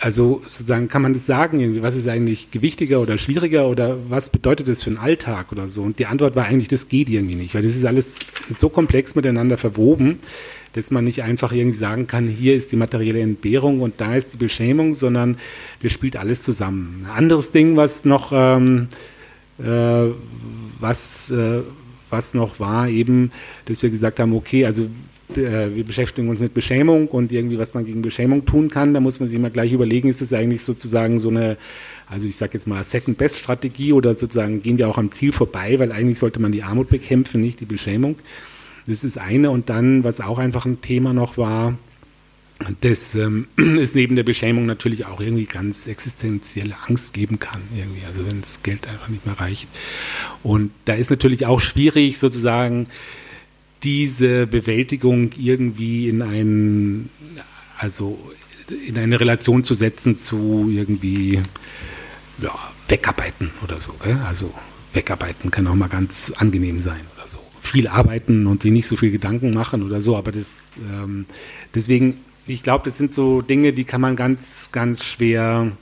[0.00, 4.68] also sozusagen kann man das sagen, was ist eigentlich gewichtiger oder schwieriger oder was bedeutet
[4.68, 5.82] das für den Alltag oder so?
[5.82, 9.14] Und die Antwort war eigentlich, das geht irgendwie nicht, weil das ist alles so komplex
[9.14, 10.20] miteinander verwoben,
[10.72, 14.34] dass man nicht einfach irgendwie sagen kann, hier ist die materielle Entbehrung und da ist
[14.34, 15.36] die Beschämung, sondern
[15.82, 17.04] das spielt alles zusammen.
[17.04, 18.94] Ein anderes Ding, was noch, ähm, äh,
[20.80, 21.60] was, äh,
[22.08, 23.30] was noch war, eben,
[23.66, 24.88] dass wir gesagt haben, okay, also
[25.36, 28.94] äh, wir beschäftigen uns mit Beschämung und irgendwie, was man gegen Beschämung tun kann.
[28.94, 31.56] Da muss man sich immer gleich überlegen, ist das eigentlich sozusagen so eine,
[32.06, 35.92] also ich sage jetzt mal Second-Best-Strategie oder sozusagen gehen wir auch am Ziel vorbei, weil
[35.92, 38.16] eigentlich sollte man die Armut bekämpfen, nicht die Beschämung.
[38.86, 39.50] Das ist eine.
[39.50, 41.76] Und dann, was auch einfach ein Thema noch war,
[42.80, 48.04] das ähm, es neben der Beschämung natürlich auch irgendwie ganz existenzielle Angst geben kann, irgendwie,
[48.06, 49.68] also wenn das Geld einfach nicht mehr reicht.
[50.42, 52.88] Und da ist natürlich auch schwierig, sozusagen
[53.82, 57.08] diese Bewältigung irgendwie in einen,
[57.78, 58.18] also
[58.86, 61.40] in eine Relation zu setzen zu irgendwie
[62.42, 62.54] ja,
[62.88, 63.92] wegarbeiten oder so.
[64.04, 64.18] Gell?
[64.26, 64.52] Also
[64.92, 67.38] wegarbeiten kann auch mal ganz angenehm sein oder so.
[67.62, 71.26] Viel arbeiten und sich nicht so viel Gedanken machen oder so, aber das ähm,
[71.74, 72.18] deswegen,
[72.52, 75.72] ich glaube, das sind so Dinge, die kann man ganz, ganz schwer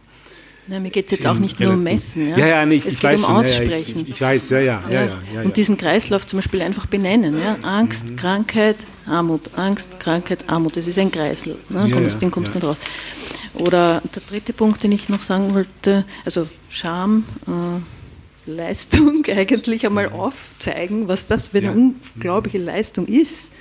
[0.71, 2.29] na, mir geht es jetzt auch nicht nur um Messen.
[2.29, 2.87] Ja, ja, ja nicht.
[2.87, 4.01] Es ich geht um schon, Aussprechen.
[4.01, 5.05] Ja, ich, ich, weiß, ja, ja, ja,
[5.35, 7.41] ja, Und diesen Kreislauf zum Beispiel einfach benennen.
[7.41, 7.57] Ja?
[7.63, 8.17] Angst, mhm.
[8.17, 8.77] Krankheit,
[9.07, 9.49] Armut.
[9.57, 10.77] Angst, Krankheit, Armut.
[10.77, 11.57] Das ist ein Kreisel.
[11.71, 11.89] Ne?
[11.91, 12.77] Kommst, den kommst du nicht raus.
[13.55, 20.11] Oder der dritte Punkt, den ich noch sagen wollte, also Scham, äh, Leistung eigentlich einmal
[20.11, 23.53] aufzeigen, was das für eine unglaubliche Leistung ist,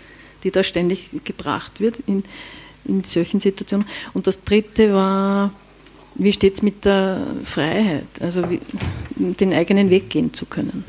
[0.44, 2.26] die da ständig gebracht wird in,
[2.88, 3.86] in solchen Situationen.
[4.14, 5.52] Und das dritte war
[6.18, 8.60] wie steht es mit der Freiheit, also wie,
[9.16, 10.84] den eigenen Weg gehen zu können?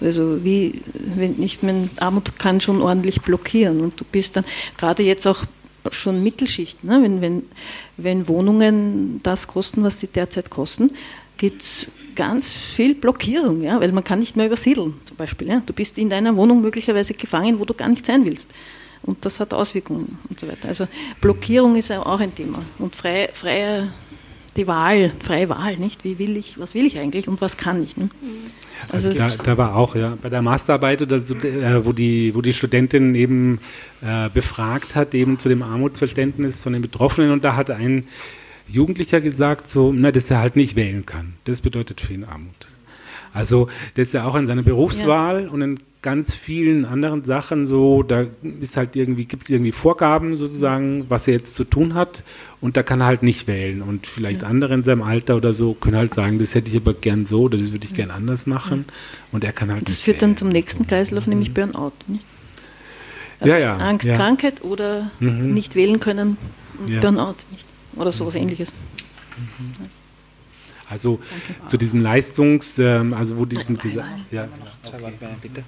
[0.00, 4.44] Also wie, wenn ich meine, Armut kann schon ordentlich blockieren und du bist dann
[4.76, 5.44] gerade jetzt auch
[5.90, 7.00] schon Mittelschicht, ne?
[7.02, 7.42] wenn, wenn,
[7.96, 10.92] wenn Wohnungen das kosten, was sie derzeit kosten,
[11.38, 13.80] gibt es ganz viel Blockierung, ja?
[13.80, 15.48] weil man kann nicht mehr übersiedeln zum Beispiel.
[15.48, 15.62] Ja?
[15.64, 18.50] Du bist in deiner Wohnung möglicherweise gefangen, wo du gar nicht sein willst
[19.02, 20.68] und das hat Auswirkungen und so weiter.
[20.68, 20.86] Also
[21.20, 23.88] Blockierung ist ja auch ein Thema und freie, freie
[24.56, 26.04] die Wahl, freie Wahl, nicht?
[26.04, 27.96] Wie will ich, was will ich eigentlich und was kann ich?
[27.96, 28.10] Ne?
[28.88, 32.34] Also, also da, da, war auch, ja, bei der Masterarbeit, oder so, äh, wo, die,
[32.34, 33.60] wo die Studentin eben
[34.02, 38.04] äh, befragt hat, eben zu dem Armutsverständnis von den Betroffenen und da hat ein
[38.68, 41.34] Jugendlicher gesagt, so, na, dass er halt nicht wählen kann.
[41.44, 42.66] Das bedeutet für ihn Armut.
[43.32, 45.50] Also, dass er auch in seiner Berufswahl ja.
[45.50, 48.26] und in ganz vielen anderen Sachen so, da
[48.60, 52.24] ist halt irgendwie, gibt es irgendwie Vorgaben sozusagen, was er jetzt zu tun hat
[52.60, 54.48] und da kann er halt nicht wählen und vielleicht ja.
[54.48, 57.42] andere in seinem Alter oder so können halt sagen, das hätte ich aber gern so
[57.42, 58.94] oder das würde ich gern anders machen ja.
[59.30, 60.32] und er kann halt Das führt wählen.
[60.32, 61.54] dann zum nächsten Kreislauf, nämlich mhm.
[61.54, 61.92] Burnout.
[62.08, 62.24] Nicht?
[63.38, 63.76] Also ja, ja.
[63.76, 64.14] Angst, ja.
[64.14, 65.54] Krankheit oder mhm.
[65.54, 66.36] nicht wählen können,
[67.00, 67.66] Burnout nicht?
[67.94, 68.42] oder sowas mhm.
[68.42, 68.74] ähnliches.
[69.36, 69.86] Mhm.
[70.88, 71.66] Also Danke.
[71.68, 74.46] zu diesem Leistungs, ähm, also wo diesem, dieser, ja,
[74.84, 75.14] okay.
[75.40, 75.64] bitte.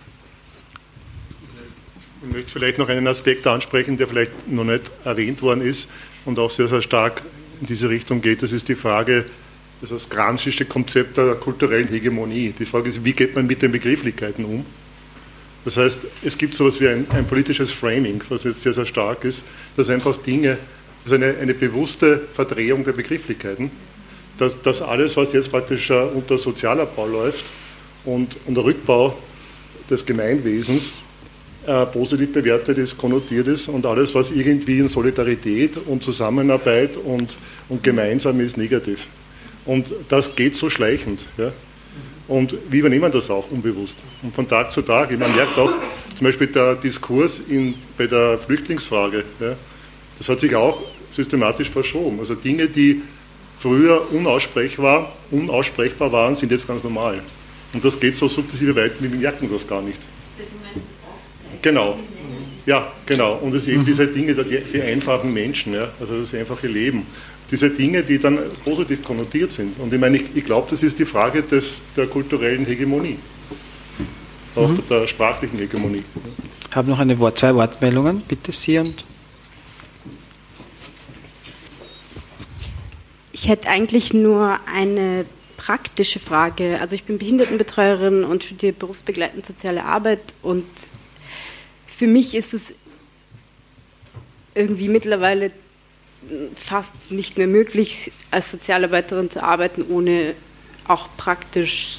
[2.26, 5.88] Ich möchte vielleicht noch einen Aspekt ansprechen, der vielleicht noch nicht erwähnt worden ist
[6.24, 7.22] und auch sehr, sehr stark
[7.60, 8.42] in diese Richtung geht.
[8.42, 9.26] Das ist die Frage,
[9.80, 12.54] das ist das granzische Konzept der kulturellen Hegemonie.
[12.58, 14.64] Die Frage ist, wie geht man mit den Begrifflichkeiten um?
[15.64, 18.86] Das heißt, es gibt so etwas wie ein, ein, politisches Framing, was jetzt sehr, sehr
[18.86, 19.44] stark ist,
[19.76, 20.58] dass einfach Dinge,
[21.04, 23.70] also eine, eine bewusste Verdrehung der Begrifflichkeiten,
[24.38, 27.44] dass, dass alles, was jetzt praktisch uh, unter Sozialabbau läuft
[28.04, 29.18] und, der Rückbau
[29.88, 30.92] des Gemeinwesens,
[31.66, 37.38] äh, positiv bewertet ist, konnotiert ist und alles, was irgendwie in Solidarität und Zusammenarbeit und,
[37.68, 39.08] und gemeinsam ist, negativ.
[39.64, 41.24] Und das geht so schleichend.
[41.38, 41.52] Ja?
[42.28, 44.04] Und wir übernehmen das auch unbewusst.
[44.22, 45.72] Und von Tag zu Tag, man merkt auch
[46.16, 49.56] zum Beispiel der Diskurs in, bei der Flüchtlingsfrage, ja,
[50.16, 50.80] das hat sich auch
[51.12, 52.20] systematisch verschoben.
[52.20, 53.02] Also Dinge, die
[53.58, 57.20] früher unaussprechbar, unaussprechbar waren, sind jetzt ganz normal.
[57.72, 60.00] Und das geht so sukzessive weiter, wir merken das gar nicht.
[61.64, 61.98] Genau.
[62.66, 63.34] Ja, genau.
[63.36, 63.86] Und es sind eben mhm.
[63.86, 67.06] diese Dinge, die, die einfachen Menschen, ja, also das einfache Leben
[67.50, 69.78] diese Dinge, die dann positiv konnotiert sind.
[69.78, 73.18] Und ich meine, ich, ich glaube, das ist die Frage des, der kulturellen Hegemonie,
[74.56, 74.82] auch mhm.
[74.88, 76.04] der, der, sprachlichen Hegemonie.
[76.68, 79.04] Ich habe noch eine Wort, zwei Wortmeldungen, bitte Sie und.
[83.32, 85.26] Ich hätte eigentlich nur eine
[85.56, 86.78] praktische Frage.
[86.80, 90.64] Also ich bin Behindertenbetreuerin und studiere berufsbegleitend soziale Arbeit und
[91.96, 92.74] für mich ist es
[94.54, 95.50] irgendwie mittlerweile
[96.56, 100.34] fast nicht mehr möglich, als Sozialarbeiterin zu arbeiten, ohne
[100.88, 101.98] auch praktisch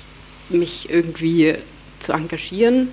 [0.49, 1.55] mich irgendwie
[1.99, 2.89] zu engagieren.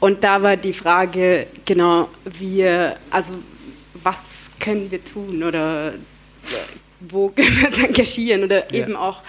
[0.00, 2.66] Und da war die Frage, genau, wie,
[3.10, 3.34] also
[3.94, 4.18] was
[4.58, 5.94] können wir tun oder
[7.00, 8.82] wo können wir uns engagieren oder ja.
[8.82, 9.22] eben auch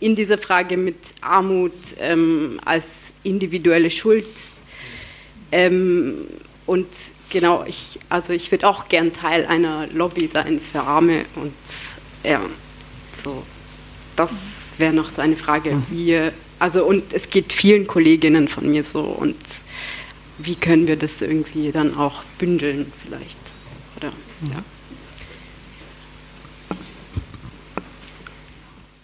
[0.00, 4.28] in dieser Frage mit Armut ähm, als individuelle Schuld.
[5.52, 6.26] Ähm,
[6.66, 6.86] und
[7.30, 11.54] genau, ich, also ich würde auch gern Teil einer Lobby sein für Arme und
[12.22, 12.40] ja,
[13.24, 13.42] so,
[14.16, 14.30] das
[14.78, 15.86] wäre noch so eine Frage, mhm.
[15.90, 19.36] wie, also und es geht vielen Kolleginnen von mir so und
[20.38, 23.38] wie können wir das irgendwie dann auch bündeln vielleicht,
[23.96, 24.10] oder,
[24.40, 24.52] mhm.
[24.52, 24.64] ja.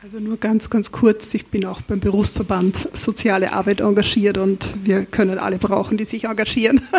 [0.02, 5.06] Also nur ganz, ganz kurz, ich bin auch beim Berufsverband Soziale Arbeit engagiert und wir
[5.06, 6.82] können alle brauchen, die sich engagieren.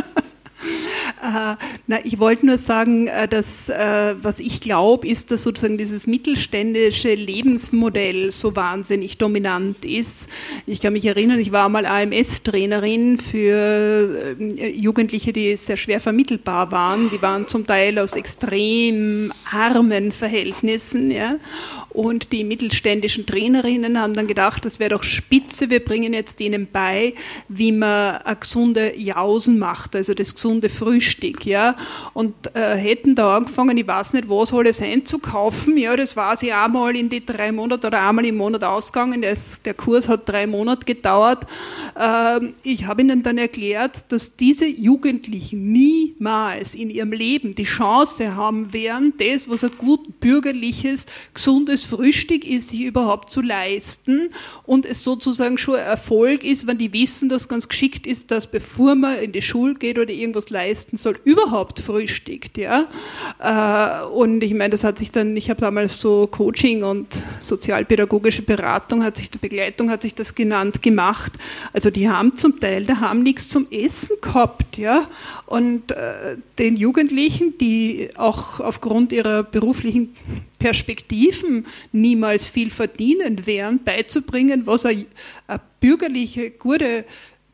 [1.22, 1.56] Äh,
[1.88, 6.06] na, ich wollte nur sagen, äh, dass äh, was ich glaube, ist, dass sozusagen dieses
[6.06, 10.28] mittelständische Lebensmodell so wahnsinnig dominant ist.
[10.68, 17.10] Ich kann mich erinnern, ich war mal AMS-Trainerin für Jugendliche, die sehr schwer vermittelbar waren.
[17.10, 21.38] Die waren zum Teil aus extrem armen Verhältnissen, ja.
[21.98, 26.68] Und die mittelständischen Trainerinnen haben dann gedacht, das wäre doch spitze, wir bringen jetzt denen
[26.72, 27.15] bei,
[27.48, 31.76] wie man eine gesunde Jausen macht, also das gesunde Frühstück, ja.
[32.14, 36.53] Und äh, hätten da angefangen, ich weiß nicht, was alles einzukaufen, ja, das war sie
[36.53, 40.45] einmal in die drei Monate oder einmal im Monat ausgegangen, das, der Kurs hat drei
[40.45, 41.48] Monate gedauert.
[41.95, 48.36] Äh, ich habe ihnen dann erklärt, dass diese Jugendlichen niemals in ihrem Leben die Chance
[48.36, 54.30] haben werden, das, was ein gut bürgerliches, gesundes Frühstück ist, sich überhaupt zu leisten
[54.64, 58.96] und es sozusagen schon Erfolg ist, wenn die wissen, dass ganz geschickt ist, dass bevor
[58.96, 62.88] man in die Schule geht oder irgendwas leisten soll, überhaupt frühstückt, ja.
[63.40, 67.08] Äh, und ich meine, das hat sich dann, ich habe damals so Coaching und
[67.40, 71.34] sozialpädagogische Beratung hat sich, die Begleitung hat sich das genannt, gemacht.
[71.74, 75.08] Also die haben zum Teil, da haben nichts zum Essen gehabt, ja.
[75.48, 80.14] Und äh, den Jugendlichen, die auch aufgrund ihrer beruflichen
[80.60, 85.06] Perspektiven niemals viel verdienen wären, beizubringen, was eine,
[85.48, 87.06] eine bürgerliche, gute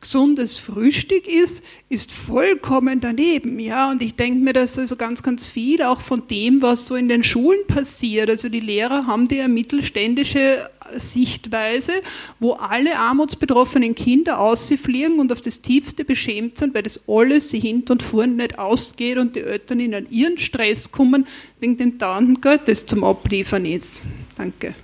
[0.04, 3.58] gesundes Frühstück ist, ist vollkommen daneben.
[3.58, 6.94] Ja, und ich denke mir, dass also ganz, ganz viel auch von dem, was so
[6.94, 8.30] in den Schulen passiert.
[8.30, 11.92] Also die Lehrer haben die mittelständische Sichtweise,
[12.38, 17.60] wo alle armutsbetroffenen Kinder ausfliegen und auf das Tiefste beschämt sind, weil das alles sie
[17.60, 21.26] hinten und vorn nicht ausgeht und die Eltern in ihren Stress kommen
[21.60, 24.02] wegen dem dauernden Geld, das zum Abliefern ist.
[24.36, 24.74] Danke.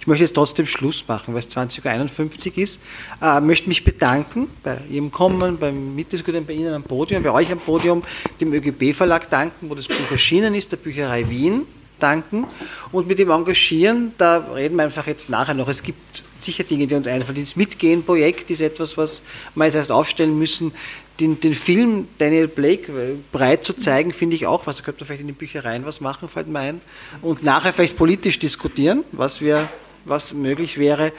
[0.00, 2.80] Ich möchte jetzt trotzdem Schluss machen, weil es 20.51 Uhr ist.
[3.22, 7.50] Äh, möchte mich bedanken bei Ihrem Kommen, beim Mitdiskutieren bei Ihnen am Podium, bei euch
[7.50, 8.02] am Podium,
[8.40, 11.66] dem ÖGB-Verlag danken, wo das Buch erschienen ist, der Bücherei Wien
[11.98, 12.46] danken
[12.92, 15.68] und mit dem Engagieren, da reden wir einfach jetzt nachher noch.
[15.68, 17.44] Es gibt sicher Dinge, die uns einfallen.
[17.44, 19.22] Das Mitgehen-Projekt ist etwas, was
[19.54, 20.72] wir jetzt erst aufstellen müssen.
[21.20, 24.76] Den, den Film Daniel Blake äh, breit zu zeigen, finde ich auch was.
[24.76, 26.80] Da könnte man vielleicht in den Büchereien was machen, fällt mir ein.
[27.22, 29.68] Und nachher vielleicht politisch diskutieren, was wir
[30.04, 31.12] was möglich wäre.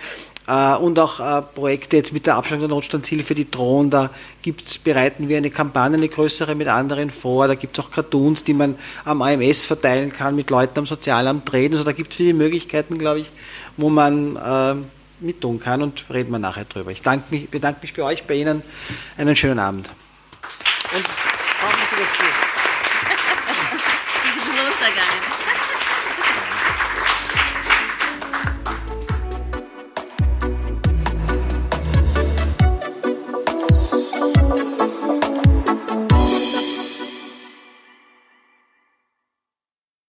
[0.50, 4.10] Äh, und auch äh, Projekte jetzt mit der Abschaltung der Notstandshilfe, die drohen, da
[4.42, 8.44] gibt's, bereiten wir eine Kampagne, eine größere mit anderen vor, da gibt es auch Cartoons,
[8.44, 8.76] die man
[9.06, 12.98] am AMS verteilen kann, mit Leuten am Sozialamt reden, also da gibt es viele Möglichkeiten,
[12.98, 13.32] glaube ich,
[13.78, 14.76] wo man äh,
[15.20, 16.92] mit tun kann und reden wir nachher drüber.
[16.92, 18.62] Ich bedanke mich, bei euch, bei Ihnen.
[19.18, 19.92] Einen schönen Abend.
[20.96, 21.06] Und